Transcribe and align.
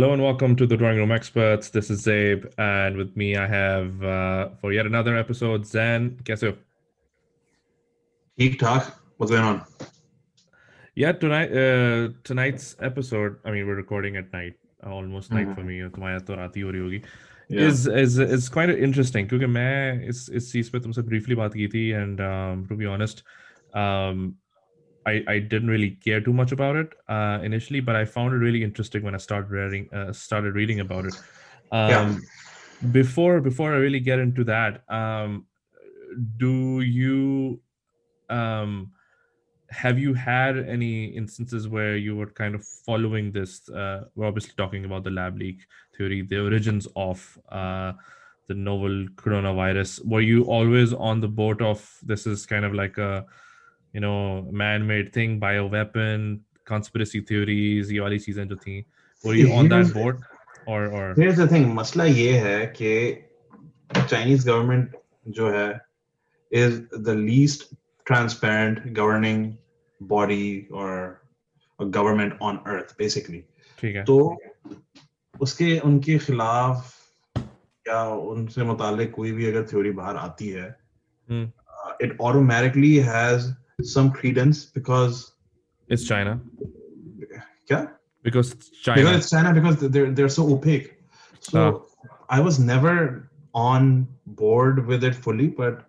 Hello 0.00 0.14
and 0.14 0.22
welcome 0.22 0.56
to 0.56 0.66
the 0.66 0.78
Drawing 0.78 0.96
Room 0.96 1.12
Experts. 1.12 1.68
This 1.68 1.90
is 1.90 2.06
Zaib, 2.06 2.50
and 2.56 2.96
with 2.96 3.14
me 3.18 3.36
I 3.36 3.46
have 3.46 4.02
uh, 4.02 4.48
for 4.58 4.72
yet 4.72 4.86
another 4.86 5.14
episode 5.14 5.66
Zain. 5.66 6.18
Guess 6.24 6.40
who? 6.40 6.54
talk. 8.58 8.98
What's 9.18 9.30
going 9.30 9.44
on? 9.44 9.62
Yeah, 10.94 11.12
tonight 11.12 11.52
uh, 11.52 12.14
tonight's 12.24 12.76
episode. 12.80 13.36
I 13.44 13.50
mean, 13.50 13.66
we're 13.66 13.74
recording 13.74 14.16
at 14.16 14.32
night, 14.32 14.54
almost 14.82 15.28
mm-hmm. 15.28 15.48
night 15.48 15.54
for 15.54 15.64
me. 15.64 15.82
तुम्हारा 15.82 16.24
तो 16.24 16.34
रात 16.34 16.56
ही 16.56 17.02
Is 17.50 17.86
is 17.86 18.18
is 18.18 18.48
quite 18.48 18.70
interesting 18.70 19.26
because 19.26 19.42
I 19.42 20.00
इस 20.08 20.30
इस 20.32 20.50
चीज 20.52 20.70
briefly 21.10 21.34
बात 21.34 21.52
की 21.52 21.92
and 21.92 22.20
um, 22.20 22.66
to 22.68 22.74
be 22.74 22.86
honest. 22.86 23.22
Um, 23.74 24.36
I 25.06 25.24
I 25.28 25.38
didn't 25.38 25.68
really 25.68 25.90
care 25.90 26.20
too 26.20 26.32
much 26.32 26.52
about 26.52 26.76
it 26.76 26.92
uh, 27.08 27.40
initially, 27.42 27.80
but 27.80 27.96
I 27.96 28.04
found 28.04 28.34
it 28.34 28.38
really 28.38 28.62
interesting 28.62 29.02
when 29.02 29.14
I 29.14 29.18
started 29.18 29.50
reading 29.50 29.88
uh, 29.92 30.12
started 30.12 30.54
reading 30.54 30.80
about 30.80 31.06
it. 31.06 31.14
Um, 31.72 31.90
Yeah. 31.90 32.18
Before 32.92 33.40
before 33.40 33.74
I 33.74 33.76
really 33.76 34.00
get 34.00 34.18
into 34.18 34.42
that, 34.44 34.82
um, 34.88 35.46
do 36.36 36.80
you 36.80 37.60
um 38.30 38.92
have 39.70 39.98
you 39.98 40.14
had 40.14 40.58
any 40.58 41.04
instances 41.04 41.68
where 41.68 41.96
you 41.96 42.16
were 42.16 42.26
kind 42.26 42.54
of 42.54 42.64
following 42.86 43.30
this 43.32 43.68
uh, 43.68 44.04
we're 44.14 44.26
obviously 44.26 44.52
talking 44.56 44.84
about 44.84 45.04
the 45.04 45.10
lab 45.10 45.36
leak 45.38 45.60
theory 45.96 46.22
the 46.22 46.40
origins 46.40 46.88
of 46.96 47.38
uh, 47.50 47.92
the 48.48 48.54
novel 48.54 49.06
coronavirus 49.14 50.04
were 50.04 50.20
you 50.20 50.44
always 50.44 50.92
on 50.92 51.20
the 51.20 51.28
boat 51.28 51.62
of 51.62 51.98
this 52.02 52.26
is 52.26 52.46
kind 52.46 52.64
of 52.64 52.74
like 52.74 52.98
a 52.98 53.24
you 53.92 54.00
know 54.00 54.48
man-made 54.52 55.12
thing 55.12 55.38
bioweapon 55.40 56.40
conspiracy 56.70 57.20
theories 57.30 57.90
ये 57.92 58.00
वाली 58.00 58.18
चीज़ें 58.18 58.46
जो 58.48 58.56
थी 58.56 58.84
were 59.24 59.34
you 59.34 59.48
on 59.60 59.68
that 59.68 59.92
board 59.94 60.20
or 60.66 60.80
or 60.98 61.14
Here's 61.16 61.38
the 61.42 61.48
thing. 61.48 61.66
मसला 61.74 62.04
ये 62.04 62.32
है 62.46 62.66
कि 62.80 62.92
Chinese 64.10 64.44
government 64.50 64.94
जो 65.38 65.50
है 65.50 65.68
is 66.52 66.80
the 67.08 67.14
least 67.14 67.66
transparent 68.06 68.92
governing 69.00 69.42
body 70.00 70.68
or 70.70 71.22
a 71.78 71.86
government 71.98 72.34
on 72.40 72.60
earth 72.66 72.96
basically. 72.98 73.42
ठीक 73.80 73.96
है 73.96 74.04
तो 74.04 74.16
उसके 75.40 75.78
उनके 75.88 76.18
खिलाफ 76.18 76.96
या 77.88 78.02
उनसे 78.32 78.64
मुतालिक 78.64 79.10
कोई 79.14 79.32
भी 79.32 79.46
अगर 79.46 79.66
थ्योरी 79.72 79.90
बाहर 80.02 80.16
आती 80.16 80.48
है 80.48 80.68
Hmm. 81.28 81.42
uh, 81.72 81.92
it 82.04 82.12
automatically 82.28 82.94
has 83.08 83.44
some 83.86 84.10
credence 84.10 84.64
because 84.64 85.32
it's 85.88 86.04
China 86.04 86.40
Yeah. 87.68 87.86
because 88.22 88.52
it's 88.52 88.70
China 88.70 89.02
because 89.02 89.16
it's 89.18 89.30
China 89.30 89.52
because 89.52 89.76
they're 89.80 90.10
they're 90.10 90.28
so 90.28 90.52
opaque. 90.52 91.02
So 91.40 91.86
I 92.28 92.40
was 92.40 92.58
never 92.58 93.30
on 93.54 94.06
board 94.26 94.86
with 94.86 95.02
it 95.04 95.14
fully, 95.14 95.48
but 95.48 95.86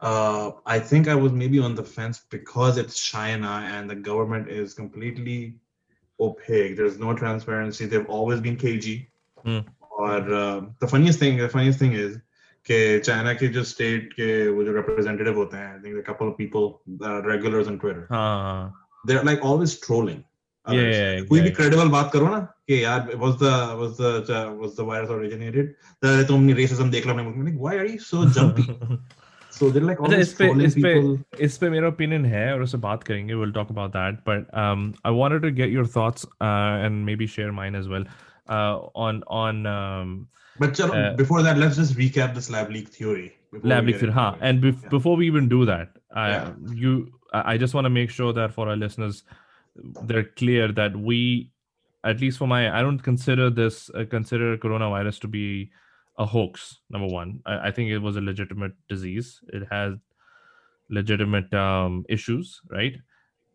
uh, 0.00 0.52
I 0.66 0.78
think 0.78 1.08
I 1.08 1.14
was 1.14 1.32
maybe 1.32 1.58
on 1.58 1.74
the 1.74 1.84
fence 1.84 2.22
because 2.28 2.76
it's 2.76 3.00
China 3.00 3.62
and 3.72 3.88
the 3.88 3.94
government 3.94 4.48
is 4.48 4.74
completely 4.74 5.56
opaque. 6.20 6.76
There's 6.76 6.98
no 6.98 7.14
transparency. 7.14 7.86
They've 7.86 8.06
always 8.06 8.40
been 8.40 8.56
cagey. 8.56 9.08
Hmm. 9.44 9.60
Or 9.96 10.16
uh, 10.16 10.62
the 10.80 10.88
funniest 10.88 11.18
thing, 11.18 11.36
the 11.38 11.48
funniest 11.48 11.78
thing 11.78 11.92
is 11.92 12.18
के 12.66 12.98
China 12.98 13.32
के 13.32 13.48
जो 13.48 13.62
state 13.64 14.12
के 14.12 14.48
वो 14.48 14.64
जो 14.64 14.72
representative 14.72 15.36
होते 15.36 15.56
हैं 15.56 15.72
I 15.72 15.78
think 15.78 16.06
a 16.06 16.12
couple 16.12 16.26
of 16.26 16.34
people 16.34 17.30
regulars 17.30 17.68
on 17.68 17.78
Twitter 17.78 18.06
हाँ 18.10 18.88
they 19.06 19.16
are 19.16 19.24
like 19.24 19.44
always 19.44 19.80
trolling 19.86 20.22
कोई 21.28 21.40
भी 21.40 21.50
क्रेडिबल 21.50 21.88
बात 21.88 22.10
करो 22.12 22.28
ना 22.28 22.38
कि 22.68 22.84
यार 22.84 23.10
was 23.16 23.34
the 23.34 23.50
was 23.80 23.90
the 24.00 24.58
was 24.60 24.70
the 24.70 24.86
virus 24.88 25.10
originated 25.10 25.74
अरे 26.02 26.24
तुमने 26.24 26.52
रेसिज्म 26.52 26.90
देख 26.90 27.06
लिया 27.06 27.16
मैंने 27.16 27.52
why 27.52 27.78
are 27.78 27.86
you 27.86 27.98
so 27.98 28.24
jumpy 28.30 28.98
So 29.52 29.66
they're 29.70 29.86
like 29.86 30.00
अच्छा, 30.00 30.16
इस 30.16 30.32
पे 30.32 30.46
इस 30.64 30.74
पे 30.84 31.44
इस 31.44 31.56
पे 31.58 31.68
मेरा 31.70 31.88
ओपिनियन 31.88 32.24
है 32.26 32.52
और 32.54 32.62
उससे 32.62 32.78
बात 32.78 33.02
करेंगे 33.02 33.34
um 33.34 33.40
uh, 37.86 38.04
uh, 38.48 38.78
on 38.96 39.22
on 39.30 39.66
um, 39.66 40.26
but 40.63 40.73
चलो 40.79 40.93
Uh, 41.01 41.15
before 41.21 41.41
that 41.49 41.57
let's 41.63 41.77
just 41.81 41.97
recap 42.01 42.33
this 42.39 42.49
lab 42.55 42.71
leak 42.77 42.89
theory 42.97 43.27
before 43.51 43.69
lab 43.73 43.83
we 43.85 43.91
leak 43.91 43.95
get 43.95 44.01
theory. 44.01 44.13
Huh. 44.13 44.31
into 44.33 44.45
it. 44.45 44.49
And 44.49 44.63
bef- 44.65 44.83
Yeah. 44.83 44.89
before 44.95 45.15
we 45.21 45.27
even 45.27 45.47
do 45.53 45.65
that, 45.69 45.95
I, 46.23 46.29
Yeah. 46.31 46.53
you, 46.85 46.91
I 47.33 47.43
I 47.53 47.57
just 47.63 47.73
want 47.77 47.85
to 47.91 47.93
make 47.99 48.09
sure 48.17 48.33
that 48.39 48.53
for 48.57 48.67
our 48.73 48.75
listeners, 48.75 49.23
they're 50.11 50.27
clear 50.41 50.67
that 50.81 50.95
we, 51.09 51.51
at 52.03 52.19
least 52.21 52.37
for 52.43 52.47
my, 52.47 52.61
I 52.79 52.81
don't 52.87 53.03
consider 53.09 53.49
this 53.49 53.89
uh, 53.95 54.05
consider 54.15 54.57
coronavirus 54.57 55.19
to 55.25 55.27
be 55.35 55.43
a 56.17 56.25
hoax. 56.25 56.63
Number 56.89 57.07
one, 57.15 57.39
I, 57.45 57.69
I 57.69 57.71
think 57.71 57.89
it 57.97 57.99
was 57.99 58.17
a 58.17 58.21
legitimate 58.21 58.73
disease. 58.89 59.39
It 59.59 59.67
has 59.71 59.93
legitimate 60.89 61.53
um, 61.53 62.05
issues, 62.09 62.61
right? 62.69 62.93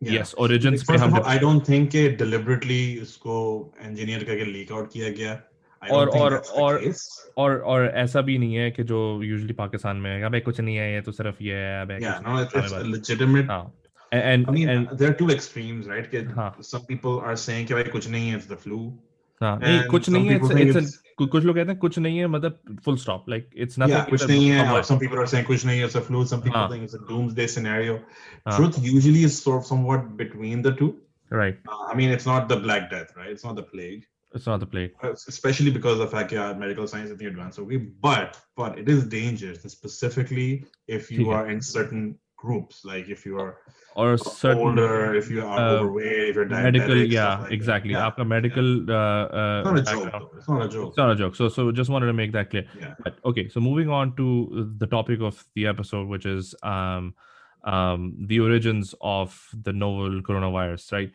Yeah. 0.01 0.11
Yes, 0.11 0.33
origins. 0.33 0.83
पे 0.83 0.87
First 0.93 1.03
हम 1.03 1.13
of 1.13 1.19
all, 1.19 1.25
I 1.25 1.37
don't 1.37 1.65
think 1.65 1.89
कि 1.91 2.17
deliberately 2.17 2.81
इसको 3.01 3.35
engineer 3.89 4.23
करके 4.23 4.45
leak 4.53 4.71
out 4.71 4.91
किया 4.93 5.09
गया 5.19 5.33
I 5.33 5.41
don't 5.41 5.48
और- 5.88 6.10
और- 6.10 6.42
और- 6.50 6.94
और 7.38 7.60
और 7.60 7.86
ऐसा 7.94 8.20
भी 8.20 8.38
नहीं 8.38 8.54
है 8.54 8.70
कि 8.70 8.82
जो 8.82 9.22
यूजुअली 9.22 9.52
पाकिस्तान 9.52 9.96
में 9.96 10.10
है 10.10 10.22
अबे 10.22 10.40
कुछ 10.40 10.60
नहीं 10.60 10.76
है 10.76 10.94
ये 10.94 11.00
तो 11.00 11.12
सिर्फ़ 11.12 11.42
ये 11.42 11.54
है 11.54 11.82
अबे 11.82 11.98
a 11.98 12.22
नहीं 12.22 12.92
legitimate 12.92 13.46
हाँ 13.46 13.72
and 14.12 14.48
I 14.48 14.52
mean, 14.52 14.68
and 14.68 14.98
there 14.98 15.10
are 15.10 15.14
two 15.14 15.30
extremes, 15.30 15.86
right? 15.86 16.10
कि 16.10 16.18
हाँ. 16.36 16.56
Some 16.62 16.84
people 16.86 17.20
are 17.20 17.36
saying 17.36 17.66
कि 17.66 17.74
भाई 17.74 17.82
कुछ 17.82 18.08
नहीं 18.08 18.30
है, 18.30 18.38
it's 18.38 18.46
the 18.46 18.56
flu. 18.56 18.92
हाँ 19.42 19.58
नहीं 19.58 19.82
कुछ 19.90 20.08
नहीं 20.10 20.28
है 20.28 20.38
it's, 20.38 20.50
it's 20.50 20.76
it's- 20.76 20.94
a, 20.94 21.28
कुछ 21.28 21.44
लोग 21.44 21.56
कहते 21.56 21.70
हैं 21.70 21.78
कुछ 21.78 21.98
नहीं 21.98 22.18
है 22.18 22.26
मतलब 22.26 22.80
full 22.84 22.96
stop 22.96 23.28
like 23.28 23.46
it's 23.54 23.78
nothing 23.78 23.96
yeah, 23.96 24.10
कुछ 24.10 24.26
नहीं 24.28 24.50
है. 24.50 24.82
some 24.82 24.98
people 24.98 25.18
are 25.18 25.26
saying 25.26 25.46
कुछ 25.46 25.64
नहीं 25.66 25.80
है, 25.80 25.86
it's 25.86 25.96
a 25.96 26.00
flu. 26.00 26.24
Some 26.24 26.42
people 26.42 26.60
हाँ. 26.60 26.70
think 26.70 26.82
it's 26.82 26.94
a 26.94 27.02
doomsday 27.10 27.46
scenario. 27.46 27.98
हाँ. 28.48 28.56
Truth 28.56 28.78
usually 28.78 29.24
is 29.24 29.42
sort 29.42 29.58
of 29.58 29.66
somewhat 29.66 30.16
between 30.16 30.62
the 30.62 30.72
two. 30.72 30.90
right 31.32 31.58
Uh, 31.68 31.84
I 31.88 31.94
mean, 31.94 32.10
it's 32.10 32.26
not 32.26 32.48
the 32.48 32.56
Black 32.56 32.90
Death, 32.90 33.10
right? 33.16 33.30
It's 33.30 33.44
not 33.44 33.54
the 33.56 33.62
plague, 33.62 34.06
it's 34.32 34.46
not 34.46 34.60
the 34.60 34.66
plague. 34.66 34.92
Uh, 35.02 35.12
especially 35.12 35.70
because 35.70 35.94
of 35.94 35.98
the 35.98 36.06
fact 36.06 36.32
yeah, 36.32 36.52
medical 36.52 36.86
science 36.86 37.10
is 37.10 37.18
the 37.18 37.26
advanced 37.26 37.58
okay, 37.58 37.76
but 37.76 38.38
but 38.56 38.78
it 38.78 38.88
is 38.88 39.06
dangerous, 39.06 39.62
specifically 39.62 40.64
if 40.86 41.10
you 41.10 41.30
yeah. 41.30 41.36
are 41.36 41.50
in 41.50 41.60
certain 41.60 42.18
groups, 42.36 42.84
like 42.84 43.08
if 43.08 43.26
you 43.26 43.38
are 43.38 43.58
or 43.94 44.16
certain, 44.16 44.58
older, 44.58 45.14
if 45.14 45.30
you 45.30 45.44
are 45.44 45.58
uh, 45.58 45.72
overweight, 45.72 46.30
if 46.30 46.36
you're 46.36 46.46
diabetic, 46.46 46.72
medical, 46.72 46.96
yeah, 46.96 47.40
like 47.40 47.52
exactly. 47.52 47.92
That. 47.92 48.26
Medical, 48.26 48.88
yeah. 48.88 48.94
Uh, 48.94 49.62
uh, 49.66 49.74
it's 49.74 49.90
not 49.90 50.06
a 50.06 50.10
joke. 50.10 50.32
It's 50.36 50.48
not 50.48 50.62
a 50.62 50.68
joke. 50.68 50.88
It's 50.88 50.96
not 50.96 51.10
a 51.10 51.16
joke. 51.16 51.36
So 51.36 51.48
so 51.48 51.72
just 51.72 51.90
wanted 51.90 52.06
to 52.06 52.12
make 52.12 52.32
that 52.32 52.50
clear. 52.50 52.66
Yeah. 52.78 52.94
But 53.04 53.18
okay, 53.24 53.48
so 53.48 53.60
moving 53.60 53.90
on 53.90 54.16
to 54.16 54.72
the 54.78 54.86
topic 54.86 55.20
of 55.20 55.44
the 55.54 55.66
episode, 55.66 56.08
which 56.08 56.24
is 56.24 56.54
um 56.62 57.14
um 57.64 58.14
the 58.26 58.40
origins 58.40 58.94
of 59.00 59.48
the 59.62 59.72
novel 59.72 60.22
coronavirus, 60.22 60.92
right? 60.92 61.12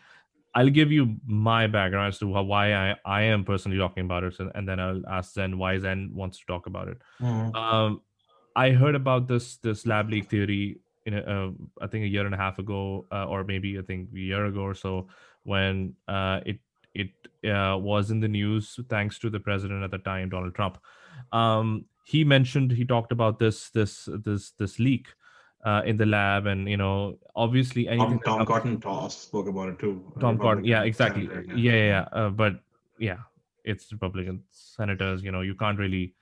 I'll 0.55 0.69
give 0.69 0.91
you 0.91 1.17
my 1.27 1.67
background 1.67 2.07
as 2.07 2.19
to 2.19 2.27
why 2.27 2.73
I, 2.73 2.95
I 3.05 3.21
am 3.23 3.43
personally 3.43 3.77
talking 3.77 4.05
about 4.05 4.23
it, 4.23 4.39
and, 4.39 4.67
then 4.67 4.79
I'll 4.79 5.01
ask 5.07 5.33
Zain 5.33 5.57
why 5.57 5.77
Zain 5.79 6.11
wants 6.13 6.39
to 6.39 6.45
talk 6.45 6.65
about 6.65 6.87
it. 6.87 6.97
Mhm. 7.21 7.53
Um, 7.53 8.01
I 8.55 8.71
heard 8.71 8.95
about 8.95 9.27
this 9.27 9.57
this 9.57 9.85
lab 9.85 10.09
leak 10.09 10.29
theory 10.29 10.79
in 11.05 11.13
a, 11.13 11.21
uh, 11.21 11.51
I 11.81 11.87
think 11.87 12.05
a 12.05 12.07
year 12.07 12.25
and 12.25 12.33
a 12.33 12.37
half 12.37 12.57
ago, 12.57 13.05
uh, 13.11 13.25
or 13.25 13.43
maybe 13.43 13.77
I 13.77 13.81
think 13.81 14.09
a 14.15 14.19
year 14.19 14.45
ago 14.45 14.61
or 14.61 14.73
so, 14.73 15.07
when 15.43 15.95
uh, 16.07 16.39
it 16.45 16.59
it 16.93 17.11
uh, 17.51 17.77
was 17.77 18.11
in 18.11 18.21
the 18.21 18.27
news 18.29 18.79
thanks 18.89 19.19
to 19.19 19.29
the 19.29 19.39
president 19.39 19.83
at 19.83 19.91
the 19.91 19.97
time, 19.97 20.29
Donald 20.29 20.55
Trump. 20.55 20.77
Um, 21.33 21.85
he 22.05 22.23
mentioned 22.23 22.71
he 22.71 22.85
talked 22.85 23.11
about 23.11 23.39
this 23.39 23.69
this 23.71 24.07
this 24.23 24.51
this 24.51 24.79
leak 24.79 25.07
uh, 25.65 25.81
in 25.85 25.97
the 25.97 26.05
lab, 26.05 26.45
and 26.45 26.69
you 26.69 26.77
know, 26.77 27.17
obviously 27.35 27.87
anything. 27.87 28.19
Tom, 28.19 28.37
Tom 28.39 28.45
Cotton 28.45 28.79
Toss 28.79 29.17
spoke 29.17 29.47
about 29.47 29.69
it 29.69 29.79
too. 29.79 30.01
Tom 30.19 30.37
Cotton, 30.37 30.63
yeah, 30.63 30.83
exactly, 30.83 31.27
senator, 31.27 31.57
yeah, 31.57 31.73
yeah, 31.73 31.85
yeah. 31.87 32.07
Uh, 32.11 32.29
but 32.29 32.59
yeah, 32.99 33.17
it's 33.63 33.91
Republican 33.91 34.43
senators. 34.51 35.23
You 35.23 35.31
know, 35.31 35.41
you 35.41 35.55
can't 35.55 35.79
really 35.79 36.13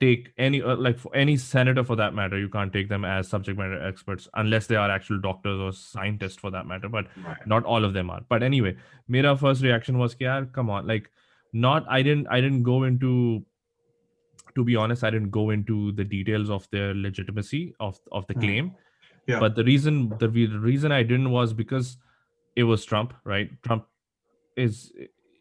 take 0.00 0.32
any 0.38 0.62
uh, 0.62 0.76
like 0.76 0.98
for 0.98 1.14
any 1.14 1.36
senator 1.36 1.84
for 1.84 1.96
that 1.96 2.14
matter. 2.14 2.38
You 2.38 2.48
can't 2.48 2.72
take 2.72 2.88
them 2.88 3.04
as 3.04 3.28
subject 3.28 3.58
matter 3.58 3.86
experts 3.86 4.28
unless 4.34 4.66
they 4.68 4.76
are 4.76 4.90
actual 4.90 5.20
doctors 5.20 5.60
or 5.60 5.72
scientists 5.72 6.36
for 6.36 6.50
that 6.50 6.66
matter. 6.66 6.88
But 6.88 7.06
Right. 7.24 7.46
not 7.46 7.64
all 7.64 7.84
of 7.84 7.92
them 7.92 8.08
are. 8.10 8.22
But 8.28 8.42
anyway, 8.42 8.76
Mira 9.08 9.36
first 9.36 9.62
reaction 9.62 9.98
was, 9.98 10.16
"Yeah, 10.18 10.44
come 10.52 10.70
on, 10.70 10.86
like 10.86 11.10
not. 11.52 11.84
I 11.90 12.02
didn't. 12.02 12.26
I 12.30 12.40
didn't 12.40 12.62
go 12.62 12.84
into." 12.84 13.44
To 14.56 14.64
be 14.64 14.74
honest, 14.74 15.04
I 15.04 15.10
didn't 15.10 15.30
go 15.30 15.50
into 15.50 15.92
the 15.92 16.04
details 16.04 16.50
of 16.50 16.66
their 16.70 16.94
legitimacy 16.94 17.74
of 17.78 17.98
of 18.10 18.26
the 18.26 18.34
Hmm. 18.34 18.40
claim. 18.40 18.72
Yeah. 19.28 19.40
But 19.40 19.54
the 19.56 19.64
reason 19.64 20.08
the, 20.18 20.28
re- 20.30 20.46
the 20.46 20.58
reason 20.58 20.92
I 20.92 21.02
didn't 21.02 21.30
was 21.30 21.52
because 21.52 21.98
it 22.54 22.64
was 22.64 22.84
Trump, 22.84 23.12
right? 23.24 23.50
Trump 23.62 23.86
is 24.56 24.92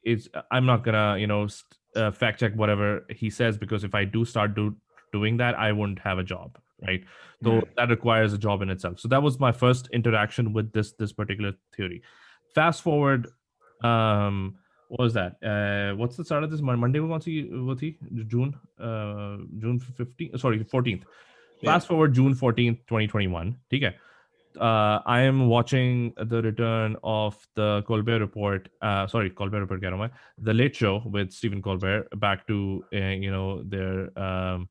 is 0.03 0.29
I'm 0.51 0.65
not 0.65 0.83
gonna 0.83 1.17
you 1.17 1.27
know 1.27 1.47
st- 1.47 1.77
uh, 1.95 2.11
fact 2.11 2.39
check 2.41 2.53
whatever 2.55 3.05
he 3.09 3.29
says 3.29 3.57
because 3.57 3.83
if 3.85 3.95
I 3.95 4.03
do 4.03 4.25
start 4.25 4.53
do 4.55 4.75
doing 5.13 5.37
that, 5.37 5.57
I 5.57 5.71
won't 5.71 5.99
have 5.99 6.17
a 6.19 6.23
job, 6.23 6.57
right? 6.85 7.05
So 7.43 7.53
Right. 7.53 7.75
that 7.77 7.89
requires 7.89 8.33
a 8.33 8.37
job 8.37 8.61
in 8.61 8.69
itself. 8.69 8.99
So 8.99 9.07
that 9.07 9.23
was 9.23 9.39
my 9.39 9.51
first 9.53 9.87
interaction 9.93 10.51
with 10.51 10.73
this 10.73 10.91
this 10.93 11.13
particular 11.13 11.53
theory. 11.77 12.01
Fast 12.53 12.81
forward, 12.81 13.27
um, 13.81 14.55
was 14.94 15.14
that? 15.14 15.36
Uh, 15.42 15.96
what's 15.96 16.16
the 16.16 16.24
start 16.24 16.44
of 16.44 16.50
this 16.50 16.60
Mon- 16.60 16.80
Monday? 16.80 16.98
कौन 17.00 17.20
सी 17.20 17.42
वो 17.52 17.76
थी 17.82 17.96
June 18.28 18.54
uh, 18.78 19.36
June 19.64 19.80
15th 19.80 20.38
sorry 20.40 20.64
14th. 20.64 21.02
Yeah. 21.60 21.72
Fast 21.72 21.88
forward 21.88 22.14
June 22.14 22.34
14th 22.34 22.78
2021. 22.88 23.54
ठीक 23.70 23.82
है. 23.82 23.94
Uh, 24.56 25.00
I 25.06 25.20
am 25.20 25.46
watching 25.48 26.12
the 26.16 26.42
return 26.42 26.96
of 27.04 27.36
the 27.54 27.82
Colbert 27.86 28.18
Report. 28.18 28.68
Uh, 28.82 29.06
sorry, 29.06 29.30
Colbert 29.30 29.60
Report. 29.60 29.80
कह 29.80 29.88
रहा 29.88 29.96
हूँ 29.96 30.02
मैं. 30.06 30.10
The 30.48 30.54
Late 30.54 30.74
Show 30.74 30.94
with 31.16 31.30
Stephen 31.30 31.62
Colbert 31.62 32.08
back 32.26 32.46
to 32.48 32.84
uh, 32.92 33.14
you 33.26 33.30
know 33.30 33.62
their 33.62 34.10
um, 34.18 34.68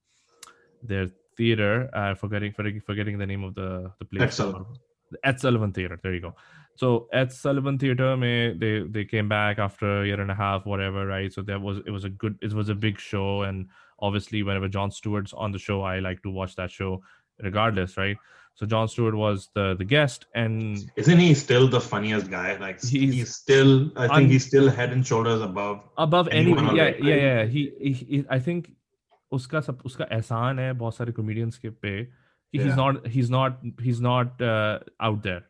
their 0.84 1.10
theater. 1.38 1.90
Uh, 1.94 2.14
forgetting 2.16 2.52
forgetting 2.52 2.82
forgetting 2.82 3.18
the 3.18 3.26
name 3.26 3.46
of 3.46 3.56
the 3.56 3.92
the 4.00 4.06
place. 4.06 4.24
Ed 4.24 4.34
Sullivan. 4.34 4.66
The 5.12 5.20
Ed 5.24 5.40
Sullivan 5.40 5.72
Theater. 5.72 6.00
There 6.04 6.14
you 6.14 6.22
go. 6.22 6.36
so 6.77 7.09
Ed 7.13 7.33
Sullivan 7.33 7.79
Theater, 7.79 8.17
may 8.17 8.53
they 8.53 8.81
they 8.81 9.05
came 9.05 9.29
back 9.29 9.59
after 9.59 10.03
a 10.03 10.07
year 10.07 10.21
and 10.21 10.31
a 10.31 10.35
half, 10.35 10.67
whatever, 10.67 11.07
right? 11.07 11.33
So 11.33 11.43
that 11.43 11.61
was 11.61 11.79
it 11.87 11.91
was 11.91 12.05
a 12.05 12.11
good 12.11 12.39
it 12.43 12.53
was 12.53 12.69
a 12.69 12.75
big 12.75 12.99
show, 12.99 13.43
and 13.43 13.69
obviously 14.01 14.43
whenever 14.43 14.69
Jon 14.69 14.91
Stewart's 14.91 15.33
on 15.33 15.53
the 15.53 15.59
show, 15.59 15.83
I 15.83 15.99
like 16.01 16.23
to 16.23 16.31
watch 16.31 16.57
that 16.57 16.71
show 16.71 17.03
regardless, 17.41 17.97
right? 17.97 18.17
So 18.57 18.67
Jon 18.67 18.89
Stewart 18.89 19.15
was 19.15 19.51
the 19.55 19.75
the 19.77 19.85
guest, 19.85 20.27
and 20.35 20.91
isn't 20.97 21.19
he 21.19 21.35
still 21.35 21.69
the 21.69 21.81
funniest 21.81 22.31
guy? 22.31 22.57
Like 22.57 22.81
he's, 22.81 23.15
he's 23.15 23.35
still, 23.35 23.91
I 23.97 24.07
think 24.07 24.17
un- 24.17 24.29
he's 24.29 24.47
still 24.47 24.71
head 24.71 24.93
and 24.93 25.07
shoulders 25.07 25.41
above 25.41 25.81
above 25.97 26.29
anyone. 26.29 26.69
Any, 26.69 26.79
yeah, 26.79 26.93
yeah, 26.99 27.15
yeah. 27.15 27.45
He, 27.45 27.73
he, 27.81 27.93
he, 27.93 28.25
I 28.31 28.39
think 28.39 28.71
उसका 29.33 29.61
सब 29.61 29.81
उसका 29.87 30.07
एहसान 30.13 30.59
है 30.59 30.73
बहुत 30.73 30.97
सारे 30.97 31.13
comedians 31.13 31.59
के 31.59 31.71
पे 31.83 32.07
he's 32.53 32.77
not 32.77 33.07
he's 33.15 33.31
not 33.31 33.59
he's 33.81 34.01
not 34.01 34.41
uh, 34.41 34.79
out 35.01 35.23
there 35.23 35.43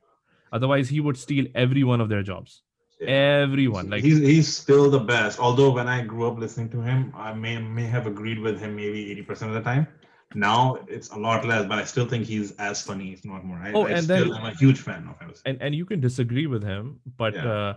Otherwise, 0.54 0.88
he 0.88 1.00
would 1.00 1.18
steal 1.18 1.46
every 1.54 1.84
one 1.84 2.00
of 2.00 2.08
their 2.08 2.22
jobs. 2.22 2.62
Yeah. 3.00 3.42
Everyone, 3.42 3.90
like 3.90 4.04
he's 4.04 4.20
he's 4.20 4.48
still 4.56 4.88
the 4.88 5.00
best. 5.00 5.40
Although 5.40 5.72
when 5.72 5.88
I 5.88 6.02
grew 6.02 6.28
up 6.28 6.38
listening 6.38 6.70
to 6.70 6.80
him, 6.80 7.12
I 7.16 7.34
may 7.34 7.58
may 7.58 7.86
have 7.86 8.06
agreed 8.06 8.38
with 8.38 8.60
him 8.60 8.76
maybe 8.76 9.10
eighty 9.10 9.22
percent 9.22 9.50
of 9.50 9.56
the 9.56 9.68
time. 9.68 9.88
Now 10.34 10.78
it's 10.88 11.10
a 11.10 11.18
lot 11.18 11.44
less, 11.44 11.66
but 11.66 11.78
I 11.78 11.84
still 11.84 12.06
think 12.06 12.24
he's 12.26 12.52
as 12.52 12.82
funny, 12.82 13.12
if 13.12 13.24
not 13.24 13.44
more. 13.44 13.58
i, 13.58 13.72
oh, 13.72 13.86
I 13.86 13.90
and 13.90 14.04
still 14.04 14.34
am 14.34 14.46
a 14.46 14.54
huge 14.54 14.80
fan 14.80 15.08
of 15.08 15.18
him. 15.18 15.34
And 15.44 15.60
and 15.60 15.74
you 15.74 15.84
can 15.84 16.00
disagree 16.00 16.46
with 16.46 16.62
him, 16.62 17.00
but 17.16 17.34
yeah. 17.34 17.52
uh, 17.52 17.74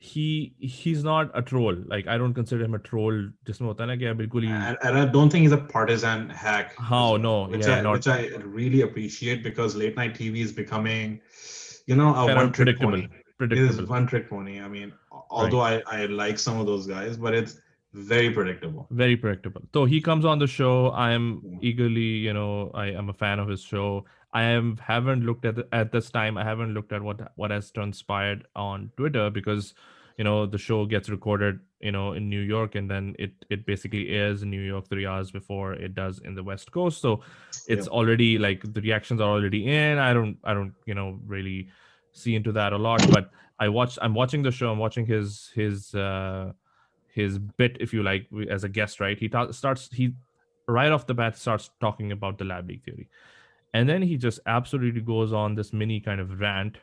he 0.00 0.54
he's 0.58 1.02
not 1.02 1.30
a 1.34 1.42
troll. 1.42 1.76
Like 1.86 2.06
I 2.06 2.18
don't 2.18 2.34
consider 2.34 2.64
him 2.64 2.74
a 2.74 2.78
troll. 2.78 3.28
Just 3.46 3.60
hota 3.60 3.86
na 3.86 3.96
ki 3.96 4.06
and, 4.06 4.78
and 4.82 4.98
I 4.98 5.06
don't 5.06 5.30
think 5.30 5.42
he's 5.42 5.52
a 5.52 5.58
partisan 5.58 6.30
hack. 6.30 6.74
How 6.78 7.16
no? 7.16 7.46
Which 7.46 7.66
yeah, 7.66 7.78
I, 7.78 7.80
not... 7.80 7.92
which 7.92 8.08
I 8.08 8.26
really 8.44 8.82
appreciate 8.82 9.42
because 9.42 9.74
late 9.74 9.96
night 9.96 10.14
TV 10.14 10.38
is 10.38 10.52
becoming 10.52 11.20
you 11.88 11.96
know, 12.00 12.14
a 12.14 12.24
one 12.34 12.52
trick 12.52 12.78
predictable. 12.78 12.92
pony. 12.92 13.08
It 13.40 13.52
is 13.52 13.80
one 13.82 14.06
trick 14.06 14.28
pony. 14.30 14.60
I 14.60 14.68
mean, 14.68 14.92
although 15.30 15.60
I, 15.60 15.82
I 15.86 16.06
like 16.06 16.38
some 16.38 16.58
of 16.60 16.66
those 16.66 16.86
guys, 16.86 17.16
but 17.16 17.34
it's 17.34 17.60
very 17.94 18.30
predictable. 18.30 18.86
very 19.02 19.16
predictable 19.16 19.62
so 19.74 19.84
he 19.92 19.98
comes 20.08 20.24
on 20.30 20.38
the 20.42 20.46
show 20.46 20.72
i 21.04 21.06
am 21.18 21.26
Yeah. 21.42 21.58
eagerly 21.68 22.10
you 22.26 22.34
know 22.38 22.50
i 22.82 22.86
am 23.02 23.08
a 23.12 23.14
fan 23.22 23.38
of 23.44 23.48
his 23.52 23.62
show 23.70 24.04
i 24.40 24.42
am 24.56 24.76
haven't 24.88 25.24
looked 25.28 25.46
at 25.50 25.56
the, 25.60 25.64
at 25.72 25.90
this 25.90 26.10
time 26.18 26.36
i 26.42 26.44
haven't 26.48 26.74
looked 26.74 26.92
at 26.98 27.02
what 27.08 27.22
what 27.36 27.50
has 27.56 27.70
transpired 27.78 28.44
on 28.66 28.84
twitter 28.98 29.24
because 29.38 29.72
you 30.18 30.24
know 30.28 30.36
the 30.56 30.58
show 30.66 30.78
gets 30.94 31.08
recorded 31.16 31.58
you 31.80 31.92
know 31.92 32.12
in 32.12 32.28
new 32.28 32.40
york 32.40 32.74
and 32.74 32.90
then 32.90 33.14
it 33.18 33.32
it 33.50 33.64
basically 33.66 34.08
airs 34.10 34.42
in 34.42 34.50
new 34.50 34.60
york 34.60 34.88
three 34.88 35.06
hours 35.06 35.30
before 35.30 35.74
it 35.74 35.94
does 35.94 36.18
in 36.20 36.34
the 36.34 36.42
west 36.42 36.72
coast. 36.72 37.00
So 37.00 37.22
it's 37.66 37.86
Yep. 37.86 37.88
already 37.88 38.38
like 38.38 38.62
the 38.72 38.80
reactions 38.80 39.20
are 39.20 39.30
already 39.30 39.66
in. 39.66 39.98
I 39.98 40.12
don't 40.12 40.38
i 40.44 40.54
don't 40.54 40.74
you 40.86 40.94
know 40.94 41.18
really 41.26 41.68
see 42.12 42.34
into 42.34 42.52
that 42.52 42.72
a 42.72 42.78
lot 42.78 43.08
but 43.10 43.30
i 43.60 43.68
watch 43.68 43.98
i'm 44.02 44.14
watching 44.14 44.42
the 44.42 44.50
show 44.50 44.72
i'm 44.72 44.78
watching 44.78 45.06
his 45.06 45.50
his 45.54 45.94
uh 45.94 46.52
his 47.06 47.38
bit 47.38 47.76
if 47.80 47.92
you 47.92 48.02
like 48.02 48.28
as 48.50 48.64
a 48.64 48.68
guest 48.68 49.00
right? 49.00 49.18
He 49.18 49.28
ta- 49.28 49.50
starts 49.52 49.88
he 49.92 50.14
right 50.68 50.92
off 50.92 51.06
the 51.06 51.14
bat 51.14 51.36
starts 51.36 51.70
talking 51.80 52.12
about 52.12 52.38
the 52.38 52.44
lab 52.44 52.68
leak 52.68 52.84
theory. 52.84 53.08
And 53.74 53.88
then 53.88 54.02
he 54.02 54.16
just 54.16 54.40
absolutely 54.46 55.00
goes 55.00 55.32
on 55.32 55.54
this 55.54 55.72
mini 55.72 56.00
kind 56.00 56.20
of 56.20 56.40
rant 56.40 56.78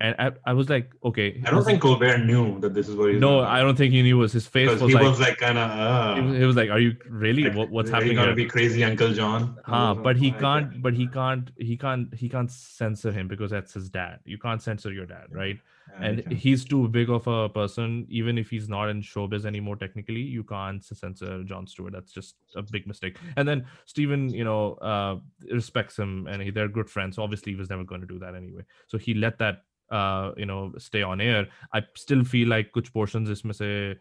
and 0.00 0.14
i, 0.18 0.30
I 0.44 0.52
was 0.52 0.68
like 0.68 0.92
okay 1.04 1.42
I 1.44 1.50
don't 1.50 1.64
think 1.64 1.82
Colbert 1.82 2.18
knew 2.18 2.60
that 2.60 2.74
this 2.74 2.88
is 2.88 2.94
what 2.96 3.10
he's 3.10 3.20
no 3.20 3.40
gonna 3.40 3.48
i 3.48 3.60
don't 3.60 3.76
think 3.76 3.92
he 3.92 4.02
knew 4.02 4.18
was 4.18 4.32
his 4.32 4.46
face 4.46 4.68
because 4.68 4.82
was 4.82 4.90
he 4.90 4.94
like. 4.94 5.04
was 5.04 5.20
like 5.20 5.38
kind 5.38 5.58
of 5.58 5.70
uh, 5.70 6.14
he 6.14 6.20
was, 6.20 6.36
he 6.38 6.44
was 6.44 6.56
like 6.56 6.70
are 6.70 6.78
you 6.78 6.96
really? 7.08 7.44
like, 7.44 7.56
what, 7.56 7.70
what's 7.70 7.90
are 7.90 7.94
you 7.94 7.94
happening 7.94 8.16
gonna 8.16 8.34
be 8.34 8.46
crazy 8.46 8.84
Uncle 8.84 9.12
John. 9.12 9.58
Huh, 9.64 9.94
but 9.94 10.16
he 10.16 10.30
can't 10.32 10.80
but 10.82 10.94
he 10.94 11.06
can't 11.08 11.50
he 11.58 11.76
can't 11.76 12.14
he 12.14 12.28
can't 12.28 12.50
censor 12.50 13.12
him 13.12 13.28
because 13.28 13.50
that's 13.50 13.72
his 13.74 13.90
dad. 13.90 14.20
You 14.24 14.38
can't 14.38 14.62
censor 14.62 14.92
your 14.92 15.06
dad 15.06 15.26
right? 15.30 15.56
yeah, 15.56 15.60
and 16.00 16.24
he 16.28 16.34
he's 16.34 16.64
too 16.64 16.88
big 16.88 17.10
of 17.10 17.26
a 17.26 17.48
person 17.48 18.06
even 18.08 18.38
if 18.38 18.50
he's 18.50 18.68
not 18.68 18.88
in 18.88 19.02
showbiz 19.02 19.44
anymore 19.44 19.76
technically 19.76 20.20
you 20.20 20.42
can't 20.42 20.84
censor 20.84 21.42
jon 21.44 21.66
stewart. 21.66 21.92
That's 21.92 22.12
just 22.12 22.36
a 22.56 22.62
big 22.62 22.86
mistake. 22.86 23.18
And 23.36 23.46
then 23.46 23.66
stephen 23.86 24.28
you 24.30 24.44
know 24.44 24.74
uh 24.74 25.16
respects 25.50 25.98
him 25.98 26.26
and 26.26 26.42
he, 26.42 26.50
they're 26.50 26.68
good 26.68 26.90
friends. 26.90 27.18
Obviously 27.18 27.52
he 27.52 27.58
was 27.58 27.70
never 27.70 27.84
going 27.84 28.00
to 28.00 28.06
do 28.06 28.18
that 28.18 28.34
anyway. 28.34 28.62
So 28.86 28.98
he 28.98 29.14
let 29.14 29.38
that 29.38 29.64
uh 29.90 30.32
you 30.36 30.46
know 30.46 30.72
stay 30.78 31.02
on 31.02 31.20
air. 31.20 31.48
I 31.72 31.82
still 31.94 32.24
feel 32.24 32.48
like 32.48 32.72
kuch 32.72 32.92
portions 32.92 33.28
isme 33.28 33.54
se 33.54 33.96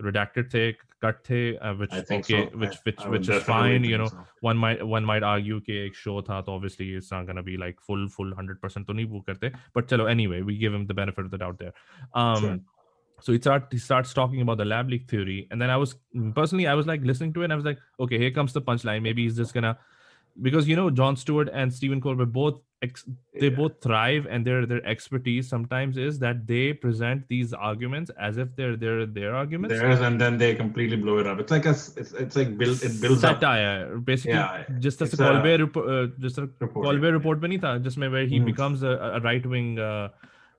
redacted 0.00 0.50
थे 0.50 0.74
uh, 1.06 1.74
which 1.74 1.92
okay, 1.92 2.22
so. 2.22 2.58
which 2.58 2.76
which 2.84 3.00
I 3.00 3.08
which 3.08 3.28
is 3.28 3.42
fine 3.42 3.84
you 3.84 3.98
know 3.98 4.06
so. 4.06 4.26
one 4.40 4.56
might 4.56 4.86
one 4.86 5.04
might 5.04 5.22
argue 5.22 5.60
that 5.60 5.68
एक 5.68 5.94
show 5.94 6.22
था 6.22 6.48
obviously 6.48 6.94
it's 6.94 7.12
not 7.12 7.26
gonna 7.26 7.42
be 7.42 7.56
like 7.56 7.80
full 7.80 8.08
full 8.08 8.32
100% 8.32 8.86
तो 8.86 8.92
नहीं 8.92 9.06
वो 9.06 9.24
karte. 9.26 9.52
but 9.74 9.86
चलो 9.86 10.08
anyway 10.10 10.40
we 10.42 10.56
give 10.56 10.72
him 10.72 10.86
the 10.86 10.94
benefit 10.94 11.24
of 11.24 11.30
the 11.30 11.38
doubt 11.38 11.58
there 11.58 11.72
um 12.14 12.40
sure. 12.40 12.58
So 13.20 13.32
he, 13.32 13.38
start, 13.38 13.68
he 13.70 13.78
starts 13.78 14.12
talking 14.12 14.40
about 14.42 14.58
the 14.58 14.64
lab 14.64 14.90
leak 14.90 15.08
theory, 15.08 15.46
and 15.50 15.62
then 15.62 15.70
I 15.70 15.76
was 15.76 15.94
personally 16.34 16.66
I 16.66 16.74
was 16.74 16.86
like 16.86 17.00
listening 17.02 17.32
to 17.34 17.40
it, 17.40 17.44
and 17.44 17.52
I 17.52 17.56
was 17.56 17.64
like, 17.64 17.78
okay, 18.00 18.18
here 18.18 18.30
comes 18.30 18.52
the 18.52 18.60
punchline. 18.60 19.02
Maybe 19.02 19.22
he's 19.22 19.36
just 19.36 19.54
gonna, 19.54 19.78
because 20.42 20.68
you 20.68 20.76
know 20.76 20.90
Jon 20.90 21.16
Stewart 21.16 21.48
and 21.52 21.72
Stephen 21.72 22.00
Colbert 22.00 22.26
both 22.26 22.60
ex- 22.84 23.04
they 23.42 23.50
both 23.58 23.74
thrive 23.86 24.26
and 24.36 24.46
their 24.48 24.66
their 24.72 24.84
expertise 24.94 25.48
sometimes 25.54 25.96
is 26.06 26.18
that 26.24 26.46
they 26.50 26.64
present 26.84 27.24
these 27.28 27.52
arguments 27.70 28.10
as 28.28 28.38
if 28.44 28.54
they're 28.56 28.76
they're 28.82 29.06
their 29.18 29.34
arguments 29.42 29.78
theirs 29.78 30.04
and 30.08 30.20
then 30.24 30.38
they 30.42 30.50
completely 30.54 30.98
blow 31.04 31.16
it 31.22 31.26
up 31.32 31.40
it's 31.44 31.54
like 31.56 31.66
a 31.72 31.74
it's, 32.02 32.12
it's 32.24 32.36
like 32.40 32.52
build 32.58 32.82
it 32.90 33.00
builds 33.00 33.24
satire 33.26 33.96
up. 33.96 34.04
basically 34.04 34.32
yeah, 34.32 34.64
just 34.78 35.02
as 35.02 35.14
a 35.14 35.16
Colbert 35.16 35.58
report 35.66 35.88
uh, 35.88 36.06
just 36.26 36.38
a 36.38 36.48
report, 36.66 36.84
Colbert 36.86 37.12
report 37.18 37.50
yeah. 37.50 37.58
tha, 37.66 37.80
just 37.88 37.98
where 37.98 38.26
he 38.34 38.40
mm. 38.40 38.44
becomes 38.52 38.82
a, 38.82 38.94
a 39.16 39.20
right 39.20 39.46
wing 39.54 39.78
uh, 39.78 40.08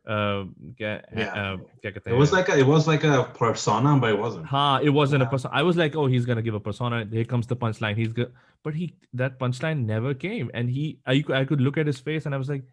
uh, 0.07 0.43
get, 0.77 1.09
yeah. 1.15 1.53
uh, 1.53 1.57
it 1.83 2.13
was 2.13 2.31
like 2.31 2.49
a, 2.49 2.57
it 2.57 2.65
was 2.65 2.87
like 2.87 3.03
a 3.03 3.23
persona 3.33 3.97
but 3.97 4.11
it 4.11 4.19
wasn't. 4.19 4.45
Ha 4.45 4.79
it 4.83 4.89
wasn't 4.89 5.21
yeah. 5.21 5.27
a 5.27 5.31
persona. 5.31 5.53
I 5.53 5.63
was 5.63 5.77
like 5.77 5.95
oh 5.95 6.05
he's 6.05 6.25
gonna 6.25 6.41
give 6.41 6.53
a 6.53 6.59
persona. 6.59 7.05
Here 7.11 7.25
comes 7.25 7.47
the 7.47 7.55
punchline. 7.55 7.95
He's 7.97 8.13
good 8.13 8.31
but 8.63 8.73
he 8.73 8.95
that 9.13 9.39
punchline 9.39 9.85
never 9.85 10.13
came 10.13 10.51
and 10.53 10.69
he 10.69 10.99
I, 11.05 11.23
I 11.33 11.45
could 11.45 11.61
look 11.61 11.77
at 11.77 11.87
his 11.87 11.99
face 11.99 12.25
and 12.25 12.33
i 12.33 12.37
was 12.37 12.49
like 12.49 12.63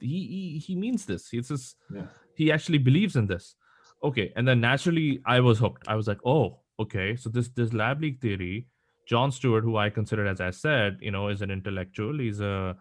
he 0.00 0.26
he, 0.26 0.58
he 0.58 0.74
means 0.74 1.06
this. 1.06 1.28
He's 1.28 1.48
just 1.48 1.76
yeah. 1.94 2.06
he 2.34 2.52
actually 2.52 2.78
believes 2.78 3.16
in 3.16 3.26
this. 3.26 3.54
Okay 4.02 4.32
and 4.36 4.46
then 4.46 4.60
naturally 4.60 5.20
i 5.24 5.40
was 5.40 5.58
hooked. 5.58 5.88
I 5.88 5.94
was 5.94 6.06
like 6.06 6.20
oh 6.24 6.60
okay 6.78 7.16
so 7.16 7.28
this 7.28 7.48
this 7.48 7.72
lab 7.72 8.00
leak 8.00 8.20
theory 8.20 8.66
jon 9.06 9.30
stewart 9.30 9.62
who 9.62 9.76
i 9.76 9.88
considered 9.88 10.26
as 10.26 10.40
i 10.40 10.50
said 10.50 10.98
you 11.00 11.10
know 11.10 11.28
is 11.28 11.42
an 11.42 11.50
intellectual 11.50 12.18
he's 12.18 12.40
a 12.40 12.76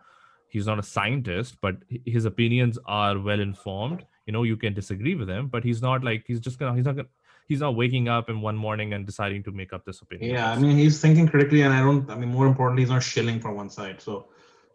he's 0.54 0.68
not 0.72 0.80
a 0.84 0.88
scientist 0.96 1.58
but 1.66 1.76
his 2.16 2.26
opinions 2.32 2.80
are 3.02 3.16
well 3.28 3.42
informed 3.50 4.06
you 4.28 4.34
know 4.36 4.44
you 4.52 4.58
can 4.64 4.74
disagree 4.82 5.16
with 5.22 5.30
him 5.36 5.48
but 5.56 5.64
he's 5.70 5.82
not 5.88 6.04
like 6.10 6.24
he's 6.28 6.40
just 6.48 6.58
gonna 6.60 6.76
he's 6.80 6.86
not 6.90 6.96
gonna 7.00 7.14
he's 7.48 7.60
not 7.66 7.76
waking 7.76 8.08
up 8.18 8.30
in 8.34 8.40
one 8.50 8.56
morning 8.66 8.94
and 8.98 9.06
deciding 9.06 9.42
to 9.48 9.52
make 9.62 9.74
up 9.78 9.84
this 9.86 10.02
opinion 10.06 10.36
Yeah, 10.36 10.52
I 10.52 10.58
mean 10.66 10.78
he's 10.78 11.02
thinking 11.02 11.28
critically, 11.28 11.62
and 11.64 11.74
I 11.74 11.82
don't. 11.88 12.10
I 12.10 12.16
mean, 12.16 12.30
more 12.30 12.48
importantly, 12.48 12.84
he's 12.84 12.90
not 12.98 13.04
shilling 13.04 13.40
for 13.46 13.52
one 13.54 13.70
side. 13.70 14.02
So 14.02 14.28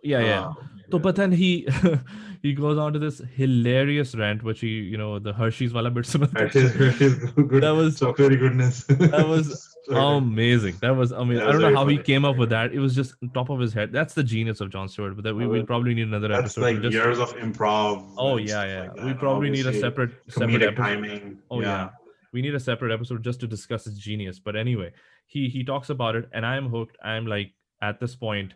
yeah 0.03 0.21
yeah 0.21 0.43
uh, 0.49 0.53
So, 0.91 0.99
but 0.99 1.17
then 1.17 1.33
he 1.33 1.67
he 2.43 2.53
goes 2.55 2.79
on 2.79 2.93
to 2.93 2.99
this 2.99 3.21
hilarious 3.37 4.15
rant, 4.15 4.43
which 4.43 4.61
he, 4.61 4.69
you 4.69 4.97
know, 4.97 5.19
the 5.19 5.33
Hershey's 5.33 5.73
wala 5.73 5.91
bit 5.91 6.05
sunata. 6.05 6.33
that 6.33 6.57
is, 6.57 6.75
that 6.75 7.01
is 7.01 7.15
good. 7.33 7.63
That 7.63 7.71
was- 7.71 7.99
chocolatey 8.01 8.39
goodness. 8.39 8.85
that 8.85 9.27
was 9.27 9.49
amazing. 9.91 10.77
That 10.81 10.91
was 10.97 11.13
amazing. 11.13 11.45
That 11.45 11.49
I 11.49 11.53
don't 11.53 11.61
know 11.73 11.75
how 11.77 11.87
he 11.87 11.99
came 11.99 12.25
up 12.25 12.37
with 12.37 12.51
that. 12.51 12.73
It 12.73 12.79
was 12.81 12.95
just 12.95 13.15
top 13.35 13.51
of 13.51 13.59
his 13.61 13.73
head. 13.73 13.93
That's 13.93 14.15
the 14.15 14.23
genius 14.25 14.61
of 14.61 14.71
Jon 14.71 14.89
Stewart. 14.89 15.15
But 15.17 15.25
that 15.25 15.35
we 15.35 15.45
That 15.45 15.49
will 15.51 15.65
probably 15.67 15.95
need 15.95 16.09
another 16.09 16.29
That's 16.29 16.57
episode. 16.59 16.61
like 16.63 16.83
just, 16.83 16.93
years 16.95 17.19
of 17.19 17.35
improv. 17.37 18.13
oh 18.19 18.37
yeah, 18.37 18.65
yeah. 18.65 18.81
like 18.93 19.05
we 19.05 19.15
probably 19.15 19.51
need 19.51 19.67
a 19.67 19.73
separate 19.79 20.13
separate 20.29 20.63
episode. 20.63 20.77
timing. 20.83 21.39
Oh 21.51 21.61
yeah. 21.61 21.91
we 22.33 22.43
need 22.43 22.55
a 22.55 22.61
separate 22.61 22.93
episode 22.93 23.23
just 23.23 23.41
to 23.41 23.47
discuss 23.47 23.85
his 23.85 23.99
genius. 23.99 24.39
But 24.39 24.57
anyway, 24.57 24.93
he 25.27 25.49
he 25.49 25.65
talks 25.65 25.91
about 25.91 26.17
it, 26.17 26.29
and 26.33 26.45
I 26.45 26.57
am 26.57 26.69
hooked. 26.69 26.97
I 27.03 27.15
am 27.17 27.27
like 27.27 27.53
at 27.81 28.01
this 28.01 28.15
point, 28.17 28.55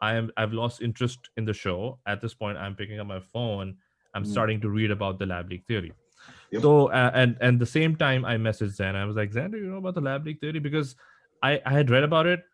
I 0.00 0.14
am 0.14 0.30
I've 0.36 0.52
lost 0.52 0.82
interest 0.82 1.28
in 1.36 1.44
the 1.44 1.52
show. 1.54 1.98
At 2.06 2.20
this 2.20 2.34
point, 2.34 2.58
I'm 2.58 2.74
picking 2.74 2.98
up 2.98 3.06
my 3.06 3.20
phone. 3.20 3.76
I'm 4.14 4.24
Mm. 4.24 4.32
starting 4.32 4.60
to 4.60 4.68
read 4.68 4.90
about 4.90 5.18
the 5.18 5.24
lab 5.26 5.48
leak 5.48 5.64
theory. 5.66 5.92
Yep. 6.52 6.62
So 6.62 6.86
uh, 6.88 7.10
and 7.14 7.36
and 7.40 7.60
the 7.60 7.66
same 7.66 7.96
time, 7.96 8.24
I 8.24 8.36
messaged 8.36 8.74
Zain. 8.74 8.94
I 8.94 9.04
was 9.04 9.16
like, 9.16 9.32
Zain, 9.32 9.50
do 9.50 9.58
you 9.58 9.66
know 9.66 9.78
about 9.78 9.94
the 9.94 10.00
lab 10.00 10.26
leak 10.26 10.40
theory? 10.40 10.60
Because 10.60 10.94
I 11.42 11.60
I 11.66 11.72
had 11.72 11.90
read 11.90 12.04
about 12.04 12.26
it, 12.26 12.44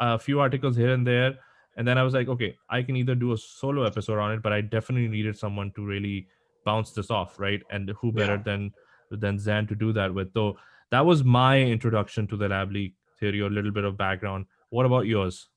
a 0.00 0.18
few 0.18 0.40
articles 0.40 0.76
here 0.76 0.92
and 0.92 1.06
there, 1.06 1.38
and 1.76 1.88
then 1.88 1.98
I 1.98 2.02
was 2.02 2.14
like, 2.14 2.28
okay, 2.28 2.56
I 2.68 2.82
can 2.82 2.96
either 2.96 3.14
do 3.14 3.32
a 3.32 3.38
solo 3.38 3.84
episode 3.84 4.18
on 4.18 4.32
it, 4.32 4.42
but 4.42 4.52
I 4.52 4.60
definitely 4.60 5.08
needed 5.08 5.38
someone 5.38 5.72
to 5.76 5.84
really 5.84 6.28
bounce 6.64 6.92
this 6.92 7.10
off, 7.10 7.38
right? 7.40 7.62
And 7.70 7.90
who 8.00 8.12
better 8.12 8.36
Yeah. 8.36 8.42
than 8.42 8.72
than 9.10 9.38
Zain 9.38 9.66
to 9.68 9.74
do 9.74 9.92
that 9.92 10.12
with. 10.12 10.32
So 10.34 10.58
that 10.90 11.04
was 11.06 11.24
my 11.24 11.60
introduction 11.60 12.26
to 12.28 12.36
the 12.36 12.48
lab 12.48 12.72
leak 12.72 12.94
theory 13.18 13.40
or 13.40 13.46
a 13.46 13.50
little 13.50 13.70
bit 13.72 13.84
of 13.84 13.96
background 13.96 14.46
what 14.70 14.84
about 14.86 15.06
yours 15.06 15.48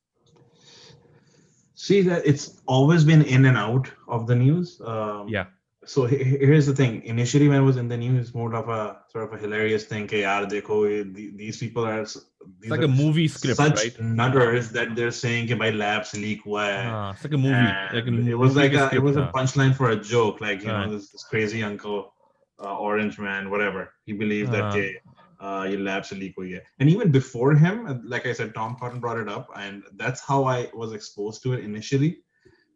See 1.75 2.01
that 2.01 2.25
it's 2.25 2.61
always 2.65 3.03
been 3.05 3.21
in 3.21 3.45
and 3.45 3.57
out 3.57 3.89
of 4.07 4.27
the 4.27 4.35
news. 4.35 4.81
Um, 4.83 5.29
yeah 5.29 5.45
so 5.85 6.05
here's 6.05 6.65
the 6.65 6.75
thing. 6.75 7.03
Initially 7.03 7.47
when 7.47 7.61
it 7.61 7.63
was 7.63 7.77
in 7.77 7.87
the 7.87 7.97
news 7.97 8.33
more 8.33 8.53
of 8.53 8.67
a 8.69 8.97
sort 9.09 9.25
of 9.25 9.33
a 9.33 9.37
hilarious 9.37 9.85
thing. 9.85 10.07
Hey, 10.07 10.23
dekho, 10.23 11.37
these 11.37 11.57
people 11.57 11.85
are 11.85 12.03
these 12.03 12.17
it's 12.61 12.71
like 12.71 12.81
are 12.81 12.85
a 12.85 12.87
movie 12.87 13.27
script 13.27 13.57
such 13.57 13.77
right? 13.77 14.01
nutters 14.01 14.71
that 14.71 14.95
they're 14.95 15.11
saying 15.11 15.47
hey, 15.47 15.55
my 15.55 15.69
labs 15.69 16.13
leak 16.13 16.41
why? 16.45 16.85
Ah, 16.85 17.11
it's 17.11 17.23
like 17.23 17.33
a 17.33 17.37
movie 17.37 17.55
like 17.93 18.07
a 18.07 18.29
it 18.29 18.37
was 18.37 18.55
like 18.55 18.73
a, 18.73 18.87
script, 18.87 18.93
it 18.93 18.99
was 18.99 19.15
a 19.17 19.31
punchline 19.33 19.75
for 19.75 19.91
a 19.91 19.95
joke 19.95 20.41
like 20.41 20.61
you 20.61 20.67
know 20.67 20.91
this, 20.91 21.09
this, 21.11 21.23
crazy 21.23 21.63
uncle 21.63 22.13
uh, 22.61 22.77
orange 22.77 23.17
man 23.17 23.49
whatever. 23.49 23.93
He 24.05 24.13
believed 24.13 24.51
that 24.51 24.63
ah. 24.63 24.71
hey, 24.71 24.95
uh, 25.39 25.65
your 25.69 25.79
labs 25.79 26.11
leak 26.11 26.35
oh, 26.37 26.43
hoye. 26.43 26.59
and 26.79 26.89
even 26.89 27.11
before 27.11 27.53
him 27.55 28.01
like 28.05 28.25
i 28.25 28.33
said 28.33 28.53
tom 28.53 28.75
cotton 28.77 28.99
brought 28.99 29.17
it 29.17 29.29
up 29.29 29.47
and 29.55 29.83
that's 29.95 30.19
how 30.19 30.43
i 30.43 30.69
was 30.73 30.91
exposed 30.91 31.41
to 31.43 31.53
it 31.53 31.63
initially. 31.63 32.19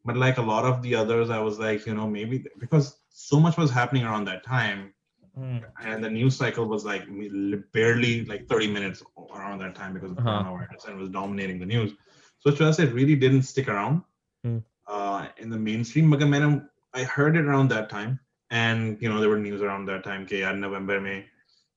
But 0.05 0.17
like 0.17 0.37
a 0.37 0.41
lot 0.41 0.65
of 0.65 0.81
the 0.81 0.95
others, 0.95 1.29
I 1.29 1.39
was 1.39 1.59
like, 1.59 1.85
you 1.85 1.93
know, 1.93 2.09
maybe 2.09 2.45
because 2.59 2.97
so 3.09 3.39
much 3.39 3.57
was 3.57 3.71
happening 3.71 4.03
around 4.03 4.25
that 4.25 4.43
time, 4.45 4.93
Hmm. 5.35 5.59
and 5.81 6.03
the 6.03 6.09
news 6.11 6.35
cycle 6.35 6.65
was 6.65 6.85
like 6.85 7.03
barely 7.73 8.23
like 8.25 8.47
30 8.47 8.67
minutes 8.67 9.01
around 9.35 9.57
that 9.59 9.73
time 9.73 9.91
because 9.93 10.11
of 10.11 10.19
Uh-huh. 10.19 10.29
coronavirus 10.29 10.85
and 10.85 10.93
it 10.95 10.99
was 10.99 11.09
dominating 11.09 11.57
the 11.59 11.65
news. 11.65 11.91
So 12.37 12.51
Trust 12.51 12.79
it 12.79 12.93
really 12.93 13.15
didn't 13.15 13.43
stick 13.43 13.67
around 13.67 14.03
Hmm. 14.43 14.59
uh, 14.87 15.29
in 15.37 15.49
the 15.49 15.57
mainstream. 15.57 16.11
But 16.11 16.21
I 16.93 17.03
heard 17.03 17.35
it 17.35 17.45
around 17.45 17.69
that 17.69 17.89
time, 17.89 18.19
and 18.51 19.01
you 19.01 19.09
know 19.09 19.19
there 19.19 19.29
were 19.29 19.39
news 19.39 19.61
around 19.63 19.85
that 19.85 20.03
time. 20.03 20.23
Okay, 20.23 20.43
in 20.47 20.59
November, 20.59 21.01
May, 21.01 21.25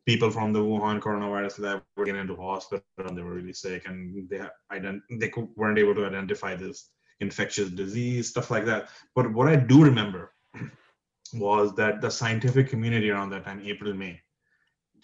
people 0.05 0.31
from 0.31 0.53
the 0.53 0.61
Wuhan 0.61 1.01
coronavirus 1.01 1.61
lab 1.61 1.83
were 1.97 2.05
getting 2.05 2.21
into 2.21 2.37
hospital 2.37 2.85
and 2.99 3.17
they 3.17 3.23
were 3.23 3.35
really 3.41 3.55
sick, 3.55 3.89
and 3.89 4.29
they 4.29 4.41
ident- 4.73 5.07
they 5.21 5.33
weren't 5.57 5.79
able 5.79 5.95
to 5.95 6.05
identify 6.05 6.55
this 6.55 6.91
infectious 7.21 7.71
disease, 7.71 8.29
stuff 8.29 8.51
like 8.51 8.65
that. 8.67 8.89
But 9.15 9.33
what 9.33 9.49
I 9.49 9.57
do 9.57 9.83
remember 9.83 10.33
was 11.35 11.75
that 11.77 12.01
the 12.01 12.11
scientific 12.11 12.69
community 12.69 13.11
around 13.11 13.31
that 13.31 13.45
time, 13.45 13.63
April, 13.65 13.95
May, 13.95 14.21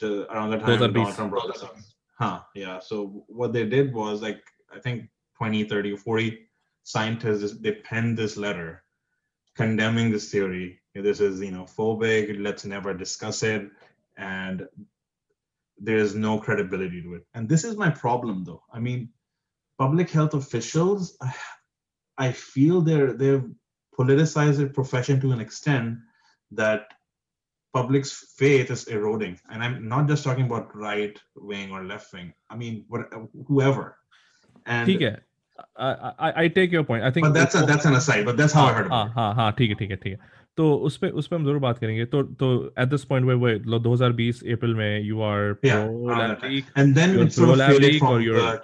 around 0.02 0.50
that 0.50 0.60
time, 0.60 0.92
Donald. 0.92 1.14
Trump 1.14 1.30
brought 1.30 1.52
this 1.52 1.62
up. 1.62 1.76
Huh, 2.18 2.40
yeah. 2.54 2.78
So 2.78 3.24
what 3.28 3.52
they 3.52 3.64
did 3.64 3.92
was 3.92 4.22
like, 4.22 4.42
I 4.74 4.78
think 4.78 5.08
20, 5.38 5.64
30, 5.64 5.96
40 5.96 6.38
scientists, 6.82 7.58
they 7.60 7.72
penned 7.72 8.16
this 8.18 8.36
letter 8.36 8.82
condemning 9.56 10.10
this 10.10 10.30
theory. 10.30 10.80
This 10.94 11.20
is, 11.20 11.40
you 11.40 11.50
know, 11.50 11.64
phobic, 11.64 12.36
let's 12.42 12.64
never 12.64 12.94
discuss 12.94 13.42
it. 13.42 13.70
And 14.16 14.66
there's 15.78 16.14
no 16.14 16.38
credibility 16.38 17.02
to 17.02 17.14
it. 17.14 17.26
And 17.34 17.48
this 17.48 17.64
is 17.64 17.76
my 17.76 17.90
problem 17.90 18.44
though. 18.44 18.62
I 18.72 18.78
mean, 18.78 19.08
public 19.78 20.10
health 20.10 20.34
officials, 20.34 21.16
I, 22.17 22.27
I 22.27 22.31
feel 22.31 22.81
they're 22.81 23.13
they've 23.13 23.43
politicized 23.99 24.57
their 24.57 24.69
profession 24.69 25.19
to 25.21 25.31
an 25.31 25.39
extent 25.39 25.97
that 26.51 26.81
public's 27.73 28.11
faith 28.37 28.71
is 28.71 28.87
eroding. 28.87 29.39
And 29.51 29.63
I'm 29.63 29.87
not 29.87 30.07
just 30.07 30.23
talking 30.23 30.45
about 30.45 30.75
right 30.75 31.19
wing 31.35 31.71
or 31.71 31.83
left 31.83 32.13
wing. 32.13 32.33
I 32.49 32.55
mean, 32.55 32.85
what, 32.87 33.01
whoever. 33.47 33.95
And 34.65 34.85
ठीक 34.87 35.01
है 35.01 35.15
I, 35.79 35.91
I 36.19 36.31
I 36.43 36.47
take 36.55 36.71
your 36.71 36.83
point 36.83 37.03
I 37.03 37.11
think 37.11 37.25
but 37.27 37.33
that's 37.33 37.55
a, 37.55 37.65
that's 37.65 37.85
an 37.85 37.95
aside. 37.95 38.25
But 38.25 38.37
that's 38.37 38.53
how 38.53 38.65
I 38.65 38.73
heard 38.73 38.89
हाँ 38.91 39.01
about 39.01 39.11
it. 39.11 39.13
हाँ 39.15 39.33
हाँ 39.35 39.51
ठीक 39.59 39.69
है 39.69 39.75
ठीक 39.75 39.89
है 39.91 39.95
ठीक 40.03 40.13
है 40.13 40.35
तो 40.57 40.73
उस 40.89 40.97
पे 40.97 41.09
उस 41.21 41.27
पे 41.27 41.35
हम 41.35 41.45
जरूर 41.45 41.59
बात 41.59 41.79
करेंगे 41.79 42.05
तो 42.05 42.21
तो 42.41 42.47
at 42.79 42.87
this 42.89 43.03
point 43.05 43.25
way 43.27 43.33
way 43.43 43.57
2020 43.73 44.41
April 44.53 44.73
में 44.75 45.01
you 45.03 45.21
are 45.21 45.55
Yeah, 45.63 45.85
pro 45.85 46.07
around 46.07 46.19
that 46.19 46.29
lab 46.29 46.41
time. 46.41 46.51
leak 46.51 46.71
And 46.75 46.95
then 46.95 47.13
You're 48.23 48.61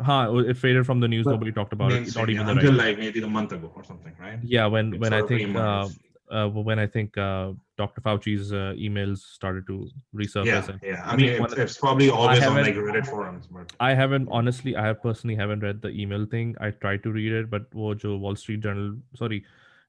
huh, 0.00 0.32
it 0.46 0.56
faded 0.56 0.86
from 0.86 1.00
the 1.00 1.08
news. 1.08 1.24
But 1.24 1.32
Nobody 1.32 1.52
talked 1.52 1.72
about 1.72 1.92
it. 1.92 2.14
Not 2.14 2.28
yeah, 2.28 2.34
even 2.34 2.46
the 2.46 2.52
until 2.52 2.72
like 2.72 2.98
maybe 2.98 3.22
a 3.22 3.26
month 3.26 3.52
ago 3.52 3.72
or 3.74 3.84
something, 3.84 4.14
right? 4.18 4.38
Yeah, 4.42 4.66
when 4.66 4.94
it's 4.94 5.00
when 5.00 5.12
I 5.12 5.22
think 5.22 5.56
uh, 5.56 5.88
uh, 6.30 6.48
when 6.48 6.78
I 6.78 6.86
think 6.86 7.16
uh, 7.16 7.52
Dr. 7.76 8.00
Fauci's 8.00 8.52
uh, 8.52 8.74
emails 8.76 9.18
started 9.18 9.66
to 9.66 9.88
resurface. 10.14 10.68
Yeah, 10.82 10.90
yeah. 10.90 11.02
I, 11.04 11.12
I 11.12 11.16
mean, 11.16 11.42
it's, 11.42 11.52
it's, 11.54 11.78
probably 11.78 12.10
always 12.10 12.42
on 12.44 12.54
like 12.54 12.74
Reddit 12.74 13.06
forums. 13.06 13.46
But 13.46 13.72
I 13.80 13.94
haven't 13.94 14.28
honestly. 14.30 14.76
I 14.76 14.86
have 14.86 15.02
personally 15.02 15.36
haven't 15.36 15.60
read 15.60 15.82
the 15.82 15.88
email 15.88 16.26
thing. 16.26 16.56
I 16.60 16.70
tried 16.70 17.02
to 17.04 17.12
read 17.12 17.32
it, 17.32 17.50
but 17.50 17.72
wo 17.74 17.94
Wall 18.04 18.36
Street 18.36 18.60
Journal, 18.60 18.96
sorry, 19.14 19.44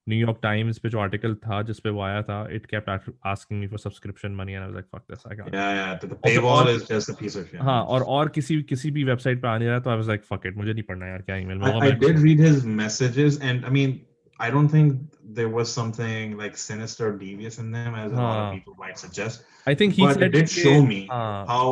New 0.07 0.17
York 0.21 0.39
Times 0.41 0.79
पे 0.79 0.89
जो 0.93 0.99
article 1.03 1.35
था 1.43 1.61
जिस 1.67 1.79
पे 1.85 1.89
वो 1.89 2.01
आया 2.07 2.21
था 2.23 2.35
it 2.57 2.65
kept 2.73 2.89
a- 2.95 3.13
asking 3.31 3.61
me 3.61 3.69
for 3.71 3.79
subscription 3.83 4.35
money 4.41 4.57
and 4.57 4.63
I 4.65 4.67
was 4.71 4.75
like 4.79 4.89
fuck 4.95 5.05
this 5.13 5.23
I 5.29 5.35
can't 5.39 5.55
yeah, 5.59 5.71
yeah. 5.77 5.93
The, 6.01 6.09
the 6.11 6.17
Also, 6.17 6.41
paywall 6.41 6.65
और- 6.65 6.73
is 6.75 6.83
just 6.89 7.09
a 7.13 7.15
piece 7.21 7.37
of 7.41 7.47
shit. 7.53 7.61
हाँ 7.69 7.81
और 7.95 8.03
और 8.17 8.29
किसी 8.35 8.61
किसी 8.73 8.91
भी 8.97 9.03
वेबसाइट 9.03 9.41
पे 9.41 9.47
आने 9.47 9.67
रहा 9.69 9.79
तो 9.79 9.89
आई 9.89 9.97
वाज 9.97 10.07
लाइक 10.09 10.23
फक 10.33 10.45
इट 10.51 10.57
मुझे 10.57 10.73
नहीं 10.73 10.83
पढ़ना 10.91 11.07
यार 11.07 11.21
क्या 11.29 11.35
ईमेल 11.45 11.57
में 11.57 11.65
I, 11.65 11.71
होगा 11.73 11.85
I 11.85 11.89
मैं 11.89 11.99
did 12.05 12.21
read 12.27 12.43
his 12.47 12.63
messages, 12.83 13.39
and 13.49 13.65
I 13.71 13.73
mean, 13.79 13.97
I 14.45 14.51
don't 14.57 14.71
think 14.75 15.17
there 15.39 15.49
was 15.57 15.73
something 15.79 16.37
like 16.43 16.57
sinister 16.67 17.09
or 17.09 17.17
devious 17.25 17.59
in 17.65 17.71
them, 17.77 17.95
as 18.05 18.15
a 18.15 18.15
lot 18.15 18.31
Huh. 18.31 18.39
of 18.45 18.53
people 18.55 18.75
might 18.85 18.97
suggest. 19.03 19.45
I 19.73 19.75
think 19.81 19.99
he 19.99 20.05
but 20.07 20.17
said 20.19 20.27
it 20.29 20.33
did 20.37 20.49
कि- 20.53 20.63
show 20.65 20.77
me 20.93 21.01
हाँ 21.11 21.45
how 21.51 21.65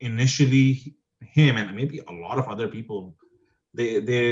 initially 0.00 0.94
him 1.36 1.56
and 1.56 1.74
maybe 1.74 2.00
a 2.08 2.12
lot 2.12 2.38
of 2.38 2.48
other 2.48 2.68
people 2.68 3.14
they 3.74 4.00
they 4.00 4.22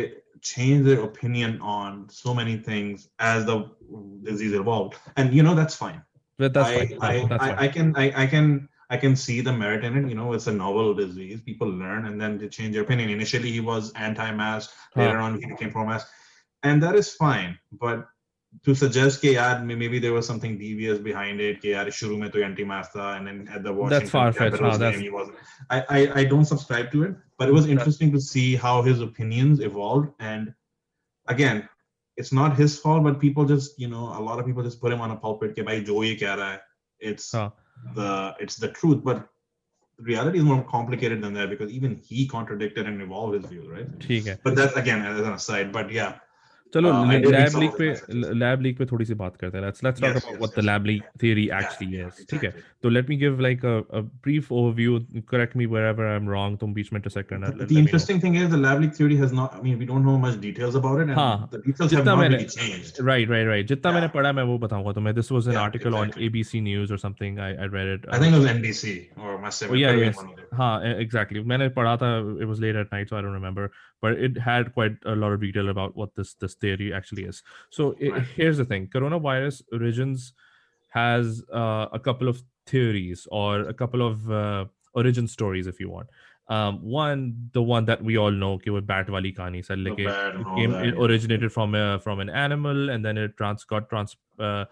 changed 0.54 0.88
their 0.88 1.02
opinion 1.10 1.60
on 1.62 2.08
so 2.10 2.34
many 2.40 2.56
things 2.70 3.10
as 3.20 3.46
the 3.46 3.58
disease 4.30 4.54
evolved 4.54 4.96
and 5.18 5.34
you 5.34 5.44
know 5.46 5.56
that's 5.56 5.75
fine 5.75 6.02
but 6.38 6.54
that's 6.54 6.70
I, 6.70 6.88
fine 6.88 6.98
I, 7.02 7.28
that's 7.28 7.44
I, 7.44 7.48
fine 7.48 7.60
I 7.66 7.68
can 7.75 7.88
I, 7.96 8.06
I 8.24 8.28
can 8.34 8.70
I 8.90 8.98
can 8.98 9.16
see 9.16 9.42
the 9.42 9.52
merit 9.52 9.84
in 9.84 9.98
it. 9.98 10.10
You 10.10 10.16
know, 10.16 10.34
it's 10.34 10.48
a 10.48 10.52
novel 10.52 10.94
disease. 10.94 11.42
People 11.42 11.68
learn 11.68 12.06
and 12.06 12.22
then 12.22 12.38
they 12.38 12.48
change 12.48 12.74
their 12.74 12.84
opinion. 12.84 13.10
Initially, 13.10 13.52
he 13.52 13.60
was 13.60 13.92
anti-mask. 13.94 14.72
Later 14.96 15.18
on, 15.18 15.40
he 15.40 15.48
became 15.48 15.72
pro-mask, 15.72 16.08
and 16.64 16.82
that 16.84 16.96
is 16.96 17.14
fine. 17.14 17.58
But 17.72 18.08
to 18.64 18.76
suggest 18.76 19.22
that 19.22 19.66
maybe 19.66 20.00
there 20.00 20.14
was 20.14 20.26
something 20.26 20.58
devious 20.58 21.00
behind 21.00 21.42
it. 21.42 21.62
That 21.62 21.68
yeah, 21.68 21.86
shuru 21.86 22.18
mein 22.18 22.32
to 22.32 22.44
anti-mask 22.44 22.94
tha, 22.94 23.16
and 23.18 23.28
then 23.28 23.50
at 23.54 23.64
the 23.64 23.74
Washington 23.74 24.00
that's 24.00 24.12
far 24.12 24.32
fetched. 24.32 24.62
No, 24.62 24.78
that's... 24.78 24.98
He 24.98 25.10
was, 25.10 25.30
I, 25.70 25.84
I 25.90 26.12
I 26.22 26.24
don't 26.26 26.46
subscribe 26.46 26.92
to 26.92 27.04
it, 27.04 27.16
but 27.38 27.50
it 27.50 27.54
was 27.54 27.68
interesting 27.68 28.12
that's... 28.12 28.26
to 28.26 28.32
see 28.32 28.56
how 28.56 28.82
his 28.82 29.02
opinions 29.02 29.60
evolved. 29.60 30.10
And 30.20 30.54
again, 31.28 31.68
it's 32.18 32.32
not 32.32 32.56
his 32.56 32.80
fault, 32.80 33.04
but 33.04 33.20
people 33.20 33.46
just 33.46 33.80
you 33.80 33.88
know 33.88 34.04
a 34.20 34.22
lot 34.22 34.40
of 34.40 34.46
people 34.46 34.64
just 34.64 34.80
put 34.80 34.92
him 34.92 35.02
on 35.02 35.12
a 35.12 35.16
pulpit. 35.16 35.56
Ke 35.56 35.66
bhai 35.66 35.82
jo. 35.84 36.02
It's 37.00 37.32
huh. 37.32 37.50
the 37.94 38.36
it's 38.40 38.56
the 38.56 38.70
truth, 38.70 39.04
but 39.04 39.28
reality 40.00 40.40
is 40.40 40.44
more 40.44 40.64
complicated 40.64 41.22
than 41.22 41.34
that 41.34 41.50
because 41.50 41.72
even 41.72 41.96
he 41.96 42.28
contradicted 42.28 42.86
and 42.86 43.02
evolved 43.02 43.36
his 43.36 43.46
view, 43.52 43.72
right? 43.72 44.40
But 44.44 44.56
that's 44.56 44.76
again 44.76 45.06
as 45.06 45.20
an 45.20 45.34
aside. 45.34 45.72
But 45.72 45.92
yeah. 45.92 46.20
चलो 46.75 46.90
Uh, 46.90 46.99
I 47.12 47.14
did 47.19 47.25
read 47.26 47.33
lab 47.35 47.49
some 47.52 47.61
leak 47.61 47.71
of 47.73 47.79
पे 47.79 47.87
the 47.87 48.14
messages. 48.14 48.37
Lab 48.40 48.61
leak 48.62 48.76
पे 48.79 48.87
थोड़ी 48.90 49.05
सी 49.05 49.14
बात 49.21 49.37
करते 49.37 49.59
हैं 49.59 49.64
let's 49.64 49.83
let's 49.85 50.00
talk 50.00 50.11
Yes, 50.11 50.17
about 50.23 50.35
yes, 50.35 50.40
what 50.40 50.50
the 50.50 50.59
yes. 50.59 50.67
Lab 50.67 50.85
leak 50.87 51.07
theory 51.23 51.47
Yeah, 51.47 51.62
actually 51.62 51.88
is 52.02 52.21
ठीक 52.31 52.45
है 52.45 52.50
exactly. 52.50 52.62
तो 52.83 52.88
let 52.88 53.09
me 53.11 53.17
give 53.23 53.40
like 53.47 53.64
a 54.00 54.02
brief 54.26 54.50
overview 54.59 55.00
correct 55.33 55.57
me 55.61 55.67
wherever 55.73 56.07
i'm 56.11 56.29
wrong 56.35 56.59
तुम 56.61 56.75
बीच 56.75 56.93
में 56.93 57.00
intersect 57.00 57.29
करना 57.33 57.50
the, 57.50 57.57
let- 57.57 57.59
the 57.59 57.64
let 57.64 57.73
me 57.73 57.75
know. 57.79 57.85
interesting 57.87 58.21
thing 58.26 58.37
is 58.43 58.52
the 58.55 58.61
lab 58.67 58.85
leak 58.85 58.95
theory 59.00 59.19
has 59.23 59.35
not 59.40 59.57
i 59.59 59.62
mean 59.64 59.81
we 59.83 59.88
don't 59.90 60.07
know 60.11 60.14
much 60.26 60.38
details 60.45 60.79
about 60.83 61.02
it 61.05 61.11
and 61.14 61.23
हाँ, 61.23 61.50
the 61.57 61.62
details 61.67 61.81
have 61.81 61.90
जितना 61.97 62.14
not 62.14 62.23
मैंने- 62.23 62.40
really 62.40 62.55
changed 62.59 63.02
right 63.11 63.35
right 63.35 63.50
right 63.52 63.73
जितना 63.75 63.93
मैंने 63.99 64.07
Yeah. 64.07 64.14
पढ़ा 64.19 64.33
मैं 64.40 64.45
वो 64.52 64.59
बताऊंगा 64.69 64.93
तुम्हें 65.00 65.14
this 65.21 65.33
was 65.38 65.50
an 65.52 65.59
Yeah, 65.59 65.64
article 65.67 65.99
exactly. 66.02 66.29
on 66.29 66.31
abc 66.31 66.62
news 66.69 66.95
or 66.97 67.00
something 67.07 67.43
i, 67.49 67.52
I 67.67 67.71
read 67.76 67.93
it 67.97 68.09
i 68.12 68.23
think 68.25 68.38
it 68.38 68.45
was 68.45 68.50
nbc 68.55 68.95
or 69.26 69.37
must 69.49 69.67
have 69.67 69.75
Oh, 69.76 69.81
yeah, 69.83 69.97
been 69.97 70.07
yes. 70.07 70.23
one 70.23 70.31
of 70.33 70.37
them. 70.38 70.47
हाँ 70.62 70.73
e- 70.93 70.97
exactly 71.07 71.45
मैंने 71.55 71.69
पढ़ा 71.81 71.97
था 72.05 72.14
it 72.45 72.49
was 72.52 72.62
late 72.67 72.79
at 72.85 72.95
night 72.99 73.11
so 73.12 73.19
I 73.19 73.25
don't 73.26 73.38
remember 73.40 73.67
but 74.05 74.23
it 74.29 74.38
had 74.47 74.71
quite 74.79 75.05
a 75.12 75.14
lot 75.23 75.35
of 75.37 75.43
detail 75.47 75.69
about 75.73 75.99
what 76.02 76.14
this 76.21 76.33
theory 76.62 76.94
actually 76.94 77.24
is. 77.24 77.44
So 77.70 77.96
it, 78.00 78.14
here's 78.36 78.58
the 78.58 78.66
thing: 78.66 78.88
coronavirus 78.88 79.64
origins 79.72 80.34
has 80.90 81.44
uh, 81.54 81.88
a 81.92 82.00
couple 82.00 82.28
of 82.28 82.42
theories 82.66 83.28
or 83.32 83.62
a 83.62 83.74
couple 83.74 84.06
of 84.06 84.32
uh, 84.32 84.66
origin 84.94 85.28
stories, 85.28 85.68
if 85.68 85.80
you 85.80 85.90
want. 85.90 86.08
Um, 86.48 86.84
one, 86.84 87.50
the 87.54 87.62
one 87.62 87.86
that 87.86 88.04
we 88.04 88.18
all 88.18 88.32
know, 88.32 88.54
okay, 88.54 88.70
with 88.70 88.86
bat 88.86 89.10
wali 89.10 89.34
kahani, 89.34 89.66
said 89.66 89.80
like 89.80 89.98
it, 89.98 90.08
it, 90.08 90.46
came, 90.56 90.72
that, 90.72 90.86
it 90.86 90.94
originated 90.96 91.52
from 91.52 91.74
a, 91.74 92.00
from 92.00 92.20
an 92.20 92.30
animal, 92.30 92.90
and 92.90 93.04
then 93.04 93.18
it 93.18 93.36
trans 93.38 93.64
got 93.64 93.90
trans. 93.90 94.16
Uh, 94.40 94.66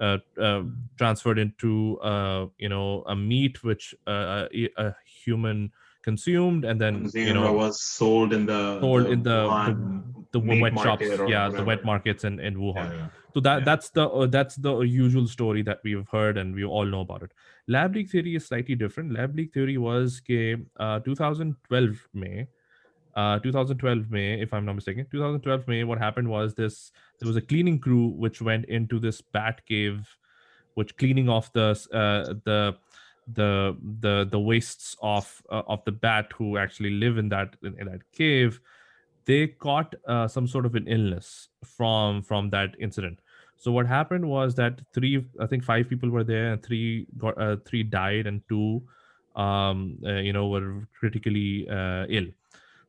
uh, 0.00 0.18
uh, 0.40 0.62
transferred 0.96 1.38
into 1.38 1.98
uh, 2.02 2.46
you 2.58 2.68
know 2.68 3.02
a 3.08 3.16
meat 3.16 3.64
which 3.64 3.96
a, 4.06 4.10
uh, 4.10 4.14
uh, 4.14 4.48
a, 4.76 4.94
human 5.24 5.72
consumed 6.08 6.64
and 6.64 6.80
then 6.80 7.08
you 7.14 7.34
know 7.38 7.52
was 7.52 7.80
sold 7.80 8.32
in 8.38 8.46
the 8.52 8.60
sold 8.80 9.06
in 9.16 9.22
the- 9.22 9.42
Wuhan 9.54 10.08
the 10.32 10.40
meat 10.40 10.60
wet 10.60 10.78
shops 10.78 11.06
yeah 11.26 11.48
the 11.48 11.64
wet 11.64 11.84
markets 11.90 12.24
in, 12.24 12.38
in 12.38 12.54
wuhan. 12.56 12.90
Yeah, 12.90 12.96
yeah. 12.96 13.06
so 13.34 13.40
that 13.40 13.58
yeah. 13.58 13.64
that's 13.64 13.88
the 13.98 14.04
uh, 14.08 14.26
that's 14.26 14.56
the 14.56 14.72
usual 14.80 15.26
story 15.26 15.62
that 15.68 15.78
we've 15.84 16.06
heard 16.16 16.36
and 16.36 16.54
we 16.54 16.64
all 16.64 16.84
know 16.84 17.00
about 17.00 17.22
it. 17.22 17.32
Lab 17.66 17.94
leak 17.94 18.10
theory 18.10 18.34
is 18.40 18.46
slightly 18.46 18.74
different. 18.74 19.14
Lab 19.14 19.34
leak 19.34 19.54
theory 19.54 19.78
was 19.78 20.20
ke, 20.20 20.60
uh, 20.78 21.00
2012 21.00 22.08
may 22.12 22.46
uh, 23.18 23.38
2012 23.40 24.10
May, 24.10 24.40
if 24.40 24.54
I'm 24.54 24.64
not 24.64 24.74
mistaken, 24.74 25.04
2012 25.10 25.66
May, 25.66 25.82
what 25.82 25.98
happened 25.98 26.28
was 26.28 26.54
this 26.54 26.92
there 27.18 27.26
was 27.26 27.36
a 27.36 27.40
cleaning 27.40 27.80
crew 27.80 28.06
which 28.06 28.40
went 28.40 28.66
into 28.66 29.00
this 29.00 29.20
bat 29.20 29.60
cave, 29.66 30.06
which 30.74 30.96
cleaning 30.96 31.28
off 31.28 31.52
the 31.52 31.70
uh, 31.92 32.34
the 32.44 32.76
the 33.34 33.76
the 34.00 34.26
the 34.30 34.38
wastes 34.38 34.96
of 35.02 35.42
uh, 35.50 35.62
of 35.66 35.84
the 35.84 35.92
bat 35.92 36.32
who 36.36 36.56
actually 36.56 36.90
live 36.90 37.18
in 37.18 37.28
that 37.28 37.56
in, 37.62 37.78
in 37.78 37.86
that 37.86 38.00
cave 38.12 38.60
they 39.26 39.46
caught 39.46 39.94
uh, 40.06 40.26
some 40.26 40.46
sort 40.46 40.64
of 40.64 40.74
an 40.74 40.86
illness 40.88 41.48
from 41.64 42.22
from 42.22 42.48
that 42.50 42.74
incident. 42.80 43.20
So 43.56 43.72
what 43.72 43.86
happened 43.86 44.26
was 44.26 44.54
that 44.54 44.80
three 44.94 45.26
i 45.40 45.46
think 45.46 45.64
five 45.64 45.88
people 45.88 46.10
were 46.10 46.24
there 46.24 46.52
and 46.52 46.62
three 46.62 47.06
got 47.18 47.40
uh, 47.40 47.56
three 47.66 47.82
died 47.82 48.26
and 48.26 48.40
two 48.48 48.82
um, 49.36 49.98
uh, 50.06 50.14
you 50.14 50.32
know 50.32 50.48
were 50.48 50.88
critically 50.98 51.68
uh, 51.68 52.06
ill. 52.08 52.26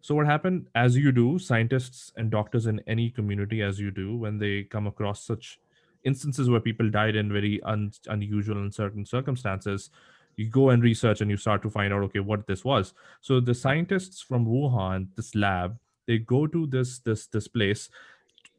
So 0.01 0.15
what 0.15 0.27
happened 0.27 0.67
as 0.75 0.95
you 0.95 1.11
do 1.11 1.39
scientists 1.39 2.13
and 2.15 2.31
doctors 2.31 2.67
in 2.67 2.79
any 2.87 3.09
community 3.09 3.61
as 3.61 3.79
you 3.79 3.91
do 3.91 4.15
when 4.15 4.39
they 4.39 4.63
come 4.63 4.87
across 4.87 5.25
such 5.25 5.59
instances 6.05 6.49
where 6.49 6.61
people 6.61 6.89
died 6.89 7.17
in 7.17 7.33
very 7.33 7.61
un- 7.63 7.91
unusual 8.07 8.57
and 8.57 8.73
certain 8.73 9.05
circumstances 9.05 9.89
you 10.35 10.49
go 10.49 10.69
and 10.69 10.83
research 10.83 11.21
and 11.21 11.29
you 11.29 11.37
start 11.37 11.61
to 11.63 11.69
find 11.69 11.93
out 11.93 12.03
okay 12.03 12.19
what 12.19 12.47
this 12.47 12.63
was. 12.63 12.93
So 13.21 13.39
the 13.39 13.53
scientists 13.53 14.21
from 14.21 14.45
wuhan 14.45 15.07
this 15.15 15.35
lab 15.35 15.77
they 16.07 16.17
go 16.17 16.47
to 16.47 16.65
this 16.67 16.99
this 16.99 17.27
this 17.27 17.47
place. 17.47 17.89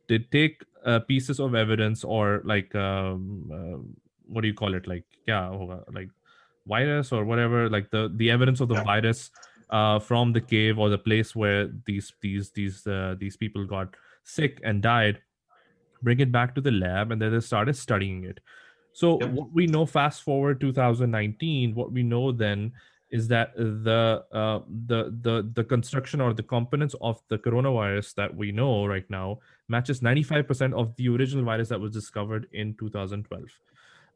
They 0.08 0.18
take 0.18 0.62
uh, 0.84 1.00
pieces 1.00 1.40
of 1.40 1.54
evidence 1.54 2.04
or 2.04 2.42
like 2.44 2.74
um, 2.74 3.50
uh, 3.52 3.78
what 4.26 4.42
do 4.42 4.48
you 4.48 4.54
call 4.54 4.74
it? 4.74 4.86
Like 4.86 5.04
yeah 5.26 5.48
like 5.92 6.10
virus 6.66 7.12
or 7.12 7.24
whatever 7.24 7.68
like 7.68 7.90
the 7.90 8.12
the 8.16 8.30
evidence 8.30 8.60
of 8.60 8.68
the 8.68 8.74
yeah. 8.74 8.84
virus 8.84 9.30
uh, 9.70 9.98
from 9.98 10.32
the 10.32 10.40
cave 10.40 10.78
or 10.78 10.88
the 10.88 10.98
place 10.98 11.34
where 11.34 11.68
these 11.86 12.12
these 12.20 12.50
these 12.50 12.86
uh, 12.86 13.14
these 13.18 13.36
people 13.36 13.64
got 13.64 13.96
sick 14.24 14.60
and 14.62 14.82
died 14.82 15.20
bring 16.02 16.20
it 16.20 16.32
back 16.32 16.54
to 16.54 16.60
the 16.60 16.70
lab 16.70 17.12
and 17.12 17.20
then 17.20 17.32
they 17.32 17.40
started 17.40 17.76
studying 17.76 18.24
it 18.24 18.40
so 18.92 19.18
yep. 19.20 19.30
what 19.30 19.52
we 19.52 19.66
know 19.66 19.86
fast 19.86 20.22
forward 20.22 20.60
2019 20.60 21.74
what 21.74 21.92
we 21.92 22.02
know 22.02 22.32
then 22.32 22.72
is 23.10 23.26
that 23.28 23.54
the 23.56 24.24
uh, 24.32 24.60
the 24.86 25.16
the 25.22 25.50
the 25.54 25.64
construction 25.64 26.20
or 26.20 26.32
the 26.32 26.42
components 26.42 26.94
of 27.00 27.20
the 27.28 27.38
coronavirus 27.38 28.14
that 28.14 28.34
we 28.34 28.52
know 28.52 28.86
right 28.86 29.08
now 29.10 29.38
matches 29.68 30.00
95% 30.00 30.74
of 30.74 30.94
the 30.96 31.08
original 31.08 31.44
virus 31.44 31.68
that 31.68 31.80
was 31.80 31.92
discovered 31.92 32.46
in 32.52 32.74
2012 32.78 33.44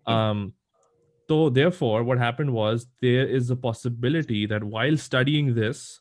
um 0.06 0.52
so 1.28 1.48
therefore 1.48 2.02
what 2.04 2.18
happened 2.18 2.52
was 2.52 2.86
there 3.00 3.26
is 3.26 3.50
a 3.50 3.56
possibility 3.56 4.46
that 4.46 4.62
while 4.62 4.96
studying 4.96 5.54
this 5.54 6.00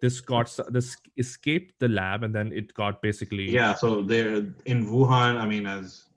this 0.00 0.20
got 0.20 0.54
this 0.68 0.96
escaped 1.16 1.72
the 1.78 1.88
lab 1.88 2.22
and 2.22 2.34
then 2.34 2.52
it 2.52 2.72
got 2.74 3.00
basically 3.02 3.50
yeah 3.50 3.74
so 3.74 4.02
there 4.02 4.44
in 4.66 4.86
wuhan 4.86 5.38
i 5.38 5.46
mean 5.46 5.66
as 5.66 6.07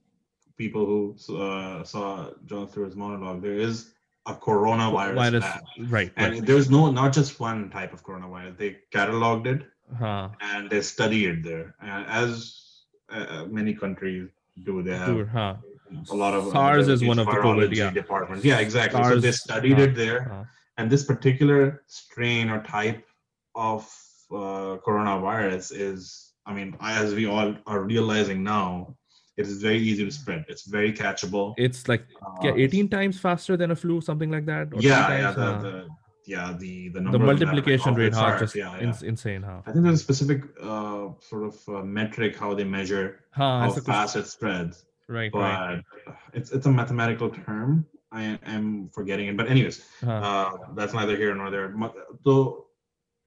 people 0.63 0.85
who 0.91 1.01
uh, 1.45 1.83
saw 1.91 2.07
jon 2.45 2.67
stewart's 2.69 2.97
monologue 3.03 3.41
there 3.47 3.59
is 3.67 3.75
a 4.31 4.33
coronavirus 4.47 5.15
Virus, 5.15 5.45
right 5.95 6.11
and 6.15 6.33
right. 6.33 6.45
there's 6.47 6.69
no 6.75 6.81
not 6.91 7.11
just 7.19 7.39
one 7.39 7.61
type 7.77 7.91
of 7.95 8.03
coronavirus 8.07 8.57
they 8.61 8.71
cataloged 8.95 9.47
it 9.53 9.61
huh. 10.03 10.29
and 10.51 10.69
they 10.69 10.81
study 10.81 11.21
it 11.31 11.43
there 11.49 11.67
and 11.81 12.05
as 12.21 12.35
uh, 13.09 13.45
many 13.59 13.73
countries 13.73 14.29
do 14.63 14.83
they 14.83 14.97
have 14.97 15.27
huh. 15.29 15.55
a 16.11 16.15
lot 16.15 16.33
of 16.33 16.51
SARS 16.51 16.87
is 16.87 17.03
one 17.03 17.19
of 17.19 17.25
the 17.25 17.31
COVID 17.31 17.75
yeah. 17.75 17.91
departments. 17.91 18.45
Yeah, 18.45 18.59
exactly. 18.59 19.01
SARS, 19.01 19.15
so 19.15 19.19
they 19.19 19.31
studied 19.31 19.79
it 19.79 19.95
there, 19.95 20.47
and 20.77 20.89
this 20.89 21.03
particular 21.03 21.83
strain 21.87 22.49
or 22.49 22.61
type 22.63 23.05
of 23.55 23.83
uh, 24.31 24.77
coronavirus 24.85 25.73
is, 25.75 26.33
I 26.45 26.53
mean, 26.53 26.77
as 26.79 27.13
we 27.13 27.25
all 27.27 27.55
are 27.67 27.81
realizing 27.81 28.43
now, 28.43 28.95
it 29.40 29.46
is 29.46 29.60
very 29.60 29.78
easy 29.78 30.04
to 30.04 30.10
spread. 30.10 30.44
It's 30.48 30.64
very 30.64 30.92
catchable. 30.92 31.54
It's 31.58 31.88
like 31.88 32.06
yeah, 32.42 32.52
uh, 32.52 32.56
18 32.56 32.88
times 32.88 33.18
faster 33.20 33.56
than 33.56 33.70
a 33.70 33.76
flu, 33.76 34.00
something 34.00 34.30
like 34.30 34.46
that. 34.46 34.68
yeah, 34.80 35.08
yeah, 35.08 35.30
the, 35.32 35.42
uh, 35.42 35.60
the, 35.60 35.88
yeah, 36.26 36.56
the 36.58 36.88
the 36.88 37.00
the 37.00 37.18
multiplication 37.18 37.94
rate, 37.94 38.14
how 38.14 38.38
just 38.38 38.54
yeah, 38.54 38.76
yeah. 38.80 38.94
insane, 39.02 39.42
how 39.42 39.62
I 39.66 39.72
think 39.72 39.84
there's 39.84 40.00
a 40.00 40.04
specific 40.04 40.42
uh, 40.60 41.08
sort 41.20 41.44
of 41.44 41.68
uh, 41.68 41.82
metric 41.82 42.36
how 42.36 42.54
they 42.54 42.64
measure 42.64 43.20
huh, 43.30 43.60
how 43.60 43.70
fast 43.70 44.16
it 44.16 44.26
spreads. 44.26 44.84
Right, 45.08 45.30
but 45.30 45.38
right. 45.38 45.84
it's 46.32 46.50
it's 46.50 46.66
a 46.66 46.70
mathematical 46.70 47.30
term. 47.30 47.86
I 48.10 48.38
am 48.46 48.88
forgetting 48.92 49.28
it, 49.28 49.36
but 49.36 49.48
anyways, 49.48 49.84
huh. 50.02 50.12
uh, 50.12 50.50
that's 50.74 50.94
neither 50.94 51.16
here 51.16 51.34
nor 51.34 51.50
there. 51.50 51.74
So 52.24 52.66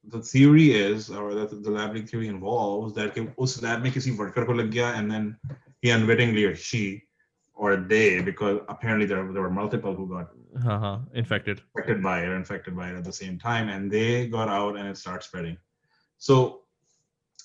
the 0.06 0.22
theory 0.22 0.72
is 0.72 1.10
or 1.10 1.36
that 1.36 1.64
the 1.64 1.72
lab 1.72 1.94
leak 1.94 2.10
theory 2.10 2.28
involves 2.28 2.94
that 2.96 3.16
कि 3.16 3.36
उस 3.38 3.62
lab 3.64 3.84
में 3.84 3.92
किसी 3.92 4.18
worker 4.18 4.46
को 4.46 4.54
लग 4.54 4.72
गया 4.72 4.98
and 4.98 5.12
then 5.12 5.38
he 5.85 5.91
unwittingly 5.91 6.45
or 6.45 6.57
she 6.57 7.05
or 7.53 7.77
they 7.77 8.23
because 8.23 8.59
apparently 8.69 9.05
there, 9.05 9.31
there 9.35 9.43
were 9.43 9.51
multiple 9.51 9.95
who 9.95 10.09
got 10.09 10.31
uh-huh. 10.57 10.99
infected. 11.13 11.61
infected 11.77 12.03
by 12.03 12.23
it 12.23 12.29
or 12.29 12.37
infected 12.37 12.75
by 12.75 12.89
it 12.89 12.97
at 12.97 13.05
the 13.05 13.13
same 13.13 13.39
time 13.39 13.69
and 13.69 13.91
they 13.91 14.27
got 14.27 14.49
out 14.49 14.79
and 14.79 14.89
it 14.89 14.97
starts 14.97 15.27
spreading. 15.27 15.59
So 16.17 16.63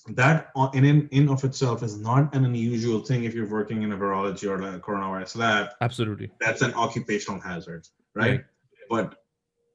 that 0.08 0.50
in, 0.72 0.86
in 0.86 1.08
in 1.12 1.28
of 1.28 1.44
itself 1.44 1.82
is 1.82 1.98
not 1.98 2.34
an 2.34 2.46
unusual 2.46 3.00
thing 3.00 3.24
if 3.24 3.34
you're 3.34 3.46
working 3.58 3.82
in 3.82 3.92
a 3.92 3.98
virology 3.98 4.48
or 4.48 4.56
a 4.62 4.80
coronavirus 4.80 5.36
lab. 5.36 5.68
Absolutely. 5.82 6.30
That's 6.40 6.62
an 6.62 6.72
occupational 6.72 7.40
hazard 7.40 7.86
right, 8.14 8.30
right. 8.30 8.44
but 8.88 9.16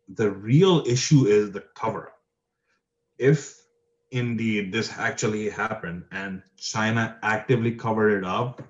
the 0.10 0.32
real 0.32 0.84
issue 0.88 1.28
is 1.28 1.52
the 1.52 1.64
cover. 1.76 2.08
Up 2.08 2.16
if 3.20 3.65
indeed 4.16 4.72
this 4.72 4.92
actually 4.98 5.50
happened 5.50 6.04
and 6.12 6.42
China 6.58 7.18
actively 7.22 7.74
covered 7.74 8.18
it 8.18 8.24
up, 8.24 8.62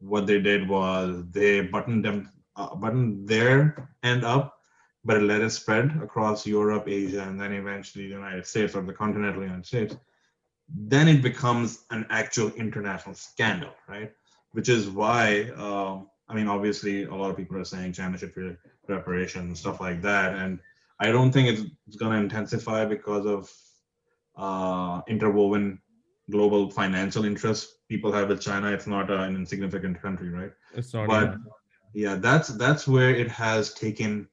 what 0.00 0.26
they 0.26 0.40
did 0.40 0.68
was 0.68 1.24
they 1.30 1.60
buttoned 1.60 2.04
them 2.04 2.30
uh, 2.56 2.74
buttoned 2.74 3.28
their 3.28 3.90
end 4.02 4.24
up, 4.24 4.58
but 5.04 5.20
let 5.22 5.42
it 5.42 5.50
spread 5.50 6.00
across 6.02 6.46
Europe, 6.46 6.84
Asia, 6.88 7.22
and 7.22 7.38
then 7.40 7.52
eventually 7.52 8.06
the 8.06 8.14
United 8.14 8.46
States 8.46 8.74
or 8.74 8.82
the 8.82 8.92
continental 8.92 9.42
United 9.42 9.66
States. 9.66 9.96
Then 10.68 11.08
it 11.08 11.20
becomes 11.20 11.84
an 11.90 12.06
actual 12.10 12.50
international 12.52 13.14
scandal, 13.14 13.74
right? 13.88 14.12
Which 14.52 14.68
is 14.68 14.88
why, 14.88 15.50
um, 15.56 16.08
I 16.28 16.34
mean, 16.34 16.48
obviously, 16.48 17.04
a 17.04 17.14
lot 17.14 17.30
of 17.30 17.36
people 17.36 17.58
are 17.58 17.64
saying 17.64 17.92
China 17.92 18.16
should 18.16 18.34
pay 18.34 18.56
reparations 18.88 19.60
stuff 19.60 19.80
like 19.80 20.00
that, 20.02 20.34
and 20.34 20.60
I 21.00 21.10
don't 21.10 21.32
think 21.32 21.48
it's, 21.48 21.62
it's 21.88 21.96
going 21.96 22.12
to 22.12 22.18
intensify 22.18 22.84
because 22.84 23.26
of 23.26 23.50
uh, 24.36 25.00
interwoven 25.08 25.80
global 26.30 26.70
financial 26.70 27.24
interests 27.24 27.74
people 27.88 28.12
have 28.12 28.28
with 28.28 28.40
China. 28.40 28.72
It's 28.72 28.86
not 28.86 29.10
uh, 29.10 29.18
an 29.18 29.36
insignificant 29.36 30.00
country, 30.00 30.30
right? 30.30 30.52
It's 30.74 30.94
not. 30.94 31.08
But 31.08 31.36
yeah, 31.92 32.16
that's 32.16 32.48
that's 32.48 32.88
where 32.88 33.14
it 33.14 33.30
has 33.30 33.74
taken 33.74 34.28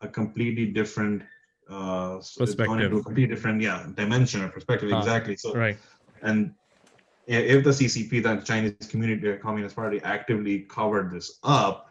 a 0.00 0.08
completely 0.08 0.66
different 0.66 1.22
uh, 1.68 2.16
perspective, 2.36 2.90
completely 2.90 3.26
different 3.26 3.60
yeah 3.60 3.86
dimension 3.94 4.42
or 4.42 4.48
perspective. 4.48 4.90
Ah, 4.92 4.98
exactly. 4.98 5.36
So 5.36 5.54
right. 5.54 5.76
And 6.22 6.54
if 7.26 7.64
the 7.64 7.70
CCP, 7.70 8.22
the 8.22 8.36
Chinese 8.44 8.74
Community 8.88 9.36
Communist 9.38 9.76
Party, 9.76 10.00
actively 10.02 10.60
covered 10.60 11.12
this 11.12 11.38
up, 11.42 11.88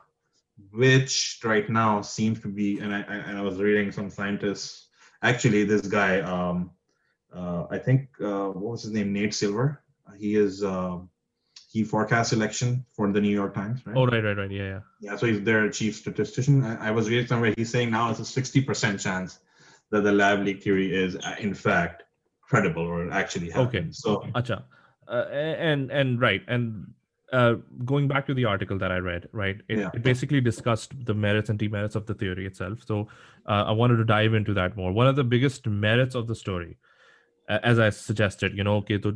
which 0.71 1.39
right 1.43 1.69
now 1.69 2.01
seems 2.01 2.39
to 2.41 2.47
be, 2.47 2.79
and 2.79 2.93
I, 2.93 2.99
and 2.99 3.37
I 3.37 3.41
was 3.41 3.57
reading 3.57 3.91
some 3.91 4.09
scientists. 4.09 4.87
Actually, 5.23 5.63
this 5.63 5.87
guy, 5.87 6.19
um, 6.21 6.71
uh, 7.33 7.65
I 7.69 7.77
think 7.77 8.09
uh, 8.21 8.47
what 8.47 8.71
was 8.71 8.83
his 8.83 8.91
name? 8.91 9.13
Nate 9.13 9.33
Silver. 9.33 9.81
He 10.17 10.35
is 10.35 10.63
uh, 10.63 10.99
he 11.71 11.83
forecasts 11.83 12.33
election 12.33 12.85
for 12.93 13.11
the 13.11 13.21
New 13.21 13.29
York 13.29 13.53
Times, 13.53 13.81
right? 13.85 13.95
Oh, 13.95 14.05
right, 14.05 14.23
right, 14.23 14.37
right. 14.37 14.51
Yeah, 14.51 14.63
yeah. 14.63 14.79
Yeah. 14.99 15.15
So 15.15 15.25
he's 15.27 15.41
their 15.41 15.69
chief 15.69 15.95
statistician. 15.95 16.63
I, 16.63 16.89
I 16.89 16.91
was 16.91 17.09
reading 17.09 17.27
somewhere 17.27 17.53
he's 17.55 17.69
saying 17.69 17.91
now 17.91 18.11
it's 18.11 18.19
a 18.19 18.25
sixty 18.25 18.61
percent 18.61 18.99
chance 18.99 19.39
that 19.91 20.03
the 20.03 20.11
lab 20.11 20.43
leak 20.43 20.61
theory 20.61 20.93
is 20.93 21.15
uh, 21.15 21.35
in 21.39 21.53
fact 21.53 22.03
credible 22.41 22.83
or 22.83 23.09
actually 23.11 23.49
happened. 23.49 23.67
Okay. 23.67 23.87
So, 23.91 24.25
Acha. 24.35 24.63
Uh, 25.07 25.25
and 25.31 25.91
and 25.91 26.21
right 26.21 26.41
and 26.47 26.93
uh, 27.33 27.55
going 27.85 28.07
back 28.07 28.27
to 28.27 28.33
the 28.33 28.45
article 28.45 28.77
that 28.77 28.91
I 28.91 28.97
read, 28.97 29.29
right, 29.31 29.57
it, 29.69 29.77
yeah. 29.77 29.89
it, 29.93 30.03
basically 30.03 30.41
discussed 30.41 30.91
the 31.05 31.13
merits 31.13 31.49
and 31.49 31.57
demerits 31.57 31.95
of 31.95 32.05
the 32.05 32.13
theory 32.13 32.45
itself. 32.45 32.79
So 32.85 33.07
uh, 33.45 33.63
I 33.67 33.71
wanted 33.71 33.97
to 33.97 34.05
dive 34.05 34.33
into 34.33 34.53
that 34.55 34.75
more. 34.75 34.91
One 34.91 35.07
of 35.07 35.15
the 35.15 35.23
biggest 35.23 35.65
merits 35.65 36.13
of 36.13 36.27
the 36.27 36.35
story 36.35 36.77
as 37.48 37.78
I 37.78 37.90
suggested, 37.90 38.56
you 38.56 38.64
know, 38.64 38.82
कि 38.82 38.98
तो 38.98 39.12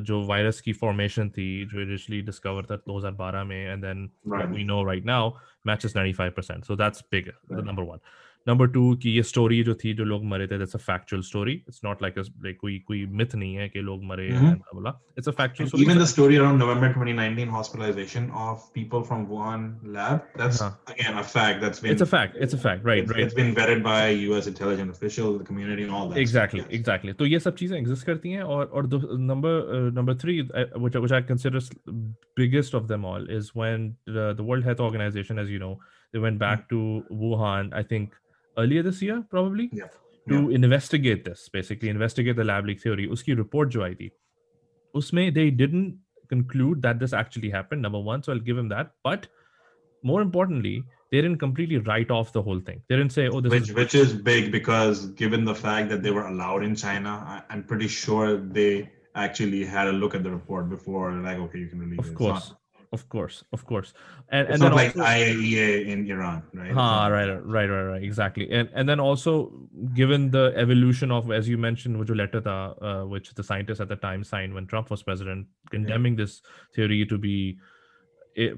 जो 0.00 0.24
virus 0.26 0.60
की 0.60 0.74
formation 0.74 1.30
थी, 1.30 1.66
जो 1.66 1.84
initially 1.84 2.22
discovered 2.22 2.68
that 2.68 2.84
2012 2.86 3.44
में, 3.44 3.74
and 3.74 3.82
then 3.82 4.10
right. 4.24 4.48
we 4.50 4.64
know 4.64 4.82
right 4.82 5.04
now 5.04 5.36
matches 5.64 5.94
95%. 5.94 6.64
So 6.64 6.76
that's 6.76 7.02
big, 7.02 7.26
right. 7.26 7.56
the 7.56 7.62
number 7.62 7.84
one. 7.84 8.00
Number 8.47 8.67
two 8.75 8.95
कि 9.03 9.09
ये 9.09 9.23
story 9.23 9.61
जो 9.63 9.73
थी 9.83 9.93
जो 9.93 10.03
लोग 10.03 10.23
मरे 10.33 10.47
थे 10.47 10.57
that's 10.57 10.75
a 10.75 10.79
factual 10.79 11.21
story 11.29 11.53
it's 11.53 11.81
not 11.85 12.01
like 12.01 12.17
like 12.19 12.57
कोई 12.61 12.77
कोई 12.87 13.05
मिथ 13.21 13.35
नहीं 13.35 13.55
है 13.55 13.67
कि 13.69 13.81
लोग 13.89 14.03
मरे 14.11 14.27
हैं 14.29 14.53
बोला 14.73 14.93
it's 15.17 15.29
a 15.29 15.31
factual 15.41 15.69
story 15.69 15.83
even 15.83 15.99
the 15.99 16.05
story 16.13 16.35
around 16.35 16.61
November 16.63 16.93
2019 16.97 17.49
hospitalization 17.53 18.29
of 18.43 18.73
people 18.73 19.03
from 19.09 19.25
Wuhan 19.31 19.65
lab 19.95 20.21
that's 20.41 20.61
uh-huh. 20.61 20.93
again 20.93 21.17
a 21.17 21.23
fact 21.23 21.61
that's 21.61 21.83
been 21.85 21.95
it's 21.95 22.05
a 22.05 22.09
fact 22.13 22.37
it's 22.45 22.57
a 22.57 22.61
fact 22.65 22.85
right 22.89 23.03
it's, 23.03 23.11
right 23.11 23.23
it's 23.25 23.37
been 23.39 23.53
vetted 23.59 23.83
by 23.87 23.99
US 24.09 24.47
intelligence 24.53 24.97
officials 24.97 25.37
the 25.39 25.47
community 25.49 25.87
and 25.87 25.97
all 25.99 26.09
that 26.09 26.21
exactly 26.25 26.63
yes. 26.63 26.71
exactly 26.79 27.13
तो 27.21 27.25
ये 27.25 27.39
सब 27.39 27.55
चीज़ें 27.63 27.77
exist 27.77 28.05
करती 28.05 28.31
हैं 28.31 28.43
और 28.55 28.65
और 28.65 28.89
number 29.31 29.91
number 29.99 30.17
3 30.25 30.37
which 30.85 30.99
which 31.05 31.15
I 31.19 31.21
consider 31.33 31.63
biggest 32.41 32.79
of 32.81 32.87
them 32.93 33.05
all 33.11 33.29
is 33.39 33.51
when 33.61 33.89
the, 34.05 34.33
the 34.39 34.47
World 34.51 34.69
Health 34.69 34.85
Organization 34.89 35.43
as 35.45 35.53
you 35.55 35.59
know 35.65 35.73
they 36.13 36.23
went 36.27 36.39
back 36.45 36.65
mm-hmm. 36.67 37.03
to 37.09 37.25
Wuhan 37.25 37.73
I 37.81 37.83
think 37.93 38.17
earlier 38.57 38.83
this 38.89 39.01
year 39.07 39.17
probably 39.35 39.69
Yeah. 39.81 39.93
to 40.31 40.39
investigate 40.59 41.23
this 41.29 41.47
basically 41.57 41.89
investigate 41.89 42.35
the 42.41 42.43
lab 42.43 42.65
leak 42.69 42.81
theory. 42.81 43.07
Uski 43.15 43.37
report 43.43 43.69
jo 43.77 43.81
aayi 43.87 43.97
thi 44.01 44.11
usme 45.01 45.23
they 45.39 45.47
didn't 45.63 45.95
conclude 46.35 46.81
that 46.85 46.99
this 47.03 47.13
actually 47.23 47.49
happened 47.57 47.81
number 47.87 47.99
one 48.11 48.23
so 48.23 48.33
i'll 48.33 48.45
give 48.51 48.57
him 48.63 48.69
that. 48.75 48.93
But 49.09 49.27
more 50.11 50.21
importantly 50.21 50.75
they 51.11 51.21
didn't 51.21 51.39
completely 51.45 51.77
write 51.89 52.09
off 52.17 52.33
the 52.33 52.41
whole 52.49 52.59
thing. 52.59 52.81
They 52.89 52.95
didn't 52.97 53.13
say 53.17 53.29
oh 53.29 53.39
this 53.43 53.51
which 53.55 53.69
is 53.69 53.75
which 53.81 53.95
is 54.03 54.13
big 54.29 54.51
because 54.51 55.05
given 55.23 55.45
the 55.49 55.55
fact 55.55 55.89
that 55.91 56.03
they 56.03 56.11
were 56.17 56.27
allowed 56.33 56.63
in 56.69 56.75
China, 56.75 57.11
I, 57.33 57.41
I'm 57.49 57.63
pretty 57.71 57.87
sure 57.87 58.37
they 58.59 58.71
actually 59.15 59.61
had 59.75 59.87
a 59.91 59.93
look 60.01 60.13
at 60.17 60.23
the 60.25 60.31
report 60.31 60.69
before, 60.69 61.05
like, 61.27 61.39
okay, 61.45 61.59
you 61.59 61.67
can 61.69 61.79
release 61.79 61.99
of 62.05 62.09
it. 62.11 62.15
course 62.15 62.53
of 62.91 63.07
course 63.09 63.43
of 63.51 63.65
course 63.65 63.93
and, 64.29 64.47
It's 64.47 64.53
and 64.53 64.63
then 64.63 64.71
like 64.73 64.95
also, 64.97 65.07
IAEA 65.07 65.87
in 65.87 66.09
Iran, 66.09 66.43
right? 66.53 66.73
Ah, 66.75 67.07
right, 67.07 67.27
right, 67.27 67.69
right, 67.69 67.83
right, 67.83 68.03
exactly. 68.03 68.51
And 68.51 68.69
and 68.73 68.87
then 68.89 68.99
also, 68.99 69.53
given 69.93 70.31
the 70.31 70.53
evolution 70.55 71.11
of, 71.11 71.31
as 71.31 71.47
you 71.47 71.57
mentioned, 71.57 71.95
tha, 72.05 72.75
uh, 72.81 73.05
which 73.05 73.33
the 73.35 73.43
scientists 73.43 73.79
at 73.79 73.87
the 73.87 73.95
time 73.95 74.23
signed 74.23 74.53
when 74.53 74.67
Trump 74.67 74.89
was 74.89 75.01
president, 75.01 75.47
condemning 75.71 76.17
this 76.17 76.41
theory 76.75 77.05
to 77.05 77.17
be 77.17 77.57
eh, 78.35 78.51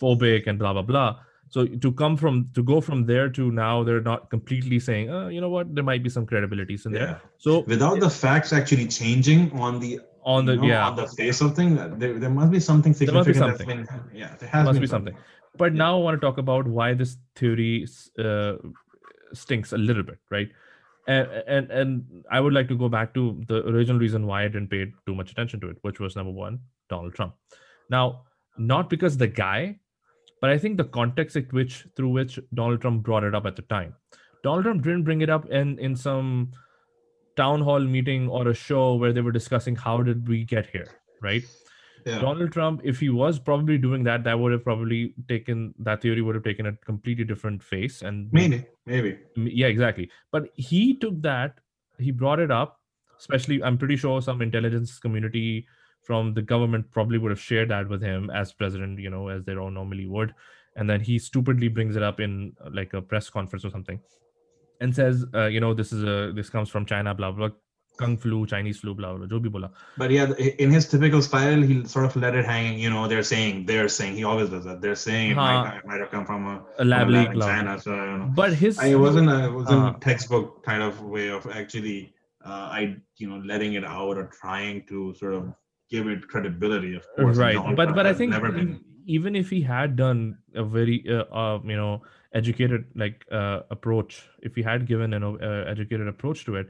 phobic 0.00 0.48
and 0.48 0.58
blah 0.58 0.72
blah 0.72 0.82
blah. 0.82 1.20
So 1.48 1.66
to 1.66 1.92
come 1.92 2.16
from 2.16 2.50
to 2.54 2.62
go 2.64 2.80
from 2.80 3.06
there 3.06 3.28
to 3.28 3.52
now, 3.52 3.84
they're 3.84 4.00
not 4.00 4.30
completely 4.30 4.80
saying, 4.80 5.10
oh, 5.10 5.28
you 5.28 5.40
know 5.40 5.50
what, 5.50 5.72
there 5.74 5.84
might 5.84 6.02
be 6.02 6.10
some 6.10 6.26
credibilities 6.26 6.86
in 6.86 6.92
Yeah. 6.92 6.98
there. 6.98 7.20
So 7.38 7.60
Without 7.60 8.00
the 8.00 8.10
facts 8.10 8.52
actually 8.52 8.88
changing 8.88 9.52
on 9.52 9.78
the 9.78 10.00
on 10.24 10.46
the 10.46 10.54
you 10.54 10.60
know, 10.60 10.66
yeah, 10.66 10.88
on 10.88 10.96
the 10.96 11.06
face 11.06 11.40
of 11.40 11.54
thing, 11.54 11.76
there, 11.98 12.18
there 12.18 12.30
must 12.30 12.50
be 12.50 12.60
something 12.60 12.92
There 12.92 13.12
must 13.12 13.26
be 13.26 13.34
significant. 13.34 13.88
something. 13.88 14.00
Been, 14.12 14.18
yeah, 14.20 14.34
there 14.38 14.48
has 14.48 14.64
must 14.64 14.76
been 14.76 14.82
be 14.82 14.86
something. 14.86 15.16
But 15.56 15.74
now 15.74 15.96
I 15.96 16.02
want 16.02 16.20
to 16.20 16.26
talk 16.26 16.38
about 16.38 16.66
why 16.66 16.94
this 16.94 17.16
theory 17.36 17.86
uh, 18.18 18.54
stinks 19.32 19.72
a 19.72 19.78
little 19.78 20.02
bit, 20.02 20.18
right? 20.30 20.48
And, 21.06 21.28
and 21.46 21.70
and 21.70 22.24
I 22.30 22.40
would 22.40 22.54
like 22.54 22.68
to 22.68 22.76
go 22.76 22.88
back 22.88 23.12
to 23.14 23.42
the 23.46 23.66
original 23.68 23.98
reason 23.98 24.26
why 24.26 24.44
I 24.44 24.48
didn't 24.48 24.68
pay 24.68 24.92
too 25.06 25.14
much 25.14 25.30
attention 25.30 25.60
to 25.60 25.68
it, 25.68 25.76
which 25.82 26.00
was 26.00 26.16
number 26.16 26.32
one, 26.32 26.60
Donald 26.88 27.14
Trump. 27.14 27.34
Now, 27.90 28.22
not 28.56 28.88
because 28.88 29.16
the 29.18 29.26
guy, 29.26 29.78
but 30.40 30.48
I 30.50 30.56
think 30.58 30.78
the 30.78 30.84
context 30.84 31.36
at 31.36 31.52
which 31.52 31.86
through 31.96 32.08
which 32.08 32.38
Donald 32.54 32.80
Trump 32.80 33.02
brought 33.02 33.24
it 33.24 33.34
up 33.34 33.44
at 33.44 33.56
the 33.56 33.62
time. 33.62 33.94
Donald 34.42 34.64
Trump 34.64 34.82
didn't 34.82 35.04
bring 35.04 35.20
it 35.20 35.28
up 35.28 35.46
in 35.50 35.78
in 35.78 35.94
some 35.94 36.52
town 37.36 37.60
hall 37.60 37.80
meeting 37.80 38.28
or 38.28 38.48
a 38.48 38.54
show 38.54 38.94
where 38.94 39.12
they 39.12 39.20
were 39.20 39.32
discussing 39.32 39.76
how 39.76 40.02
did 40.02 40.28
we 40.28 40.44
get 40.44 40.66
here, 40.66 40.88
right? 41.22 41.42
Yeah. 42.06 42.18
Donald 42.18 42.52
Trump, 42.52 42.82
if 42.84 43.00
he 43.00 43.08
was 43.08 43.38
probably 43.38 43.78
doing 43.78 44.04
that, 44.04 44.24
that 44.24 44.38
would 44.38 44.52
have 44.52 44.62
probably 44.62 45.14
taken 45.26 45.74
that 45.78 46.02
theory 46.02 46.20
would 46.20 46.34
have 46.34 46.44
taken 46.44 46.66
a 46.66 46.72
completely 46.72 47.24
different 47.24 47.62
face. 47.62 48.02
And 48.02 48.30
Maybe, 48.30 48.66
maybe. 48.84 49.18
yeah, 49.36 49.68
exactly. 49.68 50.10
But 50.30 50.50
he 50.54 50.96
took 50.96 51.22
that, 51.22 51.58
he 51.98 52.10
brought 52.10 52.40
it 52.40 52.50
up, 52.50 52.78
especially, 53.18 53.62
I'm 53.62 53.78
pretty 53.78 53.96
sure 53.96 54.20
some 54.20 54.42
intelligence 54.42 54.98
community 54.98 55.66
from 56.02 56.34
the 56.34 56.42
government 56.42 56.90
probably 56.90 57.16
would 57.16 57.30
have 57.30 57.40
shared 57.40 57.70
that 57.70 57.88
with 57.88 58.02
him 58.02 58.28
as 58.28 58.52
president, 58.52 58.98
you 58.98 59.08
know, 59.08 59.28
as 59.28 59.44
they 59.44 59.56
all 59.56 59.70
normally 59.70 60.06
would. 60.06 60.34
And 60.76 60.90
then 60.90 61.00
he 61.00 61.18
stupidly 61.18 61.68
brings 61.68 61.96
it 61.96 62.02
up 62.02 62.20
in 62.20 62.52
like 62.70 62.92
a 62.92 63.00
press 63.00 63.30
conference 63.30 63.64
or 63.64 63.70
something 63.70 64.00
and 64.84 64.94
says, 65.00 65.24
uh, 65.34 65.46
you 65.56 65.60
know, 65.64 65.72
this 65.82 65.90
is 65.98 66.02
a, 66.14 66.16
this 66.38 66.48
comes 66.54 66.68
from 66.74 66.84
China, 66.94 67.14
blah, 67.20 67.32
blah, 67.32 67.48
Kung 68.02 68.14
flu, 68.22 68.38
Chinese 68.52 68.78
flu, 68.82 68.92
blah, 69.00 69.10
blah, 69.16 69.26
jo 69.32 69.38
bola. 69.54 69.68
But 70.00 70.10
yeah, 70.14 70.26
in 70.64 70.70
his 70.76 70.84
typical 70.92 71.22
style, 71.26 71.60
he 71.70 71.74
sort 71.92 72.06
of 72.08 72.16
let 72.24 72.34
it 72.40 72.44
hang. 72.52 72.76
You 72.84 72.90
know, 72.94 73.02
they're 73.10 73.22
saying, 73.34 73.66
they're 73.68 73.90
saying. 73.98 74.16
He 74.20 74.24
always 74.30 74.48
does 74.54 74.64
that. 74.68 74.78
They're 74.84 74.96
saying 75.08 75.28
it, 75.30 75.36
Huh. 75.36 75.44
might, 75.44 75.76
it 75.76 75.86
might 75.90 76.00
have 76.04 76.10
come 76.14 76.26
from 76.30 76.42
a, 76.54 76.56
A 76.82 76.84
lab 76.92 77.06
from 77.06 77.14
a 77.14 77.18
leak, 77.18 77.30
in. 77.36 77.40
China. 77.50 77.72
So 77.84 77.90
I 77.94 78.04
don't 78.08 78.18
know. 78.22 78.30
But 78.40 78.50
his, 78.62 78.80
I, 78.80 78.86
it 78.96 79.00
wasn't 79.06 79.30
a 79.36 79.38
it 79.50 79.52
wasn't 79.60 79.84
Uh. 79.84 79.92
a 79.96 80.00
textbook 80.08 80.48
kind 80.70 80.82
of 80.88 81.00
way 81.16 81.26
of 81.36 81.46
actually, 81.60 81.98
uh, 82.48 82.66
I 82.78 82.80
you 83.20 83.28
know, 83.30 83.38
letting 83.52 83.74
it 83.78 83.84
out 83.98 84.16
or 84.22 84.26
trying 84.40 84.76
to 84.90 84.98
sort 85.20 85.34
of 85.38 85.42
give 85.94 86.08
it 86.14 86.26
credibility. 86.32 86.92
Of 87.00 87.04
course, 87.16 87.36
right 87.46 87.60
but 87.80 87.88
but 88.00 88.06
i 88.12 88.14
think 88.22 88.32
never 88.38 88.50
been 88.58 88.72
even 89.06 89.36
if 89.36 89.50
he 89.50 89.60
had 89.62 89.96
done 89.96 90.38
a 90.54 90.64
very 90.64 91.04
uh, 91.08 91.24
uh, 91.34 91.60
you 91.64 91.76
know 91.76 92.02
educated 92.32 92.84
like 92.94 93.24
uh, 93.30 93.60
approach 93.70 94.28
if 94.42 94.54
he 94.54 94.62
had 94.62 94.86
given 94.86 95.12
an 95.14 95.22
uh, 95.22 95.64
educated 95.68 96.08
approach 96.08 96.44
to 96.44 96.56
it 96.56 96.68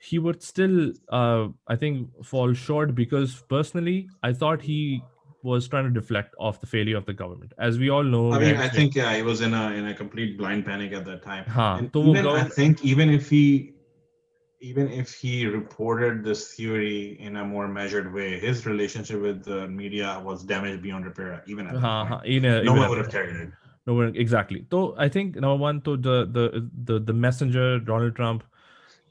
he 0.00 0.18
would 0.18 0.42
still 0.42 0.92
uh, 1.10 1.48
i 1.68 1.76
think 1.76 2.08
fall 2.24 2.52
short 2.52 2.94
because 2.94 3.42
personally 3.48 4.08
i 4.22 4.32
thought 4.32 4.62
he 4.62 5.02
was 5.42 5.66
trying 5.68 5.84
to 5.84 5.90
deflect 5.90 6.34
off 6.38 6.60
the 6.60 6.66
failure 6.66 6.96
of 6.96 7.06
the 7.06 7.12
government 7.12 7.52
as 7.58 7.78
we 7.78 7.90
all 7.90 8.02
know 8.02 8.32
i 8.32 8.38
mean 8.38 8.56
i 8.56 8.68
think 8.68 8.94
yeah 8.94 9.14
he 9.14 9.22
was 9.22 9.40
in 9.40 9.54
a 9.54 9.70
in 9.72 9.86
a 9.88 9.94
complete 9.94 10.36
blind 10.38 10.64
panic 10.64 10.92
at 10.92 11.04
that 11.04 11.22
time 11.22 11.44
huh. 11.46 11.76
and 11.78 11.94
even, 11.96 12.26
i 12.26 12.44
think 12.44 12.84
even 12.84 13.10
if 13.10 13.28
he 13.30 13.72
even 14.60 14.88
if 14.88 15.14
he 15.14 15.46
reported 15.46 16.22
this 16.22 16.54
theory 16.54 17.18
in 17.20 17.36
a 17.36 17.44
more 17.44 17.66
measured 17.66 18.12
way, 18.12 18.38
his 18.38 18.66
relationship 18.66 19.20
with 19.20 19.44
the 19.44 19.66
media 19.68 20.20
was 20.22 20.44
damaged 20.44 20.82
beyond 20.82 21.06
repair. 21.06 21.42
Even 21.46 21.66
at 21.66 21.74
that 21.74 21.80
हाँ, 21.80 22.08
point. 22.08 22.22
हाँ, 22.22 22.26
in 22.26 22.42
no 22.42 22.60
even 22.60 22.76
one 22.76 22.88
would 22.90 22.98
have 22.98 23.10
carried 23.10 23.36
it. 23.36 23.50
No 23.86 23.94
one 23.94 24.14
exactly. 24.14 24.66
So 24.70 24.94
I 24.98 25.08
think 25.08 25.36
number 25.36 25.56
one, 25.56 25.80
to 25.82 25.96
the 25.96 26.26
the 26.30 26.70
the 26.84 27.00
the 27.00 27.12
messenger 27.12 27.78
Donald 27.80 28.14
Trump. 28.14 28.44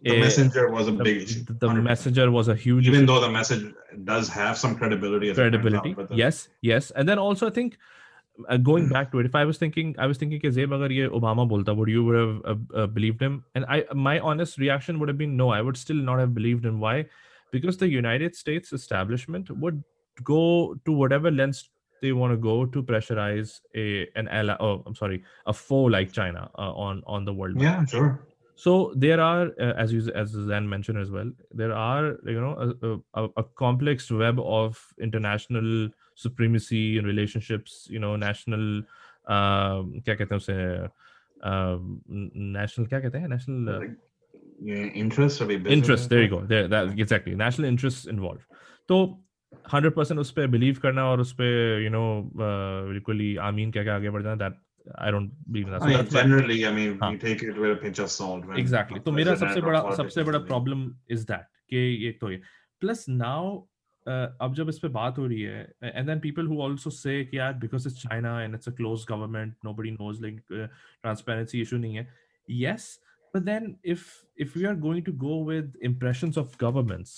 The 0.02 0.16
eh, 0.16 0.20
messenger 0.22 0.70
was 0.70 0.88
a 0.88 0.92
the, 0.92 1.04
big 1.04 1.24
issue. 1.24 1.44
the 1.44 1.68
100%. 1.68 1.84
messenger 1.84 2.32
was 2.32 2.48
a 2.48 2.56
huge 2.56 2.88
even 2.88 3.06
though 3.06 3.20
the 3.20 3.30
message 3.30 3.74
does 4.06 4.30
have 4.30 4.58
some 4.58 4.78
credibility, 4.78 5.30
out, 5.30 5.36
credibility 5.36 5.94
the- 5.94 6.08
yes 6.16 6.48
yes 6.62 6.92
and 6.92 7.10
then 7.10 7.20
also 7.20 7.48
i 7.48 7.50
think 7.50 7.78
uh, 8.48 8.58
going 8.58 8.86
hmm. 8.86 8.94
back 8.94 9.12
to 9.12 9.20
it 9.20 9.26
if 9.26 9.36
i 9.36 9.44
was 9.46 9.58
thinking 9.58 9.96
i 9.98 10.06
was 10.06 10.18
thinking 10.18 10.40
okay, 10.40 10.50
Zaib, 10.50 10.76
agar 10.76 10.92
ye 10.92 11.08
obama 11.08 11.48
bolta 11.54 11.76
would 11.76 11.90
you 11.90 12.04
would 12.04 12.16
have 12.16 12.42
uh, 12.46 12.82
uh, 12.82 12.88
believed 12.88 13.22
him? 13.22 13.44
And 13.56 13.66
i 13.66 13.84
my 13.94 14.20
honest 14.20 14.58
reaction 14.58 15.00
would 15.00 15.10
have 15.10 15.18
been 15.18 15.36
no 15.38 15.50
i 15.50 15.62
would 15.62 15.78
still 15.78 15.98
not 15.98 16.20
have 16.20 16.34
believed 16.34 16.66
him. 16.66 16.80
Why? 16.80 17.06
Because 17.52 17.78
the 17.78 17.90
united 17.90 18.36
states 18.36 18.74
establishment 18.74 19.50
would 19.50 19.84
go 20.24 20.76
to 20.86 20.92
whatever 20.92 21.32
lengths 21.32 21.70
they 22.02 22.12
want 22.14 22.32
to 22.32 22.38
go 22.38 22.66
to 22.66 22.84
pressurize 22.84 23.60
a 23.76 24.08
an 24.16 24.28
ally 24.28 24.56
oh 24.60 24.84
i'm 24.86 24.96
sorry 24.96 25.24
a 25.46 25.54
foe 25.54 25.84
like 25.84 26.12
china 26.12 26.50
uh, 26.58 26.72
on 26.88 27.02
on 27.06 27.26
the 27.26 27.34
world 27.34 27.60
yeah 27.60 27.78
market. 27.78 27.90
sure. 27.90 28.29
So 28.60 28.72
there 28.94 29.22
are, 29.22 29.52
uh, 29.58 29.74
as 29.82 29.94
you 29.94 30.02
as 30.14 30.32
Zan 30.32 30.68
mentioned 30.68 30.98
as 31.00 31.10
well, 31.10 31.32
there 31.60 31.74
are 31.74 32.18
you 32.26 32.42
know 32.42 32.56
a, 32.64 33.22
a, 33.22 33.30
a 33.38 33.44
complex 33.62 34.12
web 34.12 34.42
of 34.56 34.82
international 35.00 35.90
supremacy 36.16 36.98
and 36.98 37.08
relationships. 37.08 37.88
You 37.90 38.00
know, 38.00 38.18
national 38.18 38.66
um, 39.30 39.94
क्या 40.04 40.16
कहते 40.16 40.36
हैं 40.36 40.38
उसे 40.38 40.58
um, 41.52 41.96
national 42.58 42.90
क्या 42.90 43.00
कहते 43.00 43.18
हैं 43.18 43.30
uh, 43.30 43.96
of 45.42 45.50
a 45.50 45.58
business. 45.58 45.74
interest 45.78 46.10
there 46.10 46.24
you 46.24 46.30
go 46.30 46.42
there 46.54 46.68
that 46.68 46.94
exactly 47.00 47.36
national 47.36 47.70
interests 47.72 48.12
involved 48.14 48.44
तो 48.88 49.24
100% 49.76 50.18
उस 50.18 50.32
पर 50.32 50.48
बिलीव 50.48 50.78
करना 50.84 51.06
और 51.06 51.20
उस 51.20 51.34
पर 51.34 51.80
you 51.84 51.94
know 51.96 52.26
uh, 52.32 52.92
बिल्कुल 52.92 53.20
ही 53.20 53.36
आमीन 53.36 53.72
कह 53.72 53.84
के 53.84 53.90
आगे 53.90 54.10
बढ़ 54.10 54.24
जाना 54.24 54.38
that 54.38 54.69
I 55.03 55.11
don't 55.11 55.31
believe 55.51 55.69
in 55.69 55.73
that. 55.73 55.83
I 55.83 55.85
So 55.85 55.89
mean, 55.89 55.99
that's 55.99 56.15
why- 56.15 56.23
generally, 56.23 56.57
I 56.67 56.73
mean, 56.79 56.99
हाँ. 57.03 57.11
you 57.13 57.19
take 57.19 57.43
it 57.43 57.61
with 57.61 57.71
a 57.71 57.77
pinch 57.85 58.01
of 58.05 58.11
salt. 58.15 58.45
when 58.49 58.59
exactly 58.59 58.99
a 59.01 59.03
तो 59.05 59.13
मेरा 59.13 59.33
president 59.33 59.49
सबसे 59.49 59.61
or 59.61 59.67
बड़ा 59.67 59.81
politician 59.83 59.97
सबसे 60.05 60.23
बड़ा 60.25 60.39
is 60.41 60.47
प्रॉब्लम 60.47 60.91
इज 61.11 61.23
दैट 61.31 61.47
कि 61.71 61.77
ये 62.05 62.11
तो 62.21 62.31
ये 62.31 62.41
प्लस 62.81 63.09
नाउ 63.09 63.57
अब 64.07 64.55
जब 64.57 64.69
इस 64.69 64.79
पे 64.79 64.89
बात 64.99 65.19
हो 65.19 65.27
रही 65.27 65.41
है 65.41 65.63
and 65.85 66.07
then 66.07 66.19
people 66.21 66.47
who 66.47 66.61
also 66.63 66.91
say 66.91 67.25
कि 67.25 67.39
यार 67.39 67.53
because 67.65 67.87
it's 67.87 68.03
China 68.03 68.41
and 68.43 68.55
it's 68.55 68.69
a 68.69 68.73
close 68.81 69.07
government 69.11 69.55
nobody 69.65 69.91
knows 69.91 70.21
like 70.23 70.41
transparency 70.53 71.61
issue 71.61 71.77
नहीं 71.79 71.97
है 71.97 72.09
yes 72.49 72.99
but 73.37 73.45
then 73.47 73.65
if 73.93 74.03
if 74.45 74.53
we 74.57 74.65
are 74.71 74.75
going 74.83 75.01
to 75.07 75.13
go 75.21 75.37
with 75.47 75.71
impressions 75.87 76.37
of 76.43 76.53
governments 76.59 77.15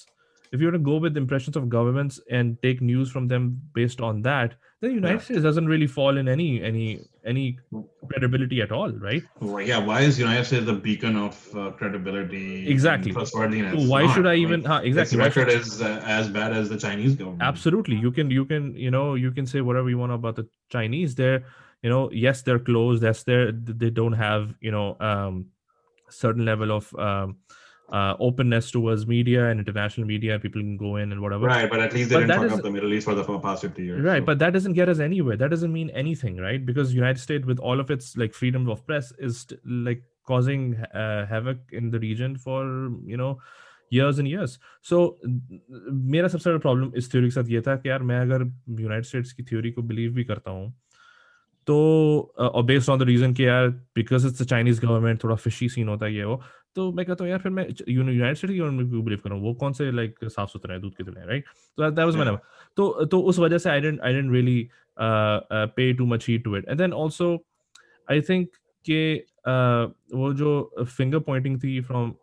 if 0.53 0.63
you 0.63 0.69
were 0.69 0.77
to 0.77 0.85
go 0.87 0.95
with 1.05 1.19
impressions 1.21 1.59
of 1.61 1.67
governments 1.75 2.21
and 2.39 2.55
take 2.67 2.79
news 2.91 3.11
from 3.17 3.27
them 3.33 3.49
based 3.79 4.01
on 4.09 4.23
that 4.27 4.55
then 4.63 4.70
the 4.82 4.90
united 4.92 5.16
Yeah. 5.20 5.26
states 5.26 5.44
doesn't 5.48 5.68
really 5.74 5.88
fall 5.96 6.18
in 6.22 6.28
any 6.36 6.48
any 6.70 6.86
any 7.32 7.46
credibility 8.12 8.62
at 8.66 8.72
all 8.78 8.92
right 9.08 9.24
Well, 9.40 9.62
yeah, 9.72 9.78
why 9.90 9.98
is 10.08 10.20
United 10.20 10.46
States 10.50 10.66
the 10.66 10.74
beacon 10.86 11.16
of 11.16 11.36
uh, 11.56 11.72
credibility? 11.80 12.68
Exactly. 12.76 13.12
Trustworthiness. 13.18 13.88
Why 13.92 14.02
Not. 14.06 14.14
should 14.16 14.28
I 14.32 14.36
even? 14.46 14.64
Huh, 14.72 14.78
Its 14.84 14.88
exactly. 14.88 15.18
Should- 15.18 15.26
record 15.26 15.50
is 15.60 15.82
uh, 15.82 15.92
as 16.20 16.30
bad 16.38 16.52
as 16.62 16.66
the 16.74 16.80
Chinese 16.86 17.14
government. 17.20 17.44
absolutely 17.52 17.98
you 18.06 18.12
can 18.18 18.32
you 18.38 18.46
can 18.52 18.64
you 18.86 18.92
know 18.96 19.06
you 19.26 19.32
can 19.38 19.46
say 19.54 19.62
whatever 19.70 19.90
you 19.94 20.00
want 20.04 20.14
about 20.18 20.36
the 20.42 20.46
chinese 20.76 21.16
they're 21.22 21.40
you 21.84 21.90
know 21.94 22.02
yes 22.26 22.42
they're 22.48 22.64
closed 22.72 23.04
yes 23.10 23.24
they're 23.30 23.52
they 23.84 23.92
don't 24.02 24.18
have 24.28 24.44
you 24.68 24.72
know 24.78 24.88
um 25.12 25.34
certain 26.24 26.46
level 26.52 26.72
of 26.80 26.86
um 27.10 27.38
uh 27.97 28.15
openness 28.27 28.69
towards 28.75 29.03
media 29.11 29.43
and 29.49 29.63
international 29.63 30.07
media 30.07 30.37
people 30.45 30.63
can 30.63 30.77
go 30.79 30.89
in 31.03 31.13
and 31.17 31.21
whatever 31.25 31.47
Right, 31.51 31.69
but 31.75 31.83
at 31.83 31.93
least 31.97 32.09
they 32.13 32.17
But 32.17 32.23
didn't 32.23 32.31
that 32.33 32.41
fuck 32.41 32.55
is- 32.55 32.59
up 32.61 32.65
the 32.69 32.73
Middle 32.77 32.95
East 32.97 33.09
for 33.11 33.15
the 33.19 33.25
for 33.29 33.35
the 33.37 33.43
past 33.45 33.67
50 33.67 33.85
years. 33.89 34.01
right 34.07 34.23
so- 34.23 34.27
but 34.31 34.41
that 34.41 34.57
doesn't 34.57 34.79
get 34.79 34.91
us 34.95 35.03
anywhere 35.05 35.37
that 35.43 35.53
doesn't 35.55 35.73
mean 35.77 35.93
anything 36.03 36.41
right 36.47 36.65
because 36.71 36.95
united 36.97 37.23
states 37.27 37.51
with 37.53 37.63
all 37.71 37.85
of 37.85 37.93
its 37.97 38.09
like 38.23 38.35
freedom 38.41 38.67
of 38.75 38.83
press 38.91 39.13
is 39.29 39.39
st- 39.45 39.61
like 39.91 40.03
causing 40.33 40.67
uh, 41.03 41.23
havoc 41.35 41.77
in 41.83 41.93
the 41.95 42.01
region 42.07 42.35
for 42.49 42.59
you 43.15 43.21
know 43.23 43.31
years 43.99 44.19
and 44.25 44.33
years 44.33 44.59
so 44.93 45.01
n- 45.31 45.39
मेरा 46.17 46.29
सबसे 46.35 46.51
बड़ा 46.51 46.59
problem 46.67 46.91
इस 47.03 47.11
theory 47.13 47.27
के 47.27 47.37
साथ 47.39 47.55
ये 47.57 47.61
था 47.71 47.77
कि 47.85 47.89
यार 47.95 48.03
मैं 48.11 48.21
अगर 48.27 48.43
यूनाइटेड 48.81 49.05
स्टेट्स 49.15 49.33
की 49.39 49.43
थ्योरी 49.53 49.71
को 49.79 49.83
बिलीव 49.95 50.13
भी 50.21 50.25
करता 50.35 50.51
हूँ 50.59 50.67
तो 51.67 51.77
और 52.39 52.63
बेस्ड 52.65 52.91
ऑन 52.91 52.99
द 52.99 53.03
रीजन 53.15 53.33
कि 53.35 53.47
यार 53.47 53.69
because 53.97 54.27
it's 54.27 54.43
the 54.43 54.47
Chinese 54.49 54.81
government 54.85 55.23
थोड़ा 55.25 55.35
फिशी 55.45 55.69
सीन 55.69 55.89
होता 55.89 56.07
है 56.07 56.15
ये 56.15 56.25
वो 56.25 56.41
तो 56.76 56.92
मैं 56.92 57.06
कहता 57.06 57.24
हूँ 57.24 57.32
यार 57.32 57.40
फिर 57.40 57.52
मैं 57.52 57.68
यूनाइटेड 57.90 58.36
स्टेट 58.36 58.52
गवर्नमेंट 58.52 58.92
को 58.92 59.02
बिलीव 59.02 59.20
करूँ 59.24 59.40
वो 59.42 59.54
कौन 59.54 59.74
से 59.74 59.92
लाइक 59.92 60.24
साफ़ 60.24 60.50
सुथरा 60.50 60.74
है 60.74 60.82
दूध 60.82 60.96
के 60.96 61.04
दुनिया 61.04 61.26
राइट 61.26 61.46
तो 61.78 61.90
दैट 61.90 62.06
वाज 62.06 62.16
माय 62.16 62.38
तो 62.78 63.06
तो 63.06 63.22
उस 63.22 63.40
वजह 63.40 63.58
से 63.58 63.70
I 63.70 63.82
didn't 63.82 64.00
I 64.02 64.14
didn't 64.14 64.32
really 64.34 64.70
pay 65.00 65.94
too 65.94 66.06
much 66.06 66.28
heed 66.28 66.44
to 66.44 66.58
it 66.58 66.70
and 66.70 66.78
then 66.78 66.94
also 66.94 67.34
I 68.12 68.22
think 68.22 68.50
कि 68.86 69.24
uh, 69.48 70.18
वो 70.18 70.34
जो 70.34 70.86
फिंगर 70.98 71.20
पॉइंटिंग 71.20 71.60
थी 71.64 71.80
फ्रॉम 71.82 72.14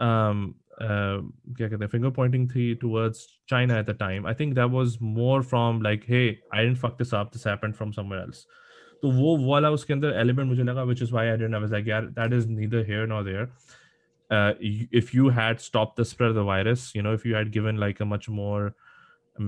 um, 0.00 0.52
uh, 0.82 1.18
क्या 1.56 1.68
कहते 1.68 1.84
हैं 1.84 1.90
finger 1.90 2.12
pointing 2.18 2.46
थी 2.54 2.78
towards 2.80 3.24
China 3.46 3.74
at 3.74 3.86
the 3.86 3.94
time. 3.94 4.26
I 4.26 4.34
think 4.34 4.54
that 4.54 4.70
was 4.70 5.00
more 5.00 5.42
from 5.42 5.80
like, 5.80 6.04
hey, 6.04 6.38
I 6.52 6.62
didn't 6.62 6.78
fuck 6.78 6.98
this 6.98 7.12
up. 7.12 7.32
This 7.32 7.44
happened 7.44 7.76
from 7.76 7.92
somewhere 7.92 8.20
else. 8.20 8.46
तो 9.01 9.11
वो 9.11 9.37
वाला 9.45 9.69
उसके 9.71 9.93
अंदर 9.93 10.13
एलिमेंट 10.21 10.47
मुझे 10.47 10.63
लगा 10.63 10.85
which 10.89 11.01
is 11.05 11.13
why 11.17 11.25
I 11.31 11.37
didn't 11.41 11.59
I 11.59 11.63
was 11.65 11.71
like 11.71 11.87
यार 11.87 12.13
that 12.19 12.37
is 12.37 12.47
neither 12.47 12.83
here 12.91 13.07
nor 13.13 13.23
there 13.23 13.49
uh, 14.37 14.53
if 15.01 15.13
you 15.13 15.29
had 15.39 15.61
stopped 15.67 16.01
the 16.01 16.05
spread 16.05 16.29
of 16.29 16.35
the 16.35 16.47
virus 16.51 16.87
you 16.95 17.03
know 17.07 17.13
if 17.19 17.25
you 17.25 17.35
had 17.35 17.51
given 17.57 17.83
like 17.85 18.03
a 18.05 18.09
much 18.13 18.29
more 18.29 18.73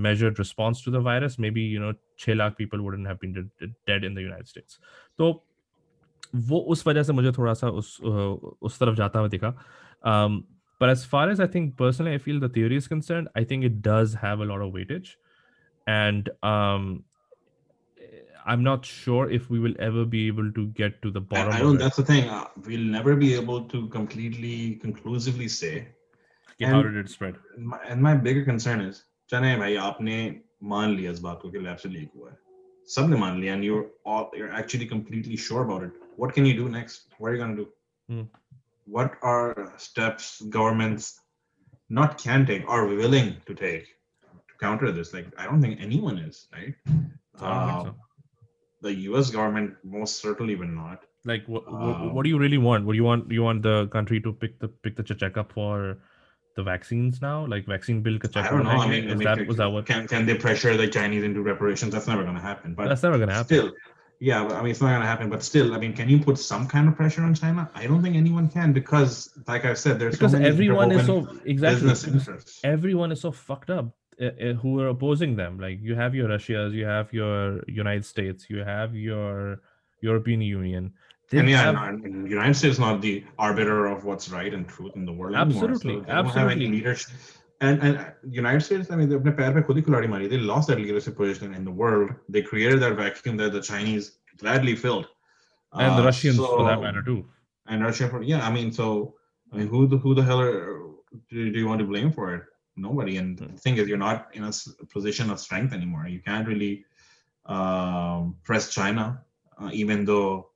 measured 0.06 0.38
response 0.38 0.82
to 0.82 0.90
the 0.90 1.00
virus 1.08 1.38
maybe 1.46 1.62
you 1.74 1.80
know 1.84 1.92
6 2.16 2.38
lakh 2.40 2.56
people 2.62 2.84
wouldn't 2.86 3.12
have 3.12 3.20
been 3.20 3.50
dead 3.92 4.08
in 4.10 4.20
the 4.20 4.26
United 4.28 4.54
States 4.54 4.78
तो 5.18 5.32
वो 6.50 6.58
उस 6.74 6.86
वजह 6.86 7.02
से 7.02 7.12
मुझे 7.12 7.32
थोड़ा 7.32 7.52
सा 7.54 7.68
उस 7.80 7.98
उस 8.68 8.78
तरफ 8.78 8.94
जाता 8.96 9.18
हुआ 9.18 9.28
दिखा 9.34 9.54
um, 10.04 10.44
but 10.78 10.90
as 10.90 11.04
far 11.04 11.30
as 11.30 11.40
I 11.40 11.46
think 11.46 11.76
personally, 11.76 12.14
I 12.14 12.18
feel 12.18 12.40
the 12.40 12.48
theory 12.48 12.76
is 12.76 12.88
concerned, 12.88 13.28
I 13.34 13.44
think 13.44 13.64
it 13.64 13.80
does 13.80 14.14
have 14.14 14.40
a 14.40 14.44
lot 14.44 14.60
of 14.60 14.72
weightage. 14.72 15.14
And 15.86 16.28
um, 16.42 17.04
I'm 18.48 18.62
not 18.62 18.84
sure 18.84 19.30
if 19.30 19.48
we 19.48 19.58
will 19.58 19.74
ever 19.78 20.04
be 20.04 20.26
able 20.26 20.52
to 20.52 20.66
get 20.68 21.00
to 21.02 21.10
the 21.10 21.20
bottom. 21.20 21.52
I, 21.52 21.60
don't. 21.60 21.78
That's 21.78 21.96
the 21.96 22.04
thing. 22.04 22.28
Uh, 22.28 22.46
we'll 22.66 22.88
never 22.96 23.16
be 23.16 23.34
able 23.34 23.62
to 23.68 23.88
completely, 23.88 24.76
conclusively 24.76 25.48
say. 25.48 25.88
Yeah, 26.58 26.70
how 26.70 26.82
did 26.82 26.96
it 26.96 27.08
spread? 27.08 27.36
My, 27.58 27.78
and 27.88 28.00
my 28.00 28.14
bigger 28.14 28.44
concern 28.44 28.80
is, 28.80 29.04
चने 29.32 29.56
भाई 29.58 29.76
आपने 29.80 30.16
मान 30.70 30.94
लिया 30.96 31.10
इस 31.12 31.20
बात 31.20 31.38
को 31.42 31.50
कि 31.50 31.58
lab 31.58 31.76
से 31.82 31.88
लीक 31.88 32.10
हुआ 32.16 32.30
है 32.30 32.36
सबने 32.94 33.16
मान 33.16 33.40
लिया 33.40 33.54
and 33.54 33.64
you're 33.64 33.86
all 34.04 34.30
you're 34.38 34.52
actually 34.58 34.86
completely 34.86 35.36
sure 35.44 35.62
about 35.64 35.82
it 35.86 35.92
what 36.22 36.34
can 36.34 36.44
you 36.48 36.54
do 36.58 36.68
next 36.68 37.14
what 37.18 37.30
are 37.30 37.34
you 37.36 37.40
going 37.42 37.56
to 37.56 37.62
do 37.62 37.68
hmm 38.10 38.26
what 38.86 39.16
are 39.22 39.72
steps 39.78 40.42
governments 40.42 41.20
not 41.88 42.18
can 42.18 42.46
take 42.46 42.68
or 42.68 42.86
willing 42.86 43.36
to 43.46 43.54
take 43.54 43.86
to 44.48 44.54
counter 44.60 44.92
this? 44.92 45.12
Like, 45.12 45.26
I 45.38 45.46
don't 45.46 45.60
think 45.60 45.80
anyone 45.80 46.18
is, 46.18 46.48
right? 46.52 46.74
Uh, 47.40 47.84
so. 47.84 47.94
The 48.81 48.93
U.S. 49.11 49.29
government 49.29 49.75
most 49.83 50.21
certainly 50.21 50.55
will 50.55 50.67
not. 50.67 51.03
Like, 51.25 51.45
what, 51.47 51.63
uh, 51.67 52.09
what 52.13 52.23
do 52.23 52.29
you 52.29 52.39
really 52.39 52.57
want? 52.57 52.85
What 52.85 52.93
do 52.93 52.97
you 52.97 53.03
want? 53.03 53.29
You 53.31 53.43
want 53.43 53.61
the 53.63 53.87
country 53.87 54.21
to 54.21 54.31
pick 54.31 54.59
the 54.59 54.69
pick 54.69 54.95
the 54.95 55.03
checkup 55.03 55.51
for 55.51 55.97
the 56.55 56.63
vaccines 56.63 57.21
now? 57.21 57.45
Like 57.45 57.65
vaccine 57.65 58.01
bill? 58.01 58.17
I 58.35 58.49
don't 58.49 58.63
know. 58.63 58.69
I 58.69 58.87
mean, 58.87 59.05
is 59.05 59.11
I 59.11 59.15
mean, 59.15 59.25
that 59.25 59.47
was 59.47 59.57
that 59.57 59.67
what? 59.67 59.85
Can 59.85 60.07
can 60.07 60.25
they 60.25 60.35
pressure 60.35 60.77
the 60.77 60.87
Chinese 60.87 61.23
into 61.23 61.41
reparations? 61.41 61.93
That's 61.93 62.07
never 62.07 62.23
going 62.23 62.35
to 62.35 62.41
happen. 62.41 62.73
But 62.73 62.87
that's 62.87 63.03
never 63.03 63.17
going 63.17 63.29
to 63.29 63.35
happen. 63.35 63.57
Still, 63.57 63.73
yeah, 64.21 64.45
I 64.45 64.61
mean, 64.61 64.71
it's 64.71 64.81
not 64.81 64.89
going 64.89 65.01
to 65.01 65.07
happen. 65.07 65.29
But 65.29 65.43
still, 65.43 65.73
I 65.73 65.77
mean, 65.77 65.93
can 65.93 66.07
you 66.07 66.19
put 66.19 66.37
some 66.39 66.65
kind 66.67 66.87
of 66.87 66.95
pressure 66.95 67.23
on 67.23 67.33
China? 67.33 67.69
I 67.75 67.85
don't 67.85 68.01
think 68.01 68.15
anyone 68.15 68.47
can 68.47 68.71
because, 68.71 69.29
like 69.45 69.65
I 69.65 69.73
said, 69.73 69.99
there's 69.99 70.15
because 70.15 70.31
so 70.31 70.39
everyone 70.39 70.91
is 70.93 71.05
so 71.05 71.27
exactly 71.45 71.91
everyone 72.63 73.11
is 73.11 73.19
so 73.19 73.31
fucked 73.31 73.69
up 73.69 73.93
uh, 74.21 74.25
uh, 74.25 74.53
who 74.61 74.81
are 74.81 74.89
opposing 74.89 75.37
them 75.37 75.57
like 75.57 75.79
you 75.81 75.95
have 75.95 76.13
your 76.13 76.27
russias 76.27 76.73
you 76.73 76.85
have 76.85 77.13
your 77.13 77.63
united 77.67 78.03
states 78.03 78.49
you 78.49 78.59
have 78.59 78.93
your 78.93 79.61
european 80.01 80.41
union 80.41 80.91
they 81.29 81.37
and 81.37 81.49
yeah, 81.49 81.61
have, 81.61 81.75
and 81.75 82.27
United 82.27 82.55
States 82.55 82.73
is 82.73 82.79
not 82.79 83.01
the 83.01 83.23
arbiter 83.37 83.85
of 83.85 84.03
what's 84.03 84.29
right 84.29 84.51
and 84.51 84.67
truth 84.67 84.95
in 84.95 85.05
the 85.05 85.11
world 85.11 85.35
absolutely, 85.35 85.93
anymore. 85.93 86.05
So 86.07 86.39
absolutely. 86.39 86.67
leadership. 86.67 87.11
And 87.61 87.81
and 87.83 88.13
United 88.27 88.61
States, 88.61 88.89
I 88.89 88.95
mean, 88.95 89.09
they. 89.09 89.17
They 89.17 90.37
lost 90.37 90.67
their 90.69 90.79
leadership 90.79 91.15
position 91.17 91.53
in 91.53 91.63
the 91.65 91.71
world. 91.71 92.11
They 92.29 92.41
created 92.41 92.79
that 92.79 92.95
vacuum 92.95 93.37
that 93.37 93.51
the 93.51 93.61
Chinese 93.61 94.17
gladly 94.37 94.75
filled, 94.75 95.07
and 95.73 95.97
the 95.97 96.01
uh, 96.01 96.05
Russians 96.05 96.37
so, 96.37 96.57
for 96.57 96.63
that 96.63 96.81
matter 96.81 97.03
too. 97.03 97.25
And 97.67 97.83
Russia, 97.83 98.09
for, 98.09 98.23
yeah, 98.23 98.47
I 98.47 98.51
mean, 98.51 98.71
so 98.71 99.15
I 99.53 99.57
mean, 99.57 99.67
who 99.67 99.87
the 99.87 99.97
who 99.97 100.15
the 100.15 100.23
hell 100.23 100.41
are, 100.41 100.81
do, 101.29 101.51
do 101.51 101.59
you 101.59 101.67
want 101.67 101.79
to 101.79 101.85
blame 101.85 102.11
for 102.11 102.33
it? 102.33 102.43
Nobody. 102.79 103.17
And 103.17 103.37
the 103.37 103.47
thing 103.47 103.77
is, 103.77 103.87
you're 103.87 103.97
not 103.97 104.29
in 104.33 104.43
a 104.43 104.51
position 104.91 105.29
of 105.29 105.39
strength 105.39 105.73
anymore. 105.73 106.07
You 106.07 106.21
can't 106.21 106.47
really 106.47 106.85
um, 107.45 108.35
press 108.43 108.69
China, 108.69 109.21
uh, 109.61 109.69
even 109.73 110.05
though 110.05 110.49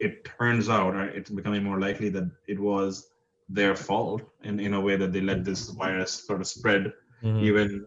it 0.00 0.24
turns 0.24 0.68
out, 0.68 0.94
or 0.94 1.04
it's 1.04 1.30
becoming 1.30 1.62
more 1.62 1.80
likely 1.80 2.08
that 2.10 2.30
it 2.46 2.58
was 2.58 3.08
their 3.48 3.74
fault 3.74 4.22
in, 4.42 4.60
in 4.60 4.74
a 4.74 4.80
way 4.80 4.96
that 4.96 5.12
they 5.12 5.20
let 5.20 5.44
this 5.44 5.68
virus 5.70 6.12
sort 6.26 6.40
of 6.40 6.46
spread 6.46 6.92
mm-hmm. 7.22 7.44
even 7.44 7.86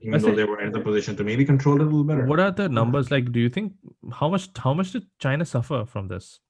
even 0.00 0.20
though 0.20 0.34
they 0.34 0.44
were 0.44 0.60
in 0.60 0.72
the 0.72 0.80
position 0.80 1.14
to 1.16 1.24
maybe 1.24 1.44
control 1.44 1.76
it 1.76 1.82
a 1.82 1.84
little 1.84 2.04
better 2.04 2.26
what 2.26 2.40
are 2.40 2.50
the 2.50 2.68
numbers 2.68 3.10
like 3.10 3.30
do 3.32 3.40
you 3.40 3.48
think 3.48 3.72
how 4.12 4.28
much 4.28 4.48
how 4.56 4.72
much 4.72 4.92
did 4.92 5.04
china 5.18 5.44
suffer 5.44 5.84
from 5.84 6.08
this 6.08 6.40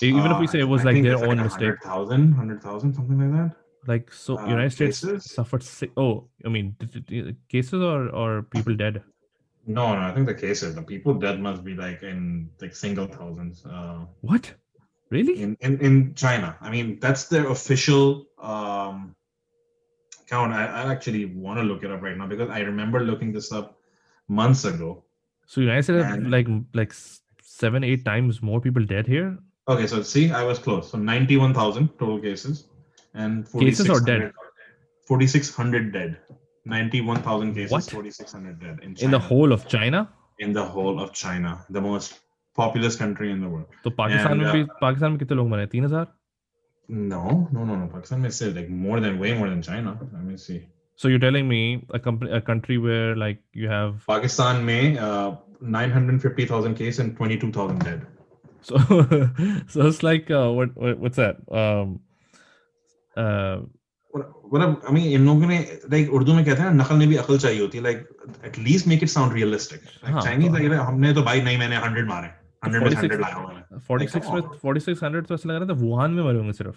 even 0.00 0.20
uh, 0.20 0.34
if 0.34 0.40
we 0.40 0.46
say 0.46 0.60
it 0.60 0.68
was 0.68 0.82
I 0.82 0.92
like 0.92 1.02
their 1.02 1.16
own 1.16 1.36
like 1.36 1.44
mistake 1.44 1.84
100000 1.84 2.36
100000 2.36 2.94
something 2.94 3.18
like 3.18 3.32
that 3.38 3.56
like 3.86 4.12
so 4.12 4.38
uh, 4.38 4.46
united 4.46 4.70
states 4.70 5.00
cases? 5.00 5.30
suffered 5.30 5.62
six, 5.62 5.92
oh 5.96 6.28
i 6.44 6.48
mean 6.48 6.76
cases 7.48 7.82
or 7.82 8.08
or 8.10 8.42
people 8.42 8.74
dead 8.76 9.02
no 9.66 9.94
no 9.94 10.00
i 10.00 10.12
think 10.14 10.26
the 10.26 10.34
cases 10.34 10.74
the 10.74 10.82
people 10.82 11.14
dead 11.14 11.40
must 11.40 11.64
be 11.64 11.74
like 11.74 12.02
in 12.02 12.48
like 12.60 12.74
single 12.74 13.06
thousands 13.06 13.64
uh 13.66 14.04
what 14.20 14.54
Really? 15.12 15.42
In, 15.42 15.58
in, 15.60 15.78
in 15.80 16.14
China. 16.14 16.56
I 16.62 16.70
mean, 16.70 16.98
that's 16.98 17.26
their 17.26 17.50
official 17.50 18.24
um, 18.38 19.14
count. 20.26 20.54
I, 20.54 20.64
I 20.64 20.90
actually 20.90 21.26
want 21.26 21.58
to 21.58 21.64
look 21.64 21.84
it 21.84 21.90
up 21.90 22.00
right 22.00 22.16
now 22.16 22.26
because 22.26 22.48
I 22.48 22.60
remember 22.60 23.00
looking 23.00 23.30
this 23.30 23.52
up 23.52 23.78
months 24.26 24.64
ago. 24.64 25.04
So 25.44 25.60
United 25.60 25.82
States 25.82 26.02
have 26.02 26.22
like 26.22 26.46
like 26.72 26.94
seven, 27.42 27.84
eight 27.84 28.06
times 28.06 28.40
more 28.40 28.58
people 28.58 28.86
dead 28.86 29.06
here. 29.06 29.38
Okay, 29.68 29.86
so 29.86 30.00
see, 30.00 30.32
I 30.32 30.44
was 30.44 30.58
close. 30.58 30.90
So 30.90 30.96
ninety-one 30.96 31.52
thousand 31.52 31.90
total 31.98 32.18
cases, 32.18 32.68
and 33.14 33.50
cases 33.52 34.02
dead. 34.02 34.32
4600 35.06 35.92
dead. 35.92 36.16
91000 36.64 37.54
cases 37.54 37.88
4600 37.88 38.60
dead 38.60 38.78
in, 38.82 38.94
China. 38.94 39.04
in 39.04 39.10
the 39.10 39.18
whole 39.18 39.52
of 39.52 39.66
china? 39.66 40.08
In 40.38 40.52
the 40.52 40.64
whole 40.64 41.00
of 41.00 41.12
china. 41.12 41.64
The 41.70 41.80
most 41.80 42.20
populous 42.54 42.96
country 42.96 43.30
in 43.30 43.40
the 43.40 43.48
world. 43.48 43.66
So 43.84 43.90
pakistan 43.90 44.32
and, 44.32 44.42
mein 44.42 44.68
uh, 44.70 44.74
pakistan 44.80 45.16
mein 45.16 45.38
log 45.38 45.70
3000 45.70 46.06
no 46.88 47.48
no 47.52 47.64
no 47.64 47.74
no. 47.76 47.88
Pakistan 47.88 48.24
is 48.24 48.36
say 48.36 48.50
like 48.50 48.68
more 48.68 49.00
than 49.00 49.18
way 49.18 49.32
more 49.32 49.48
than 49.48 49.62
china. 49.62 49.98
Let 50.12 50.22
me 50.22 50.36
see. 50.36 50.60
So 50.94 51.08
you're 51.08 51.24
telling 51.26 51.48
me 51.48 51.84
a 51.90 51.98
company 51.98 52.30
a 52.30 52.40
country 52.40 52.78
where 52.78 53.16
like 53.16 53.42
you 53.52 53.68
have 53.68 54.06
pakistan 54.06 54.64
May 54.64 54.98
uh, 54.98 55.36
950000 55.60 56.74
cases 56.74 56.98
and 57.00 57.16
22000 57.16 57.78
dead. 57.84 58.06
So 58.60 58.76
so 59.68 59.86
it's 59.86 60.02
like 60.02 60.30
uh, 60.30 60.50
what, 60.50 60.76
what 60.76 60.98
what's 60.98 61.16
that? 61.16 61.36
Um 61.50 62.00
मतलब 63.18 64.82
I 64.88 64.92
mean 64.94 65.06
इन 65.16 65.24
लोगों 65.26 65.46
ने 65.46 65.58
like 65.92 66.08
Urdu 66.14 66.34
में 66.34 66.44
कहते 66.44 66.62
हैं 66.62 66.70
ना 66.70 66.82
नकल 66.82 66.96
में 66.96 67.08
भी 67.08 67.16
अकल 67.16 67.38
चाहिए 67.38 67.60
होती 67.60 67.78
है 67.78 67.94
it 68.44 69.08
sound 69.08 69.32
realistic 69.32 69.80
like 70.02 70.12
हाँ, 70.12 70.22
Chinese 70.22 70.52
like 70.52 70.72
हमने 70.88 71.12
तो 71.14 71.22
भाई 71.22 71.40
नहीं 71.42 71.58
मैंने 71.58 71.78
100 71.80 72.06
मारे 72.08 72.30
100 72.64 72.82
में 72.82 72.90
100 72.90 73.20
लाया 73.20 73.34
हूँ 73.34 73.46
मैंने 73.48 74.08
46 74.08 74.32
में 74.34 74.40
4600 74.64 75.26
तो 75.28 75.34
ऐसा 75.34 75.48
लग 75.48 75.56
रहा 75.56 75.68
था 75.68 75.78
वुहान 75.84 76.10
में 76.10 76.22
मरे 76.24 76.38
होंगे 76.38 76.52
सिर्फ़ 76.52 76.76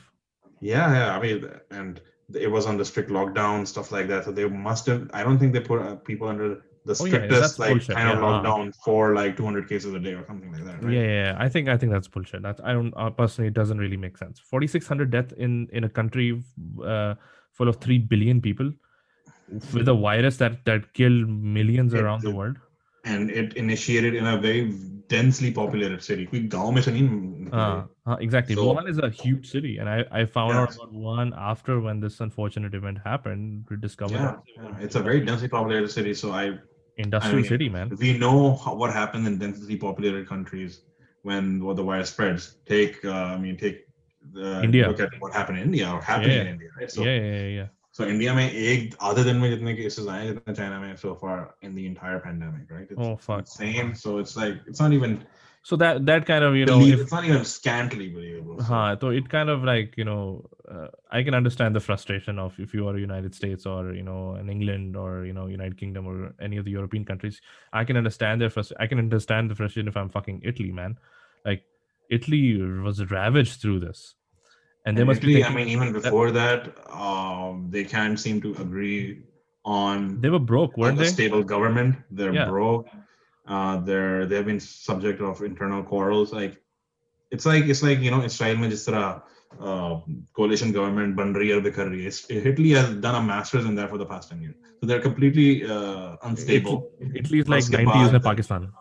yeah 0.62 0.86
yeah 0.98 1.10
I 1.15 1.19
mean 1.21 1.43
and 1.80 2.00
it 2.43 2.52
was 2.52 2.67
the 2.78 2.86
strict 2.86 3.10
lockdown 3.10 3.65
stuff 3.67 3.91
like 3.91 4.08
that 4.08 4.26
so 4.26 4.32
they 4.32 4.48
must 4.67 4.88
have 4.88 5.02
I 5.13 5.24
don't 5.24 5.38
think 5.38 5.54
they 5.54 5.65
put 5.67 5.82
uh, 5.82 5.95
people 6.10 6.28
under 6.28 6.48
the 6.86 6.95
strictest 6.95 7.60
oh, 7.60 7.63
yeah, 7.63 7.67
like 7.67 7.74
bullshit. 7.74 7.95
kind 7.95 8.10
of 8.10 8.17
yeah, 8.17 8.24
lockdown 8.24 8.69
uh, 8.69 8.71
for 8.84 9.13
like 9.15 9.36
200 9.36 9.67
cases 9.67 9.93
a 9.93 10.00
day 10.00 10.13
or 10.13 10.26
something 10.26 10.52
like 10.52 10.63
that 10.63 10.84
right? 10.84 10.93
yeah, 10.93 11.02
yeah 11.02 11.36
i 11.39 11.50
think 11.50 11.67
i 11.67 11.78
think 11.78 11.91
that's 11.91 12.08
bullshit. 12.08 12.41
That's 12.41 12.62
i 12.63 12.74
don't 12.74 12.93
uh, 12.95 13.10
personally 13.10 13.48
it 13.48 13.54
doesn't 13.54 13.80
really 13.80 13.98
make 13.98 14.17
sense. 14.17 14.39
4600 14.39 15.10
death 15.10 15.34
in 15.34 15.67
in 15.74 15.84
a 15.84 15.89
country 15.89 16.43
uh, 16.84 17.15
full 17.52 17.67
of 17.67 17.78
3 17.78 17.98
billion 17.98 18.41
people 18.41 18.71
with 19.74 19.88
a 19.88 19.93
virus 19.93 20.38
that 20.38 20.63
that 20.65 20.93
killed 20.93 21.28
millions 21.28 21.93
it, 21.93 22.02
around 22.02 22.21
the 22.21 22.32
world. 22.32 22.58
And 23.04 23.30
it 23.30 23.56
initiated 23.56 24.15
in 24.15 24.26
a 24.26 24.38
very 24.38 24.71
densely 25.08 25.52
populated 25.52 26.04
city. 26.04 26.28
Uh, 27.52 27.84
uh, 28.08 28.15
exactly. 28.19 28.56
So, 28.56 28.74
Wuhan 28.74 28.89
is 28.89 28.98
a 28.98 29.10
huge 29.10 29.50
city 29.50 29.78
and 29.78 29.89
i 29.89 30.04
i 30.12 30.26
found 30.26 30.54
yeah. 30.54 30.62
out 30.62 30.76
about 30.76 30.93
one 30.93 31.34
after 31.38 31.80
when 31.80 32.00
this 32.00 32.19
unfortunate 32.19 32.74
event 32.74 33.00
happened 33.04 33.65
we 33.69 33.78
discovered 33.78 34.15
yeah, 34.15 34.36
yeah, 34.58 34.71
it's 34.80 34.95
a 34.95 35.00
very 35.00 35.21
densely 35.21 35.48
populated 35.48 35.89
city 35.89 36.13
so 36.13 36.32
i 36.32 36.58
industrial 36.96 37.38
I 37.38 37.40
mean, 37.40 37.48
city 37.48 37.68
man 37.68 37.96
we 37.98 38.16
know 38.18 38.56
how, 38.56 38.74
what 38.74 38.92
happens 38.92 39.26
in 39.26 39.38
densely 39.38 39.76
populated 39.76 40.28
countries 40.28 40.83
when 41.22 41.64
what 41.64 41.76
the 41.76 41.83
virus 41.83 42.11
spreads 42.11 42.56
take 42.66 43.04
uh, 43.04 43.37
i 43.37 43.38
mean 43.38 43.56
take 43.56 43.87
uh, 44.37 44.61
India. 44.62 44.88
look 44.88 45.00
at 45.00 45.11
what 45.18 45.33
happened 45.33 45.59
in 45.59 45.64
India 45.64 45.90
or 45.90 46.00
happening 46.00 46.37
yeah. 46.37 46.42
in 46.42 46.48
India, 46.48 46.68
right? 46.78 46.90
So, 46.90 47.02
yeah, 47.02 47.16
yeah, 47.16 47.46
yeah. 47.46 47.66
So 47.92 48.06
India 48.06 48.33
में 48.35 48.50
एक 48.50 48.94
आधे 49.02 49.24
दिन 49.24 49.37
में 49.37 49.50
जितने 49.50 49.76
cases 49.76 50.09
आए 50.09 50.28
जितने 50.28 50.56
China 50.56 50.80
में 50.80 50.96
so 50.98 51.14
far 51.14 51.54
in 51.62 51.74
the 51.74 51.87
entire 51.87 52.20
pandemic, 52.20 52.70
right? 52.70 52.87
It's 52.88 52.98
Oh 52.98 53.16
fuck. 53.16 53.40
insane. 53.40 53.94
So 53.94 54.18
it's 54.18 54.37
like 54.37 54.61
it's 54.66 54.78
not 54.78 54.92
even 54.92 55.24
so 55.65 55.75
that 55.78 56.06
that 56.06 56.28
kind 56.28 56.43
of 56.43 56.56
you 56.56 56.67
know 56.67 56.86
if, 56.86 57.01
it's 57.01 57.12
not 57.12 57.25
even 57.25 57.43
scantily 57.43 58.08
believable. 58.08 58.60
So, 58.60 58.65
Huh, 58.65 58.97
so 59.01 59.10
it 59.10 59.28
kind 59.30 59.49
of 59.49 59.63
like 59.63 59.95
you 59.97 60.06
know, 60.06 60.47
uh, 60.71 60.89
I 61.10 61.23
can 61.23 61.34
understand 61.34 61.75
the 61.75 61.80
frustration 61.80 62.38
of 62.38 62.54
if 62.60 62.71
you 62.75 62.88
are 62.88 62.95
United 62.99 63.34
States 63.34 63.65
or 63.65 63.91
you 63.91 64.04
know 64.04 64.36
in 64.36 64.47
England 64.47 64.95
or 64.95 65.25
you 65.25 65.34
know 65.34 65.47
United 65.47 65.75
Kingdom 65.80 66.06
or 66.06 66.36
any 66.39 66.58
of 66.58 66.65
the 66.65 66.71
European 66.71 67.04
countries. 67.04 67.41
I 67.73 67.84
can 67.84 67.97
understand 67.97 68.41
their 68.41 68.51
frustration. 68.51 68.80
I 68.80 68.86
can 68.86 68.99
understand 68.99 69.49
the 69.49 69.56
frustration 69.56 69.88
if 69.88 69.97
I'm 69.97 70.10
fucking 70.10 70.43
Italy, 70.45 70.71
man. 70.71 70.99
Like 71.43 71.63
Italy 72.12 72.62
was 72.62 73.04
ravaged 73.10 73.60
through 73.60 73.80
this, 73.80 74.13
and 74.86 74.95
they 74.95 75.01
and 75.01 75.08
must 75.08 75.21
be. 75.21 75.41
Italy, 75.41 75.45
I 75.45 75.56
mean, 75.56 75.69
even 75.69 75.91
before 75.93 76.30
that, 76.30 76.78
um, 76.91 77.69
they 77.71 77.86
can't 77.86 78.19
seem 78.19 78.39
to 78.41 78.54
agree 78.62 79.23
on 79.63 80.21
they 80.21 80.30
were 80.30 80.38
broke, 80.38 80.78
weren't 80.78 80.99
a 80.99 81.06
they? 81.06 81.10
stable 81.10 81.43
government. 81.43 81.95
They're 82.12 82.36
Yeah. 82.36 82.45
broke. 82.45 82.88
Uh, 83.47 83.77
they're 83.77 84.25
they've 84.25 84.45
been 84.45 84.60
subject 84.60 85.21
of 85.21 85.41
internal 85.41 85.84
quarrels. 85.84 86.34
Like 86.34 86.62
it's 87.31 87.45
like 87.45 87.65
it's 87.65 87.84
like 87.84 87.99
you 87.99 88.12
know 88.12 88.23
Israel 88.23 88.58
में 88.58 88.69
जिस 88.69 88.88
तरह 88.89 89.21
coalition 90.36 90.71
government 90.71 91.15
बन 91.15 91.34
रही 91.36 91.49
है 91.49 91.62
बिखर 91.62 92.29
Italy 92.29 92.71
has 92.71 92.89
done 92.95 93.15
a 93.15 93.21
masters 93.21 93.65
in 93.65 93.75
that 93.75 93.89
for 93.89 93.97
the 93.97 94.05
past 94.05 94.29
10 94.29 94.41
years. 94.41 94.55
So 94.81 94.88
they're 94.88 94.99
completely 94.99 95.65
uh, 95.65 96.17
unstable. 96.23 96.91
Italy, 96.99 97.39
is 97.39 97.47
like 97.47 97.69
ninety 97.69 97.99
years 97.99 98.13
in 98.13 98.21
Pakistan. 98.21 98.71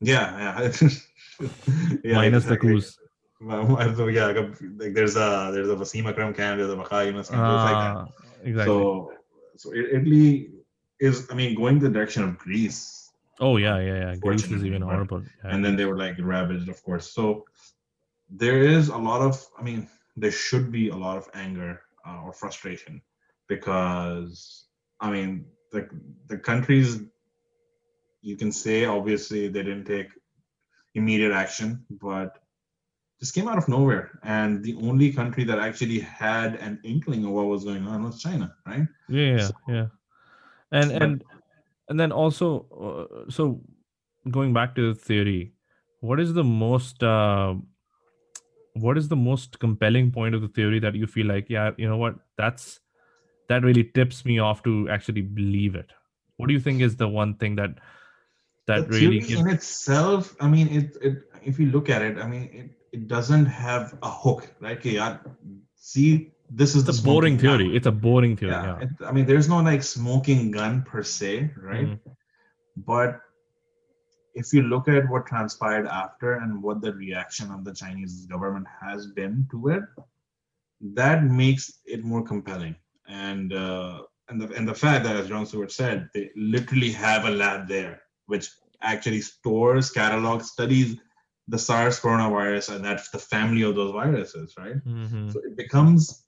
Yeah 0.00 0.38
yeah, 0.38 0.60
yeah 2.04 2.14
minus 2.14 2.44
exactly. 2.44 2.68
the 2.68 2.74
coups. 2.74 2.98
Well, 3.40 4.10
yeah 4.10 4.26
like 4.26 4.94
there's 4.94 5.16
a 5.16 5.50
there's 5.52 5.68
a 5.70 5.76
Wasim 5.76 6.06
Akram 6.06 6.34
camp 6.34 6.58
there's 6.58 6.72
a 6.72 6.76
Waqar 6.76 7.06
Younis 7.06 7.30
camp 7.30 7.42
ah, 7.42 7.64
like 7.64 7.80
that. 7.84 7.96
Ah, 7.96 8.08
exactly. 8.42 8.74
So 8.74 9.12
so 9.56 9.74
Italy 9.74 10.50
is 10.98 11.28
I 11.30 11.34
mean 11.34 11.54
going 11.54 11.78
the 11.78 11.88
direction 11.88 12.24
of 12.24 12.38
Greece 12.38 12.99
oh 13.40 13.56
yeah, 13.56 13.78
yeah, 13.78 13.98
yeah. 14.04 14.16
Greece 14.16 14.50
is 14.50 14.64
even 14.64 14.82
horrible. 14.82 15.22
Yeah. 15.44 15.50
and 15.52 15.64
then 15.64 15.76
they 15.76 15.84
were 15.86 15.96
like 15.96 16.16
ravaged, 16.18 16.68
of 16.68 16.82
course. 16.82 17.12
So, 17.12 17.44
there 18.28 18.60
is 18.60 18.88
a 18.88 18.96
lot 18.96 19.20
of, 19.22 19.44
I 19.58 19.62
mean, 19.62 19.88
there 20.16 20.30
should 20.30 20.70
be 20.70 20.88
a 20.90 20.96
lot 20.96 21.16
of 21.18 21.28
anger 21.34 21.80
uh, 22.06 22.20
or 22.24 22.32
frustration 22.32 23.02
because, 23.48 24.66
I 25.00 25.10
mean, 25.10 25.46
the 25.72 25.88
the 26.28 26.38
countries, 26.38 27.00
you 28.22 28.36
can 28.36 28.52
say 28.52 28.84
obviously 28.84 29.48
they 29.48 29.62
didn't 29.62 29.86
take 29.86 30.08
immediate 30.94 31.32
action, 31.32 31.84
but 31.90 32.38
just 33.20 33.34
came 33.34 33.48
out 33.48 33.58
of 33.58 33.68
nowhere, 33.68 34.18
and 34.22 34.64
the 34.64 34.74
only 34.76 35.12
country 35.12 35.44
that 35.44 35.58
actually 35.58 36.00
had 36.00 36.54
an 36.56 36.80
inkling 36.84 37.24
of 37.24 37.32
what 37.32 37.46
was 37.46 37.64
going 37.64 37.86
on 37.86 38.02
was 38.02 38.22
China, 38.22 38.54
right? 38.66 38.86
yeah 39.08 39.36
yeah, 39.36 39.46
So- 39.46 39.54
yeah 39.68 39.86
and 40.72 40.90
and 40.92 41.24
and 41.90 42.00
then 42.00 42.12
also 42.12 42.48
uh, 42.86 43.30
so 43.30 43.60
going 44.30 44.54
back 44.54 44.74
to 44.74 44.92
the 44.92 44.98
theory 44.98 45.52
what 46.00 46.18
is 46.18 46.32
the 46.32 46.44
most 46.44 47.02
uh, 47.02 47.54
what 48.74 48.96
is 48.96 49.08
the 49.08 49.16
most 49.16 49.58
compelling 49.58 50.10
point 50.10 50.34
of 50.34 50.40
the 50.40 50.48
theory 50.48 50.78
that 50.78 50.94
you 50.94 51.06
feel 51.06 51.26
like 51.26 51.50
yeah 51.50 51.70
you 51.76 51.88
know 51.88 51.98
what 51.98 52.14
that's 52.38 52.80
that 53.48 53.62
really 53.62 53.84
tips 53.84 54.24
me 54.24 54.38
off 54.38 54.62
to 54.62 54.88
actually 54.88 55.22
believe 55.22 55.74
it 55.74 55.92
what 56.36 56.46
do 56.46 56.54
you 56.54 56.60
think 56.60 56.80
is 56.80 56.96
the 56.96 57.08
one 57.08 57.34
thing 57.34 57.56
that 57.56 57.74
that 58.70 58.88
the 58.88 58.98
really 58.98 59.18
gives 59.18 59.40
in 59.40 59.48
itself, 59.48 60.36
I 60.40 60.48
mean, 60.48 60.68
it, 60.68 60.96
it 61.02 61.14
if 61.42 61.58
you 61.58 61.66
look 61.66 61.90
at 61.90 62.02
it, 62.02 62.18
I 62.18 62.26
mean, 62.26 62.48
it, 62.52 62.70
it 62.92 63.08
doesn't 63.08 63.46
have 63.46 63.96
a 64.02 64.10
hook, 64.10 64.52
right? 64.60 64.78
Okay, 64.78 64.98
see, 65.74 66.32
this 66.50 66.74
is 66.74 66.88
it's 66.88 66.98
the 67.00 67.02
boring 67.04 67.38
smoking 67.38 67.50
gun. 67.50 67.58
theory 67.58 67.76
it's 67.76 67.86
a 67.86 67.92
boring 67.92 68.36
theory 68.36 68.52
Yeah, 68.52 68.78
yeah, 68.78 68.84
it- 68.84 69.06
I 69.08 69.12
mean, 69.12 69.26
there's 69.26 69.48
no 69.48 69.60
like 69.60 69.82
smoking 69.82 70.50
gun 70.50 70.82
per 70.82 71.02
se, 71.02 71.50
right? 71.56 71.86
Mhm. 71.88 72.00
But 72.76 73.20
if 74.34 74.52
you 74.52 74.62
look 74.62 74.88
at 74.88 75.08
what 75.08 75.26
transpired 75.26 75.86
after 75.86 76.34
and 76.34 76.62
what 76.62 76.80
the 76.82 76.92
reaction 76.94 77.50
of 77.50 77.64
the 77.64 77.74
Chinese 77.74 78.26
government 78.26 78.66
has 78.80 79.06
been 79.08 79.46
to 79.50 79.68
it, 79.68 79.82
that 80.94 81.24
makes 81.24 81.80
it 81.84 82.04
more 82.04 82.22
compelling. 82.22 82.76
And 83.08 83.52
uh, 83.52 84.02
and 84.28 84.40
the 84.40 84.48
and 84.56 84.66
the 84.68 84.74
fact 84.74 85.04
that, 85.04 85.16
as 85.16 85.28
Jon 85.28 85.44
Stewart 85.46 85.72
said, 85.72 86.08
they 86.14 86.30
literally 86.36 86.92
have 86.92 87.24
a 87.24 87.30
lab 87.30 87.68
there 87.68 88.00
which 88.26 88.48
actually 88.80 89.20
stores, 89.20 89.90
catalogs, 89.90 90.50
studies 90.52 90.96
the 91.48 91.58
SARS 91.58 91.98
coronavirus, 92.00 92.76
and 92.76 92.84
that's 92.84 93.10
the 93.10 93.18
family 93.18 93.62
of 93.62 93.74
those 93.74 93.92
viruses, 93.92 94.54
right? 94.56 94.78
Mhm. 94.86 95.32
So 95.32 95.40
it 95.40 95.56
becomes 95.56 96.24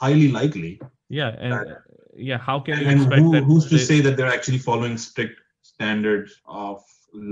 highly 0.00 0.28
likely. 0.40 0.80
yeah 1.08 1.30
and 1.38 1.52
that- 1.52 1.82
yeah 2.28 2.38
how 2.38 2.58
can 2.60 2.74
And, 2.74 2.82
you 2.82 2.88
and 2.90 3.00
expect 3.02 3.22
who, 3.22 3.32
that 3.36 3.44
who's 3.44 3.64
to 3.68 3.76
they- 3.76 3.84
say 3.90 3.98
that 4.06 4.16
they're 4.16 4.32
actually 4.38 4.58
following 4.58 4.96
strict 4.96 5.36
standards 5.62 6.30
of 6.46 6.82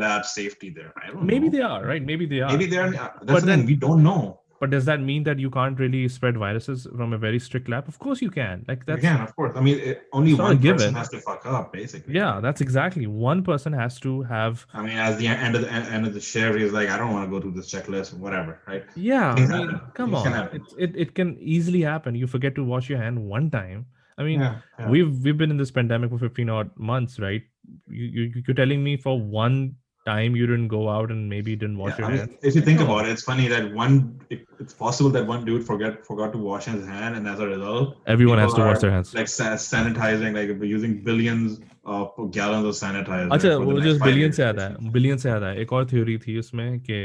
lab 0.02 0.24
safety 0.24 0.70
there? 0.70 0.92
I 1.02 1.08
don't 1.10 1.24
maybe 1.32 1.46
know. 1.48 1.56
they 1.56 1.62
are 1.72 1.80
right 1.92 2.04
maybe 2.10 2.26
they 2.26 2.40
are 2.40 2.50
Maybe 2.52 2.66
they're. 2.66 2.90
That's 2.90 3.18
But 3.32 3.40
the 3.40 3.46
then- 3.50 3.58
thing. 3.60 3.66
We 3.66 3.76
don't 3.86 4.02
know. 4.02 4.40
But 4.60 4.70
does 4.70 4.84
that 4.86 5.00
mean 5.00 5.22
that 5.24 5.38
you 5.38 5.50
can't 5.50 5.78
really 5.78 6.08
spread 6.08 6.36
viruses 6.36 6.86
from 6.96 7.12
a 7.12 7.18
very 7.18 7.38
strict 7.38 7.68
lab? 7.68 7.86
Of 7.88 7.98
course 7.98 8.20
you 8.20 8.30
can. 8.30 8.64
Like 8.66 8.84
that's 8.86 8.98
Again, 8.98 9.20
of 9.20 9.34
course. 9.36 9.52
I 9.56 9.60
mean, 9.60 9.78
it, 9.78 10.08
only 10.12 10.32
It's 10.32 10.38
not 10.38 10.52
a 10.52 10.54
one 10.54 10.62
person 10.62 10.94
has 10.94 11.08
to 11.10 11.20
fuck 11.20 11.46
up, 11.46 11.72
basically. 11.72 12.14
yeah, 12.14 12.40
that's 12.40 12.60
exactly. 12.60 13.06
One 13.06 13.42
person 13.44 13.72
has 13.72 14.00
to 14.00 14.22
have 14.22 14.66
I 14.74 14.82
mean, 14.82 14.96
as 14.96 15.16
the 15.18 15.28
end 15.28 15.54
of 15.54 15.62
the 15.62 15.70
end 15.70 16.06
of 16.06 16.14
the 16.14 16.20
shift, 16.20 16.58
he's 16.58 16.72
like, 16.72 16.88
I 16.88 16.98
don't 16.98 17.12
want 17.12 17.26
to 17.26 17.30
go 17.30 17.40
through 17.40 17.52
this 17.52 17.72
checklist, 17.72 18.14
whatever, 18.14 18.60
right? 18.66 18.84
yeah. 18.96 19.34
I 19.34 19.46
mean, 19.46 19.80
come 19.94 20.10
Things 20.10 20.26
on. 20.26 20.48
It, 20.54 20.62
it 20.78 20.96
it 20.96 21.14
can 21.14 21.36
easily 21.38 21.82
happen. 21.82 22.14
You 22.14 22.26
forget 22.26 22.54
to 22.56 22.64
wash 22.64 22.88
your 22.88 22.98
hand 22.98 23.22
one 23.22 23.50
time. 23.50 23.86
I 24.18 24.24
mean, 24.24 24.40
yeah, 24.40 24.58
yeah. 24.78 24.88
we've 24.88 25.22
we've 25.22 25.38
been 25.38 25.50
in 25.50 25.56
this 25.56 25.70
pandemic 25.70 26.10
for 26.10 26.18
15 26.18 26.50
odd 26.50 26.70
months, 26.76 27.20
right? 27.20 27.42
You, 27.88 28.04
you 28.04 28.42
you're 28.46 28.56
telling 28.56 28.82
me 28.82 28.96
for 28.96 29.20
one 29.20 29.76
time 30.07 30.35
you 30.35 30.45
didn't 30.45 30.67
go 30.67 30.89
out 30.89 31.11
and 31.11 31.29
maybe 31.29 31.55
didn't 31.55 31.77
wash 31.77 31.91
Yeah, 31.91 31.97
your 31.99 32.07
I 32.07 32.11
mean, 32.11 32.19
hands. 32.19 32.33
if 32.49 32.55
you 32.55 32.61
think 32.61 32.79
Come 32.79 32.89
about 32.89 33.05
on. 33.05 33.09
it, 33.09 33.13
it's 33.13 33.23
funny 33.23 33.47
that 33.47 33.73
one. 33.73 34.19
It, 34.29 34.41
it's 34.59 34.73
possible 34.73 35.09
that 35.11 35.25
one 35.25 35.45
dude 35.45 35.65
forget 35.65 36.05
forgot 36.05 36.33
to 36.33 36.39
wash 36.47 36.65
his 36.65 36.85
hand, 36.85 37.15
and 37.15 37.27
as 37.33 37.39
a 37.39 37.47
result, 37.47 37.95
Everyone 38.15 38.37
has 38.43 38.51
to 38.51 38.57
people 38.57 38.67
wash 38.67 38.77
are, 38.77 38.81
their 38.81 38.91
hands. 38.91 39.13
like 39.13 39.29
sa- 39.35 39.55
sanitizing, 39.67 40.35
like 40.39 40.49
we're 40.59 40.71
using 40.73 40.97
billions 41.03 41.59
of 41.85 42.11
gallons 42.31 42.65
of 42.71 42.75
sanitizer. 42.81 43.29
अच्छा 43.37 43.55
for 43.57 43.65
the 43.65 43.71
वो 43.71 43.79
next 43.79 43.87
जो 43.87 43.97
five 43.99 44.07
billion 44.07 44.25
years, 44.25 44.35
से 44.35 44.43
आता 44.43 44.67
basically. 44.67 44.85
है 44.85 44.91
billion 44.97 45.17
से 45.25 45.29
आता 45.29 45.49
है 45.49 45.61
एक 45.61 45.73
और 45.73 45.85
थ्योरी 45.93 46.17
थी 46.27 46.37
उसमें 46.39 46.79
कि 46.89 47.01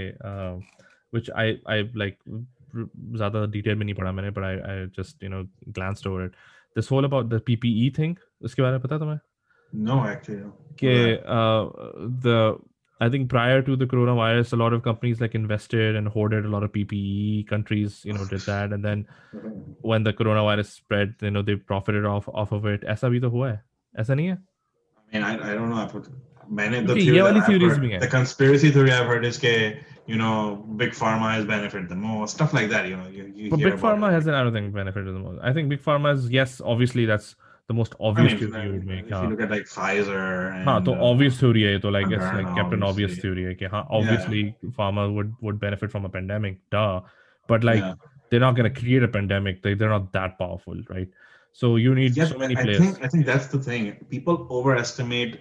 which 1.17 1.31
I 1.45 1.49
I 1.77 1.81
like 2.05 2.19
ज़्यादा 2.29 3.45
डिटेल 3.53 3.75
में 3.75 3.85
नहीं 3.85 3.95
पढ़ा 3.95 4.13
मैंने 4.13 4.31
but 4.39 4.45
I 4.45 4.55
I 4.73 4.87
just 5.01 5.23
you 5.23 5.31
know 5.35 5.45
glanced 5.79 6.07
over 6.11 6.25
it 6.29 6.35
this 6.77 6.89
whole 6.93 7.09
about 7.13 7.31
the 7.35 7.41
PPE 7.51 7.87
thing 8.01 8.17
उसके 8.49 8.63
बारे 8.63 8.73
में 8.73 8.81
पता 8.89 8.99
तुम्हें 8.99 9.19
No, 9.87 9.95
actually, 10.11 10.39
no. 10.43 10.53
कि 10.83 10.93
uh, 11.39 11.63
the 12.27 12.59
I 13.03 13.09
think 13.09 13.29
prior 13.31 13.63
to 13.63 13.75
the 13.77 13.87
coronavirus 13.87 14.53
a 14.55 14.57
lot 14.57 14.73
of 14.73 14.83
companies 14.83 15.21
like 15.21 15.35
invested 15.35 15.95
and 15.97 16.09
hoarded 16.09 16.45
a 16.45 16.49
lot 16.55 16.65
of 16.65 16.73
PPE 16.73 17.47
countries 17.49 18.01
you 18.05 18.13
know 18.13 18.25
did 18.33 18.41
that 18.53 18.73
and 18.73 18.85
then 18.85 19.07
when 19.83 20.03
the 20.09 20.13
coronavirus 20.13 20.67
spread 20.79 21.15
you 21.23 21.31
know 21.31 21.43
they 21.43 21.55
profited 21.57 22.05
off 22.15 22.29
off 22.29 22.51
of 22.53 22.67
it 22.67 22.83
ऐसा 22.95 23.09
भी 23.15 23.21
तो 23.21 23.31
हुआ 23.37 23.51
है 23.51 23.61
ऐसा 24.05 24.15
नहीं 24.15 24.27
है 24.29 24.39
I 24.39 25.17
mean, 25.17 25.23
I, 25.27 25.51
I 25.51 25.55
don't 25.55 25.71
know. 25.71 25.77
I 25.83 25.87
put 25.91 26.09
many 26.51 26.81
the 26.89 26.93
Okay, 26.93 27.05
theory 27.05 27.17
ये 27.19 27.23
that 27.23 27.29
वाली 27.29 27.41
I've 27.41 27.47
theories 27.47 27.73
heard- 27.77 27.81
भी 27.85 27.91
हैं. 27.93 28.01
the 28.01 28.09
conspiracy 28.15 28.71
theory 28.79 28.93
I've 28.97 29.07
heard 29.13 29.25
is 29.29 29.39
that 29.45 29.79
you 30.13 30.19
know 30.23 30.35
big 30.83 30.91
pharma 30.99 31.31
has 31.37 31.47
benefited 31.53 31.89
the 31.95 31.97
most, 32.03 32.35
stuff 32.39 32.53
like 32.59 32.69
that. 32.75 32.89
You 32.91 32.97
know, 32.99 33.07
you, 33.19 33.25
you 33.39 33.49
But 33.55 33.61
hear 33.63 33.71
big 33.71 33.79
about 33.79 33.87
pharma 33.87 34.11
it. 34.11 34.17
hasn't, 34.19 34.37
I 34.37 34.43
don't 34.43 34.53
think, 34.59 34.75
benefited 34.75 35.15
the 35.15 35.23
most. 35.25 35.41
I 35.43 35.53
think 35.59 35.69
big 35.75 35.83
pharma 35.87 36.13
is, 36.19 36.29
yes, 36.37 36.61
obviously 36.75 37.07
that's 37.13 37.37
the 37.69 37.75
most 37.75 37.95
I 38.01 38.05
obvious 38.09 38.33
mean, 38.33 38.51
theory 38.53 38.67
you 38.67 38.73
would 38.73 38.87
make. 38.87 39.05
if 39.07 39.11
हाँ 39.13 39.23
you 39.23 39.31
look 39.31 39.41
at 39.47 39.51
like 39.51 39.65
Pfizer 39.71 40.53
and 40.57 40.65
हाँ 40.69 40.85
तो 40.85 40.93
uh, 40.97 41.09
obvious 41.11 41.39
theory 41.41 41.63
है 41.63 41.73
ये 41.77 41.81
तो 41.87 41.93
like 41.93 42.07
it's 42.11 42.25
Moderna, 42.25 42.43
like 42.43 42.55
kept 42.59 42.73
an 42.77 42.83
obvious 42.91 43.13
obviously. 43.13 43.23
theory 43.23 43.45
है 43.49 43.55
कि 43.63 43.71
हाँ 43.75 43.87
obviously 43.99 44.55
pharma 44.79 45.05
would 45.17 45.35
would 45.43 45.59
benefit 45.65 45.91
from 45.97 46.05
a 46.05 46.09
pandemic 46.09 46.59
duh 46.77 47.01
but 47.49 47.65
like 47.65 47.81
yeah. 47.81 47.95
they're 48.31 48.41
not 48.47 48.57
going 48.57 48.73
to 48.73 48.81
create 48.81 49.03
a 49.03 49.09
pandemic 49.09 49.63
they, 49.63 49.75
they're 49.75 49.89
not 49.91 50.13
that 50.13 50.39
powerful 50.39 50.81
right 50.89 51.09
so 51.53 51.77
you 51.77 51.95
need 51.95 52.17
Yes, 52.17 52.31
so 52.31 52.39
many 52.39 52.57
I 52.57 52.63
players 52.63 52.79
think 52.81 53.05
I 53.05 53.09
think 53.09 53.27
that's 53.27 53.47
the 53.49 53.59
thing. 53.59 53.93
People 54.11 54.47
overestimate 54.51 55.41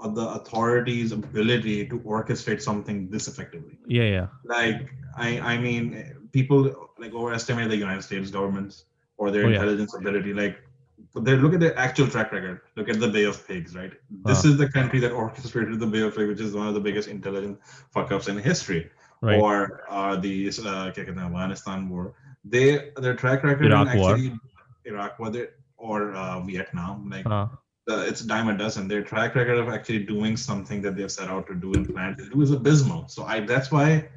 uh, 0.00 0.08
the 0.08 0.26
authorities' 0.28 1.12
ability 1.12 1.86
to 1.88 1.98
orchestrate 2.00 2.60
something 2.60 3.08
this 3.10 3.28
effectively. 3.28 3.78
yeah 3.86 4.02
yeah 4.02 4.26
Like 4.44 4.90
I 5.16 5.40
I 5.40 5.58
mean, 5.58 5.94
eh, 5.94 6.12
people 6.32 6.60
like 6.98 7.12
overestimate 7.14 7.68
the 7.70 7.76
United 7.76 8.02
States 8.02 8.30
governments 8.30 8.84
or 9.18 9.30
their 9.30 9.44
Oh, 9.44 9.48
yeah. 9.48 9.54
intelligence 9.54 9.94
ability. 9.94 10.32
Like 10.34 10.56
they 10.56 10.69
look 11.15 11.53
at 11.53 11.59
the 11.59 11.77
actual 11.77 12.07
track 12.07 12.31
record. 12.31 12.61
Look 12.75 12.89
at 12.89 12.99
the 12.99 13.07
Bay 13.07 13.23
of 13.25 13.47
Pigs, 13.47 13.75
right? 13.75 13.93
This 14.25 14.45
is 14.45 14.57
the 14.57 14.69
country 14.69 14.99
that 14.99 15.11
orchestrated 15.11 15.79
the 15.79 15.87
Bay 15.87 16.01
of 16.01 16.15
Pigs, 16.15 16.27
which 16.27 16.41
is 16.41 16.53
one 16.53 16.67
of 16.67 16.73
the 16.73 16.79
biggest 16.79 17.09
intelligence 17.09 17.59
fuck 17.91 18.11
ups 18.11 18.27
in 18.27 18.37
history. 18.37 18.89
Right. 19.21 19.39
Or 19.39 19.83
uh, 19.89 20.15
the 20.15 20.51
uh, 20.65 20.87
Afghanistan 20.87 21.89
war. 21.89 22.15
They 22.43 22.91
their 22.97 23.15
track 23.15 23.43
record 23.43 23.67
Iraq 23.67 23.87
actually 23.89 24.29
war. 24.29 24.39
Iraq 24.85 25.19
war 25.19 25.31
or 25.77 26.13
uh, 26.13 26.39
Vietnam, 26.39 27.09
like 27.09 27.25
huh. 27.27 27.47
it's 27.87 28.21
dime 28.21 28.49
a 28.49 28.57
dozen. 28.57 28.87
Their 28.87 29.03
track 29.03 29.35
record 29.35 29.59
of 29.59 29.69
actually 29.69 30.05
doing 30.05 30.37
something 30.37 30.81
that 30.81 30.95
they've 30.95 31.11
set 31.11 31.29
out 31.29 31.45
to 31.47 31.55
do 31.55 31.73
and 31.73 31.87
plan 31.93 32.17
to 32.17 32.29
do 32.29 32.41
is 32.41 32.51
abysmal. 32.51 33.07
So 33.09 33.23
I 33.23 33.41
that's 33.41 33.71
why 33.71 34.09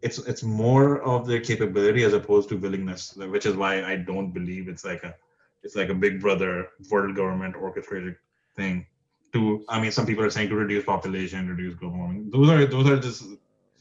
it's 0.00 0.18
it's 0.18 0.42
more 0.42 1.02
of 1.02 1.26
their 1.26 1.40
capability 1.40 2.04
as 2.04 2.12
opposed 2.12 2.48
to 2.50 2.56
willingness, 2.56 3.14
which 3.16 3.46
is 3.46 3.54
why 3.54 3.82
I 3.82 3.96
don't 3.96 4.32
believe 4.32 4.68
it's 4.68 4.84
like 4.84 5.02
a 5.04 5.14
it's 5.62 5.76
like 5.76 5.88
a 5.88 5.94
big 5.94 6.20
brother 6.20 6.68
world 6.90 7.16
government 7.16 7.56
orchestrated 7.56 8.16
thing. 8.56 8.86
To 9.32 9.64
I 9.68 9.80
mean, 9.80 9.92
some 9.92 10.06
people 10.06 10.24
are 10.24 10.30
saying 10.30 10.50
to 10.50 10.56
reduce 10.56 10.84
population, 10.84 11.48
reduce 11.48 11.74
global 11.74 11.98
warming. 11.98 12.30
Those 12.30 12.50
are 12.50 12.66
those 12.66 12.88
are 12.88 12.98
just 12.98 13.24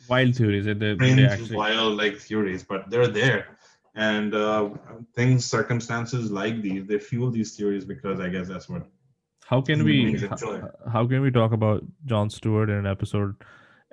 Wild 0.09 0.35
theories. 0.35 0.65
They, 0.65 0.73
they, 0.73 0.95
they 0.95 1.25
actually, 1.25 1.55
wild 1.55 1.97
like 1.97 2.17
theories, 2.17 2.63
but 2.63 2.89
they're 2.89 3.07
there. 3.07 3.57
And 3.95 4.33
uh, 4.33 4.69
things, 5.15 5.45
circumstances 5.45 6.31
like 6.31 6.61
these, 6.61 6.85
they 6.87 6.97
fuel 6.97 7.29
these 7.29 7.55
theories 7.55 7.85
because 7.85 8.19
I 8.19 8.29
guess 8.29 8.47
that's 8.47 8.69
what 8.69 8.83
how 9.45 9.59
can 9.61 9.83
we 9.83 10.17
how, 10.17 10.69
how 10.91 11.07
can 11.07 11.21
we 11.21 11.29
talk 11.29 11.51
about 11.51 11.83
Jon 12.05 12.29
Stewart 12.29 12.69
in 12.69 12.77
an 12.77 12.87
episode, 12.87 13.35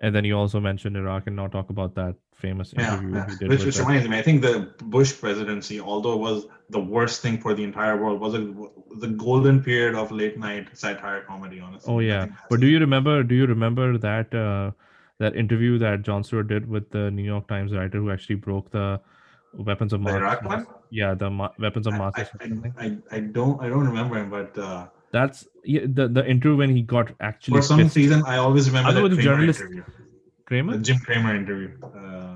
and 0.01 0.15
then 0.15 0.25
you 0.25 0.37
also 0.37 0.61
mentioned 0.61 0.97
Iraq 0.97 1.27
and 1.27 1.37
not 1.37 1.53
talk 1.53 1.71
about 1.71 1.95
that 1.95 2.15
famous 2.35 2.73
Yeah, 2.73 2.95
interview 2.95 3.15
yeah. 3.15 3.27
he 3.27 3.35
did 3.37 3.49
which, 3.49 3.59
with 3.59 3.67
which 3.67 3.77
the- 3.77 3.83
reminds 3.83 4.09
me, 4.09 4.19
I 4.19 4.23
think 4.23 4.43
the 4.43 4.73
Bush 4.85 5.13
presidency, 5.21 5.81
although 5.81 6.13
it 6.13 6.19
was 6.21 6.47
the 6.71 6.81
worst 6.81 7.21
thing 7.21 7.39
for 7.39 7.53
the 7.55 7.65
entire 7.65 7.97
world, 8.03 8.21
was 8.21 8.35
a, 8.35 8.55
the 8.99 9.09
golden 9.09 9.63
period 9.63 9.95
of 9.95 10.13
late 10.13 10.39
night 10.39 10.69
satire 10.75 11.23
comedy. 11.23 11.59
Honestly, 11.61 11.93
Oh 11.93 11.99
yeah, 11.99 12.27
but 12.49 12.61
do 12.61 12.67
you 12.67 12.79
remember? 12.79 13.23
Do 13.23 13.35
you 13.35 13.47
remember 13.47 13.99
that 13.99 14.33
uh, 14.35 14.71
that 15.19 15.35
interview 15.35 15.79
that 15.79 16.03
Jon 16.03 16.23
Stewart 16.23 16.47
did 16.49 16.69
with 16.69 16.91
the 16.91 17.11
New 17.11 17.25
York 17.25 17.49
Times 17.49 17.73
writer 17.73 17.99
who 17.99 18.11
actually 18.11 18.37
broke 18.37 18.71
the 18.71 19.01
weapons 19.55 19.93
of 19.93 20.01
The 20.01 20.13
mass? 20.13 20.21
Iraq 20.21 20.45
one? 20.45 20.67
Yeah, 20.91 21.15
the 21.15 21.31
ma- 21.31 21.51
weapons 21.59 21.87
of 21.87 21.95
mass. 21.95 22.15
I, 22.17 22.27
I. 22.41 22.87
I, 22.87 22.99
I 23.11 23.21
don't 23.21 23.61
I 23.61 23.69
don't 23.69 23.87
remember 23.87 24.17
him, 24.17 24.31
but 24.31 24.57
uh, 24.57 24.87
that's 25.13 25.47
the 25.65 26.09
the 26.09 26.25
interview 26.29 26.57
when 26.57 26.71
he 26.71 26.83
got 26.83 27.13
actually. 27.21 27.59
For 27.59 27.63
some 27.63 27.79
pissed. 27.79 27.97
reason, 27.97 28.23
I 28.25 28.37
always 28.37 28.71
remember 28.71 28.93
the 28.93 29.17
Cramer 29.17 29.23
journalist, 29.23 29.61
interview. 29.61 29.83
Cramer? 30.45 30.77
The 30.77 30.83
Jim 30.83 30.99
Cramer 30.99 31.35
interview. 31.35 31.71
Uh, 31.83 32.29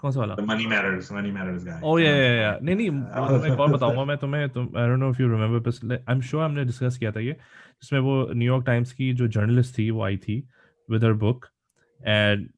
कौन 0.00 0.12
सा 0.12 0.20
वाला 0.20 0.34
money 0.46 0.66
matters 0.66 1.12
money 1.12 1.30
matters 1.30 1.64
guy 1.64 1.80
oh 1.84 1.98
yeah 1.98 2.10
yeah 2.16 2.32
yeah 2.32 2.58
नहीं 2.62 2.74
uh, 2.74 2.80
नहीं 2.80 2.90
मैं 2.90 3.52
एक 3.52 3.60
और 3.60 3.70
बताऊंगा 3.72 4.04
मैं 4.04 4.16
तुम्हें 4.18 4.48
तुम 4.48 4.64
I 4.78 4.88
don't 4.88 4.98
know 4.98 5.10
if 5.10 5.20
you 5.20 5.28
remember 5.28 5.60
पिछले 5.70 5.94
आई 5.94 6.14
एम 6.14 6.20
श्योर 6.20 6.44
हमने 6.44 6.64
डिस्कस 6.64 6.98
किया 6.98 7.12
था 7.12 7.20
ये 7.20 7.32
जिसमें 7.82 8.00
वो 8.00 8.26
की 8.98 9.12
जो 9.12 9.28
जर्नलिस्ट 9.36 9.78
थी 9.78 9.90
वो 9.90 10.02
आई 10.04 10.16
थी 10.16 10.36
with 10.90 11.04
her 11.04 11.12
book 11.22 11.46
and 12.06 12.48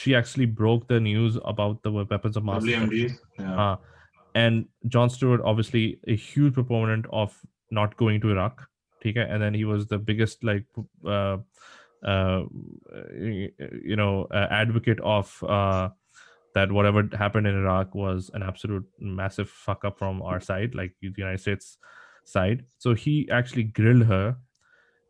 she 0.00 0.14
actually 0.14 0.46
broke 0.60 0.92
the 0.92 0.98
news 1.02 1.38
about 1.46 1.78
John 4.86 5.08
Stuart 5.08 5.40
a 6.08 6.16
huge 6.16 6.52
proponent 6.54 7.06
of 7.22 7.40
not 7.78 7.96
going 7.96 8.20
to 8.20 8.30
iraq 8.36 8.62
Okay, 9.05 9.19
and 9.19 9.41
then 9.41 9.53
he 9.53 9.63
was 9.63 9.87
the 9.87 9.97
biggest 9.97 10.43
like 10.43 10.65
uh, 11.05 11.37
uh, 12.03 12.41
you 13.13 13.95
know 13.95 14.27
uh, 14.31 14.47
advocate 14.49 14.99
of 15.01 15.43
uh, 15.43 15.89
that 16.53 16.71
whatever 16.71 17.07
happened 17.13 17.47
in 17.47 17.55
Iraq 17.55 17.93
was 17.95 18.31
an 18.33 18.43
absolute 18.43 18.85
massive 18.99 19.49
fuck 19.49 19.85
up 19.85 19.97
from 19.97 20.21
our 20.21 20.39
side, 20.39 20.75
like 20.75 20.93
the 21.01 21.13
United 21.15 21.39
States 21.39 21.77
side. 22.25 22.65
So 22.77 22.93
he 22.93 23.29
actually 23.31 23.63
grilled 23.63 24.03
her 24.03 24.37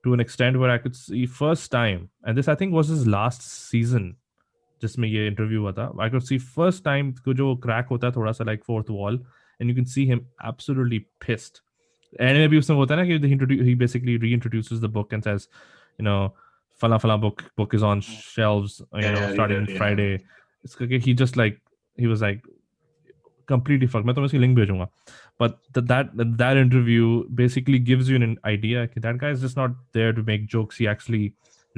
to 0.03 0.13
an 0.13 0.20
extent 0.20 0.59
where 0.59 0.70
I 0.70 0.78
could 0.78 0.95
see 0.95 1.26
first 1.26 1.72
time, 1.72 2.09
and 2.24 2.38
this 2.38 2.47
I 2.47 2.55
think 2.55 2.74
was 2.74 2.88
his 2.89 3.07
last 3.07 3.41
season. 3.41 4.15
जिसमें 4.82 5.07
ये 5.09 5.28
interview 5.28 5.61
हुआ 5.61 5.72
था 5.78 5.91
I 6.01 6.09
could 6.09 6.22
see 6.22 6.38
first 6.38 6.84
time 6.84 7.11
को 7.26 7.34
जो 7.34 7.55
crack 7.63 7.88
होता 7.91 8.07
है 8.07 8.13
थोड़ा 8.15 8.32
सा 8.32 8.43
like 8.43 8.63
fourth 8.63 8.89
wall 8.89 9.15
and 9.61 9.70
you 9.70 9.76
can 9.76 9.86
see 9.93 10.05
him 10.05 10.20
absolutely 10.47 10.99
pissed 11.26 11.57
and 12.20 12.38
में 12.38 12.49
भी 12.49 12.57
उसमें 12.57 12.78
होता 12.78 12.95
है 12.95 13.01
ना 13.03 13.07
कि 13.09 13.63
he 13.70 13.74
basically 13.86 14.18
reintroduces 14.26 14.82
the 14.86 14.89
book 14.97 15.13
and 15.18 15.24
says 15.30 15.47
you 15.99 16.05
know 16.09 16.20
fala 16.84 16.99
fala 17.05 17.18
book 17.26 17.43
book 17.61 17.74
is 17.80 17.84
on 17.91 18.01
shelves 18.09 18.78
you 18.82 19.01
Yeah, 19.01 19.11
know 19.15 19.22
yeah, 19.22 19.28
he 19.28 19.34
starting 19.39 19.65
did, 19.65 19.74
yeah. 19.74 19.78
Friday 19.82 20.11
it's 20.63 20.80
like 20.82 21.07
he 21.09 21.13
just 21.24 21.38
like 21.41 21.59
he 22.03 22.07
was 22.13 22.24
like 22.28 22.45
completely 23.51 23.88
fucked 23.91 24.05
मैं 24.07 24.15
तुम्हें 24.15 24.26
इसकी 24.26 24.38
link 24.38 24.55
भेजूंगा 24.55 24.88
but 25.41 25.57
th- 25.76 25.86
that 25.91 26.13
that 26.43 26.57
interview 26.61 27.09
basically 27.41 27.80
gives 27.89 28.09
you 28.13 28.22
an 28.28 28.38
idea 28.51 28.86
that 28.93 29.03
that 29.07 29.20
guy 29.26 29.30
is 29.38 29.43
just 29.47 29.59
not 29.61 29.76
there 29.99 30.15
to 30.20 30.24
make 30.32 30.47
jokes 30.55 30.82
he 30.84 30.88
actually 30.93 31.22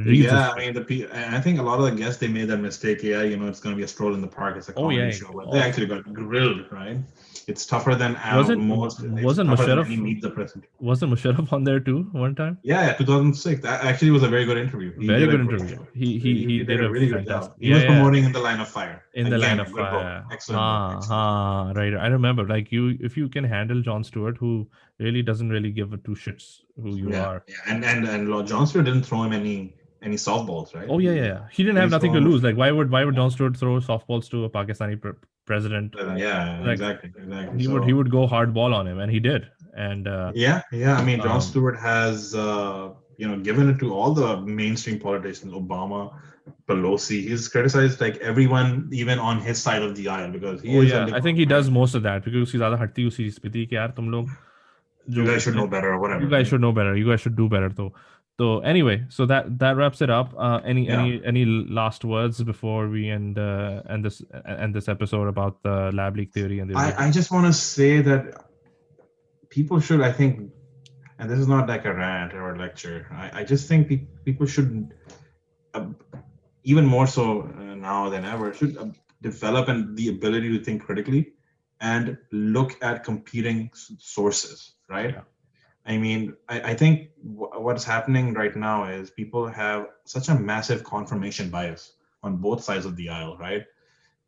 reads 0.08 0.26
yeah, 0.26 0.36
his- 0.36 0.54
I 0.54 0.60
mean, 0.60 0.74
the 0.76 0.82
pe- 0.90 1.08
and 1.22 1.36
I 1.38 1.40
think 1.46 1.60
a 1.60 1.64
lot 1.70 1.80
of 1.84 1.86
the 1.86 1.96
guests 2.02 2.20
they 2.20 2.28
made 2.34 2.48
that 2.52 2.62
mistake. 2.66 3.02
Yeah, 3.08 3.24
you 3.30 3.38
know, 3.40 3.48
it's 3.54 3.60
going 3.64 3.74
to 3.76 3.80
be 3.80 3.84
a 3.88 3.90
stroll 3.94 4.14
in 4.18 4.22
the 4.26 4.30
park. 4.36 4.56
It's 4.60 4.70
a 4.70 4.76
Oh, 4.78 4.84
comedy 4.84 5.00
yeah. 5.00 5.10
show, 5.18 5.34
but 5.40 5.50
they 5.56 5.60
Oh. 5.62 5.64
actually 5.66 5.88
got 5.94 6.06
grilled, 6.20 6.62
right? 6.76 7.02
It's 7.47 7.65
tougher 7.67 7.95
than 7.95 8.17
Al 8.17 8.39
Wasn't- 8.39 8.63
most. 8.63 9.01
wasn't 9.29 9.51
Musharraf- 9.51 9.89
Meet 10.07 10.23
the 10.23 10.31
President? 10.31 10.65
wasn't 10.81 11.13
Musharraf 11.13 11.53
on 11.53 11.65
there 11.65 11.81
too 11.81 11.99
one 12.13 12.35
time 12.35 12.59
Yeah, 12.63 12.87
yeah, 12.87 12.93
2006. 12.95 13.61
That 13.63 13.85
actually 13.85 14.11
was 14.11 14.23
a 14.23 14.29
very 14.29 14.45
good 14.45 14.59
interview. 14.59 14.93
He 14.99 15.07
very 15.07 15.27
good 15.27 15.41
interview. 15.41 15.77
job. 15.77 15.87
He 15.95 16.19
he 16.19 16.33
he, 16.47 16.59
did, 16.65 16.83
a 16.85 16.91
really 16.91 17.09
good 17.09 17.27
job. 17.27 17.53
He 17.61 17.69
yeah, 17.69 17.75
was 17.75 17.83
yeah. 17.85 17.91
promoting 17.91 18.25
in 18.25 18.33
the 18.33 18.41
line 18.49 18.61
of 18.61 18.69
fire. 18.69 19.03
in 19.15 19.31
the 19.31 19.39
line 19.39 19.61
of 19.61 19.67
good 19.67 19.77
book. 19.77 19.91
fire. 19.91 20.25
Excellent. 20.33 20.59
book, 20.59 20.71
Ah, 20.71 20.97
excellent. 20.97 21.21
ah, 21.21 21.73
right. 21.81 21.95
I 22.07 22.09
remember. 22.17 22.47
Like 22.55 22.73
you, 22.73 22.97
if 23.01 23.17
you 23.17 23.29
can 23.29 23.45
handle 23.45 23.81
Jon 23.83 24.03
Stewart, 24.05 24.37
who 24.39 24.53
really 24.99 25.23
doesn't 25.23 25.51
really 25.51 25.71
give 25.71 25.93
a 25.93 25.99
two 26.09 26.17
shits 26.25 26.51
who 26.83 26.97
you 26.97 27.11
yeah, 27.11 27.25
are. 27.31 27.45
yeah, 27.49 27.63
and 27.75 27.85
and 27.85 28.09
and 28.17 28.29
Lord 28.35 28.47
Jon 28.47 28.67
Stewart 28.67 28.87
didn't 28.87 29.05
throw 29.11 29.23
him 29.25 29.33
any 29.33 29.57
any 30.03 30.17
softballs, 30.17 30.75
right? 30.75 30.87
Oh 30.89 30.99
yeah, 30.99 31.13
yeah, 31.13 31.25
yeah. 31.35 31.41
He 31.51 31.63
didn't 31.63 31.79
have 31.85 31.91
nothing 31.91 32.13
to 32.13 32.21
lose. 32.21 32.43
Like 32.49 32.57
why 32.57 32.71
would 32.71 32.91
why 32.91 33.05
would 33.05 33.15
Jon 33.23 33.31
Stewart 33.31 33.57
throw 33.57 33.79
softballs 33.93 34.29
to 34.35 34.45
a 34.45 34.51
Pakistani 34.59 35.01
president? 35.46 35.96
Uh, 36.00 36.16
Yeah, 36.16 36.60
Like, 36.64 36.74
exactly, 36.80 37.12
exactly. 37.18 37.60
He 37.62 37.68
would 37.68 37.84
So- 37.84 37.88
he 37.92 37.94
would 38.00 38.12
go 38.16 38.26
hard 38.28 38.54
ball 38.54 38.74
on 38.80 38.88
him, 38.94 39.00
and 39.06 39.12
he 39.12 39.20
did. 39.28 39.48
And 39.90 40.08
uh, 40.08 40.32
Yeah, 40.36 40.62
yeah. 40.72 40.98
I 40.98 41.04
mean, 41.12 41.22
John 41.28 41.36
Um, 41.42 41.46
Stewart 41.50 41.78
has, 41.86 42.34
uh, 42.36 42.90
you 43.24 43.28
know, 43.30 43.38
given 43.48 43.70
it 43.70 43.80
to 43.86 43.94
all 43.94 44.14
the 44.20 44.30
mainstream 44.60 45.00
politicians, 45.06 45.54
Obama, 45.62 46.02
Pelosi. 46.68 47.18
He's 47.30 47.48
criticized 47.56 48.02
like 48.02 48.18
everyone, 48.34 48.70
even 48.92 49.20
on 49.32 49.40
his 49.48 49.62
side 49.68 49.82
of 49.88 49.96
the 49.96 50.08
aisle, 50.18 50.32
because 50.38 50.62
he 50.62 50.76
oh 50.78 50.82
is. 50.82 50.92
a 50.92 50.94
yeah, 50.94 51.02
I 51.02 51.06
liberal, 51.06 51.22
think 51.28 51.38
he 51.38 51.44
right? 51.46 51.50
does 51.56 51.70
most 51.80 51.96
of 52.00 52.04
that 52.08 52.24
because 52.28 52.48
उसकी 52.50 52.58
ज़्यादा 52.58 52.78
हटती 52.84 53.06
उसी 53.08 53.26
चीज़ 53.30 53.40
पे 53.46 53.50
थी 53.56 53.66
कि 53.72 53.76
यार 53.76 53.94
तुम 53.98 54.10
लोग 54.16 54.30
You 55.18 55.26
guys 55.28 55.42
should 55.44 55.56
know 55.58 55.68
better, 55.74 55.92
or 55.94 56.00
whatever. 56.02 56.24
you 56.24 56.30
guys 56.32 56.48
should 56.50 56.62
know 56.64 56.72
better. 56.80 56.96
You 57.02 57.06
guys 57.12 57.22
should 57.26 57.36
do 57.38 57.48
better. 57.54 57.70
So, 57.78 57.86
so 58.39 58.61
anyway, 58.61 59.05
so 59.09 59.26
that 59.26 59.59
that 59.61 59.76
wraps 59.76 60.01
it 60.03 60.11
up. 60.11 60.35
Uh, 60.37 60.61
any 60.64 60.87
Yeah. 60.87 61.01
any 61.01 61.24
any 61.24 61.45
last 61.45 62.05
words 62.05 62.43
before 62.43 62.89
we 62.89 63.09
end 63.09 63.39
uh, 63.39 63.82
end 63.89 64.05
this 64.05 64.22
end 64.59 64.74
this 64.74 64.89
episode 64.89 65.28
about 65.28 65.62
the 65.62 65.91
lab 65.93 66.16
leak 66.16 66.32
theory 66.32 66.59
and 66.61 66.70
the 66.70 66.76
I, 66.76 67.07
I 67.07 67.11
just 67.11 67.30
want 67.30 67.47
to 67.47 67.53
say 67.53 68.01
that 68.03 68.45
people 69.51 69.78
should, 69.78 70.01
I 70.01 70.11
think, 70.11 70.51
and 71.18 71.30
this 71.30 71.39
is 71.39 71.47
not 71.47 71.68
like 71.68 71.85
a 71.85 71.95
rant 71.95 72.35
or 72.35 72.55
a 72.55 72.59
lecture. 72.59 73.07
I, 73.12 73.41
I 73.41 73.45
just 73.45 73.68
think 73.68 73.89
pe- 73.89 74.07
people 74.24 74.47
should, 74.47 74.93
uh, 75.74 75.87
even 76.64 76.85
more 76.85 77.07
so 77.07 77.43
uh, 77.43 77.74
now 77.76 78.09
than 78.11 78.24
ever, 78.24 78.53
should 78.53 78.76
uh, 78.76 78.87
develop 79.22 79.68
and 79.68 79.97
the 79.97 80.09
ability 80.09 80.59
to 80.59 80.64
think 80.64 80.82
critically 80.82 81.32
and 81.80 82.18
look 82.32 82.76
at 82.82 83.05
competing 83.05 83.70
s- 83.72 83.93
sources, 83.99 84.74
right? 84.89 85.11
Yeah. 85.14 85.20
I 85.87 85.97
mean, 85.97 86.35
I, 86.49 86.61
I 86.70 86.74
think 86.74 87.11
w- 87.24 87.51
what's 87.62 87.85
happening 87.85 88.35
right 88.35 88.55
now 88.57 88.85
is 88.85 89.11
people 89.11 89.47
have 89.49 89.87
such 90.05 90.28
a 90.28 90.35
massive 90.35 90.85
confirmation 90.85 91.51
bias 91.51 91.93
on 92.22 92.37
both 92.37 92.62
sides 92.62 92.85
of 92.85 92.97
the 92.97 93.09
aisle, 93.09 93.37
right? 93.39 93.64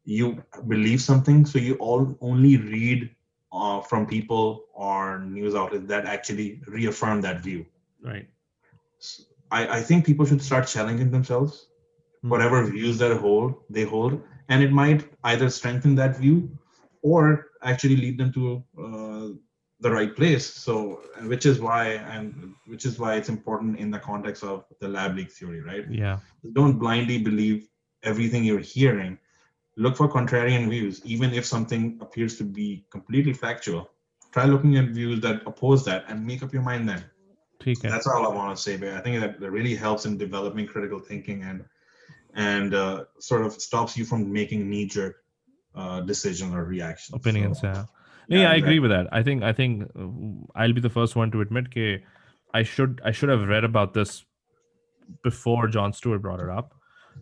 You 0.04 0.42
believe 0.66 1.00
something, 1.00 1.44
so 1.46 1.59
you 1.59 1.74
all 1.76 2.16
only 2.20 2.57
read 2.57 3.11
uh, 3.52 3.80
from 3.80 4.07
people 4.07 4.64
or 4.74 5.20
news 5.20 5.54
outlets 5.54 5.86
that 5.88 6.07
actually 6.07 6.61
reaffirm 6.66 7.20
that 7.22 7.40
view. 7.40 7.64
right. 8.02 8.26
I 9.50 9.66
I 9.78 9.80
think 9.82 10.04
people 10.04 10.24
should 10.24 10.42
start 10.42 10.66
challenging 10.66 11.11
themselves, 11.11 11.66
Hmm. 12.22 12.30
whatever 12.32 12.62
views 12.64 12.98
that 12.98 13.16
hold 13.16 13.54
they 13.68 13.84
hold, 13.84 14.20
and 14.48 14.62
it 14.62 14.72
might 14.72 15.04
either 15.24 15.48
strengthen 15.48 15.94
that 15.96 16.16
view 16.16 16.48
or 17.02 17.46
actually 17.62 17.96
lead 17.96 18.18
them 18.18 18.32
to 18.32 18.62
uh, 18.78 18.95
the 19.81 19.91
right 19.91 20.14
place. 20.14 20.47
So, 20.47 21.03
uh, 21.16 21.27
which 21.27 21.47
is 21.47 21.61
why 21.61 21.89
and 22.14 22.55
which 22.66 22.85
is 22.87 22.99
why 22.99 23.16
it's 23.16 23.29
important 23.29 23.79
in 23.79 23.91
the 23.91 23.99
context 23.99 24.43
of 24.43 24.64
the 24.81 24.89
lab 24.89 25.16
leak 25.16 25.31
theory, 25.31 25.61
right? 25.61 25.85
Yeah. 25.91 26.18
Don't 26.53 26.79
blindly 26.79 27.18
believe 27.18 27.68
everything 28.03 28.45
you're 28.45 28.61
hearing. 28.61 29.18
Look 29.77 29.97
for 29.97 30.09
contrarian 30.09 30.70
views, 30.70 31.03
even 31.05 31.35
if 31.35 31.45
something 31.45 31.99
appears 32.01 32.37
to 32.39 32.45
be 32.45 32.87
completely 32.91 33.35
factual. 33.35 33.91
Try 34.33 34.45
looking 34.45 34.77
at 34.77 34.87
views 34.87 35.20
that 35.20 35.43
oppose 35.47 35.85
that 35.85 36.05
and 36.09 36.27
make 36.27 36.43
up 36.43 36.53
your 36.53 36.62
mind 36.62 36.89
then. 36.89 37.05
So 37.74 37.89
that's 37.89 38.07
all 38.07 38.24
I 38.24 38.35
want 38.35 38.57
to 38.57 38.62
say, 38.62 38.77
but 38.77 38.91
I 38.91 39.01
think 39.01 39.20
that, 39.20 39.41
that 39.41 39.51
really 39.51 39.74
helps 39.74 40.07
in 40.07 40.16
developing 40.16 40.66
critical 40.66 40.99
thinking 40.99 41.43
and 41.43 41.64
and 42.35 42.74
uh, 42.74 43.05
sort 43.18 43.45
of 43.47 43.55
stops 43.55 43.97
you 43.97 44.05
from 44.05 44.31
making 44.31 44.68
knee 44.68 44.87
jerk 44.87 45.16
uh, 45.74 46.01
decisions 46.01 46.55
or 46.55 46.64
reactions. 46.64 47.16
Opinions, 47.16 47.61
so, 47.61 47.68
yeah 47.68 47.85
yeah, 48.29 48.41
Yeah, 48.41 48.51
I 48.51 48.55
agree 48.57 48.79
with 48.79 48.91
that. 48.91 49.09
I 49.12 49.22
think 49.22 49.43
I 49.43 49.53
think 49.53 49.83
uh, 49.99 50.09
I'll 50.55 50.72
be 50.72 50.81
the 50.81 50.91
first 50.91 51.16
one 51.16 51.31
to 51.33 51.41
admit 51.41 51.72
that 51.74 52.01
I 52.55 52.62
should 52.62 53.01
I 53.05 53.12
should 53.12 53.29
have 53.29 53.47
read 53.49 53.64
about 53.64 53.95
this 53.95 54.24
before 55.22 55.68
Jon 55.68 55.93
Stewart 55.93 56.22
brought 56.22 56.41
it 56.41 56.49
up. 56.49 56.74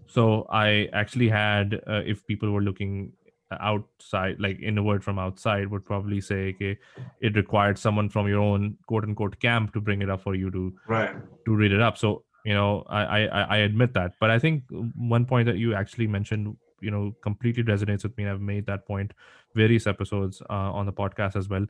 So 0.06 0.46
I 0.50 0.88
actually 0.92 1.28
had, 1.28 1.80
uh, 1.86 2.02
if 2.04 2.26
people 2.26 2.50
were 2.50 2.60
looking 2.62 3.12
outside, 3.60 4.36
like 4.40 4.58
in 4.60 4.76
a 4.78 4.82
word 4.82 5.04
from 5.04 5.18
outside, 5.18 5.68
would 5.70 5.84
probably 5.84 6.20
say, 6.20 6.48
okay, 6.54 6.76
it 7.20 7.36
required 7.36 7.78
someone 7.78 8.08
from 8.08 8.26
your 8.28 8.40
own 8.40 8.76
quote 8.88 9.04
unquote 9.04 9.38
camp 9.40 9.72
to 9.74 9.80
bring 9.80 10.02
it 10.02 10.10
up 10.10 10.22
for 10.22 10.34
you 10.34 10.50
to 10.50 10.74
Right. 10.88 11.14
to 11.46 11.54
read 11.54 11.72
it 11.72 11.80
up. 11.80 11.96
So 11.98 12.24
you 12.44 12.52
know, 12.52 12.84
I 12.88 13.26
I- 13.26 13.42
I 13.42 13.56
admit 13.58 13.94
that. 13.94 14.12
But 14.20 14.30
I 14.30 14.38
think 14.38 14.64
one 14.70 15.24
point 15.24 15.46
that 15.46 15.56
you 15.56 15.74
actually 15.74 16.06
mentioned, 16.06 16.56
you 16.80 16.90
know, 16.90 17.14
completely 17.22 17.62
resonates 17.62 18.02
with 18.02 18.16
me. 18.16 18.24
and 18.24 18.32
I've 18.32 18.40
made 18.40 18.66
that 18.66 18.86
point 18.86 19.12
various 19.54 19.86
episodes 19.86 20.42
uh, 20.50 20.52
on 20.52 20.86
the 20.86 20.92
podcast 20.92 21.36
as 21.36 21.48
well. 21.48 21.66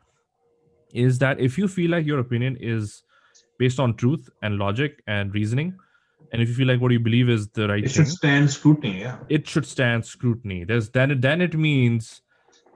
is 0.92 1.18
that 1.18 1.40
if 1.40 1.58
you 1.58 1.66
feel 1.68 1.90
like 1.90 2.06
your 2.06 2.18
opinion 2.20 2.56
is 2.60 3.02
based 3.58 3.80
on 3.80 3.94
truth 3.96 4.28
and 4.42 4.58
logic 4.58 5.02
and 5.06 5.34
reasoning 5.34 5.74
and 6.32 6.42
if 6.42 6.48
you 6.48 6.54
feel 6.54 6.66
like 6.66 6.80
what 6.80 6.92
you 6.92 7.00
believe 7.00 7.28
is 7.28 7.48
the 7.48 7.68
right 7.68 7.84
It 7.84 7.88
thing 7.88 8.04
should 8.04 8.08
stand 8.08 8.50
scrutiny. 8.50 9.00
Yeah. 9.00 9.16
it 9.28 9.48
should 9.48 9.66
stand 9.66 10.04
scrutiny 10.06 10.64
there's 10.64 10.90
then 10.90 11.10
it 11.10 11.20
then 11.20 11.40
it 11.40 11.54
means 11.56 12.22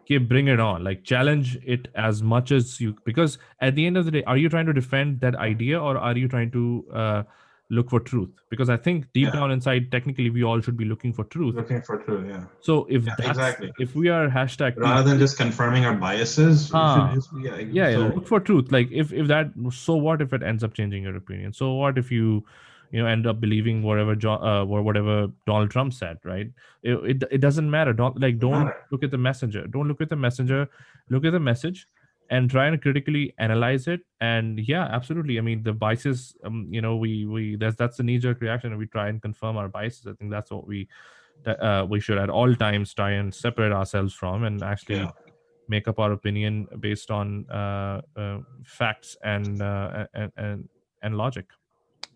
okay 0.00 0.18
bring 0.18 0.48
it 0.48 0.60
on 0.60 0.84
like 0.84 1.04
challenge 1.04 1.56
it 1.64 1.88
as 1.94 2.22
much 2.22 2.50
as 2.50 2.80
you 2.80 2.96
because 3.04 3.38
at 3.60 3.74
the 3.74 3.86
end 3.86 3.96
of 3.96 4.04
the 4.04 4.10
day 4.10 4.22
are 4.24 4.36
you 4.36 4.48
trying 4.48 4.66
to 4.66 4.72
defend 4.72 5.20
that 5.20 5.36
idea 5.36 5.80
or 5.80 5.96
are 5.98 6.16
you 6.16 6.28
trying 6.28 6.50
to 6.50 6.84
uh, 6.92 7.22
look 7.70 7.90
for 7.90 8.00
truth 8.00 8.30
because 8.50 8.70
i 8.70 8.76
think 8.76 9.02
deep 9.12 9.26
Yeah. 9.26 9.32
down 9.32 9.50
inside 9.50 9.90
technically 9.92 10.30
we 10.30 10.42
all 10.42 10.60
should 10.66 10.76
be 10.76 10.86
looking 10.86 11.12
for 11.12 11.24
truth 11.24 11.54
Looking 11.54 11.82
for 11.82 11.98
truth. 11.98 12.26
Yeah. 12.28 12.44
so 12.60 12.86
if 12.88 13.04
Yeah, 13.04 13.14
that's 13.18 13.28
exactly. 13.30 13.72
if 13.78 13.94
we 13.94 14.08
are 14.08 14.28
hashtag 14.28 14.74
truth, 14.74 14.86
Rather 14.86 15.10
than 15.10 15.18
just 15.18 15.36
confirming 15.36 15.84
our 15.84 15.94
biases. 15.94 16.70
Ah. 16.72 17.14
yeah. 17.42 17.56
yeah, 17.58 17.88
yeah 17.88 17.92
so- 17.96 18.14
look 18.14 18.26
for 18.26 18.40
truth 18.40 18.72
like 18.72 18.88
if 18.90 19.12
if 19.12 19.26
that 19.34 19.50
so 19.70 19.96
what 19.96 20.22
if 20.22 20.32
it 20.32 20.42
ends 20.42 20.64
up 20.64 20.72
changing 20.72 21.02
your 21.02 21.14
opinion 21.16 21.52
so 21.52 21.74
what 21.74 21.98
if 21.98 22.10
you 22.10 22.42
you 22.90 23.02
know 23.02 23.06
end 23.06 23.26
up 23.26 23.38
believing 23.38 23.82
whatever 23.82 24.14
John, 24.16 24.40
uh, 24.42 24.64
or 24.64 24.80
whatever 24.82 25.28
donald 25.46 25.70
trump 25.70 25.92
said 25.92 26.16
right 26.24 26.50
it, 26.82 26.94
it, 27.12 27.24
it 27.32 27.38
doesn't 27.46 27.70
matter 27.70 27.92
don't 27.92 28.18
like 28.18 28.38
don't 28.38 28.72
look 28.90 29.02
at 29.02 29.10
the 29.10 29.18
messenger 29.18 29.66
don't 29.66 29.88
look 29.88 30.00
at 30.00 30.08
the 30.08 30.16
messenger 30.16 30.60
look 31.10 31.26
at 31.26 31.32
the 31.32 31.40
message 31.40 31.86
and 32.30 32.50
try 32.50 32.66
and 32.66 32.80
critically 32.82 33.34
analyze 33.38 33.86
it 33.86 34.00
and 34.20 34.58
yeah 34.60 34.84
absolutely 34.84 35.38
i 35.38 35.40
mean 35.40 35.62
the 35.62 35.72
biases 35.72 36.36
um, 36.44 36.66
you 36.70 36.80
know 36.80 36.96
we 36.96 37.24
we 37.26 37.56
that's 37.56 37.76
that's 37.76 37.96
the 37.96 38.02
knee 38.02 38.18
jerk 38.18 38.40
reaction 38.40 38.70
and 38.70 38.78
we 38.78 38.86
try 38.86 39.08
and 39.08 39.22
confirm 39.22 39.56
our 39.56 39.68
biases 39.68 40.06
i 40.06 40.12
think 40.12 40.30
that's 40.30 40.50
what 40.50 40.66
we 40.66 40.88
uh, 41.46 41.86
we 41.88 42.00
should 42.00 42.18
at 42.18 42.28
all 42.28 42.54
times 42.54 42.92
try 42.92 43.12
and 43.12 43.32
separate 43.34 43.72
ourselves 43.72 44.12
from 44.12 44.44
and 44.44 44.62
actually 44.62 44.96
Yeah. 44.96 45.10
make 45.68 45.86
up 45.86 45.98
our 45.98 46.12
opinion 46.12 46.66
based 46.80 47.10
on 47.10 47.48
uh, 47.50 48.00
uh, 48.16 48.38
facts 48.64 49.16
and, 49.22 49.62
uh, 49.62 50.06
and 50.14 50.32
and 50.36 50.68
and 51.02 51.16
logic. 51.16 51.46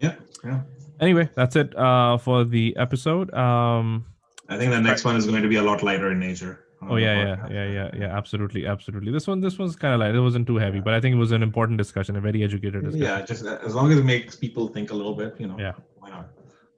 Yeah. 0.00 0.16
Yeah. 0.44 0.62
Anyway, 1.00 1.28
that's 1.34 1.54
it 1.54 1.76
uh, 1.78 2.18
for 2.18 2.44
the 2.44 2.76
episode. 2.76 3.32
Um, 3.32 4.06
I 4.48 4.58
think 4.58 4.72
the 4.72 4.80
next 4.80 5.04
one 5.04 5.16
is 5.16 5.26
going 5.26 5.42
to 5.42 5.48
be 5.48 5.56
a 5.56 5.62
lot 5.62 5.82
lighter 5.82 6.10
in 6.10 6.18
nature. 6.18 6.64
Oh 6.88 6.96
yeah, 6.96 7.14
yeah, 7.24 7.48
yeah, 7.50 7.66
yeah, 7.70 7.90
yeah. 7.94 8.16
Absolutely, 8.16 8.66
absolutely. 8.66 9.12
This 9.12 9.26
one, 9.26 9.40
this 9.40 9.58
one's 9.58 9.76
kind 9.76 9.94
of 9.94 10.00
light. 10.00 10.14
It 10.14 10.20
wasn't 10.20 10.46
too 10.46 10.56
heavy, 10.56 10.80
but 10.80 10.94
I 10.94 11.00
think 11.00 11.14
it 11.14 11.18
was 11.18 11.32
an 11.32 11.42
important 11.42 11.78
discussion, 11.78 12.16
a 12.16 12.20
very 12.20 12.42
educated 12.42 12.82
discussion. 12.84 13.06
Yeah, 13.06 13.22
just 13.22 13.44
as 13.44 13.74
long 13.74 13.92
as 13.92 13.98
it 13.98 14.04
makes 14.04 14.36
people 14.36 14.68
think 14.68 14.90
a 14.90 14.94
little 14.94 15.14
bit, 15.14 15.34
you 15.38 15.46
know. 15.46 15.58
Yeah. 15.58 15.72
Why 15.98 16.10
not? 16.10 16.28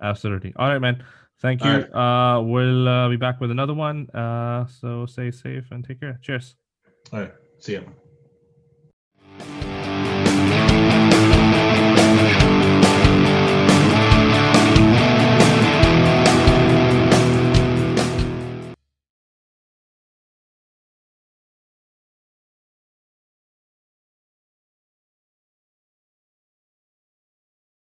Absolutely. 0.03 0.53
All 0.57 0.69
right, 0.69 0.81
man. 0.81 1.03
Thank 1.41 1.65
you. 1.65 1.87
All 1.95 2.39
Uh, 2.39 2.41
we'll 2.43 2.89
uh, 2.89 3.09
be 3.09 3.17
back 3.17 3.41
with 3.41 3.51
another 3.51 3.75
one. 3.75 4.09
Uh, 4.11 4.67
so 4.67 5.07
stay 5.07 5.31
safe 5.31 5.71
and 5.71 5.85
take 5.85 6.01
care. 6.01 6.19
Cheers. 6.23 6.57
All 7.13 7.21
right. 7.21 7.33
See 7.59 7.75
ya. 7.75 7.81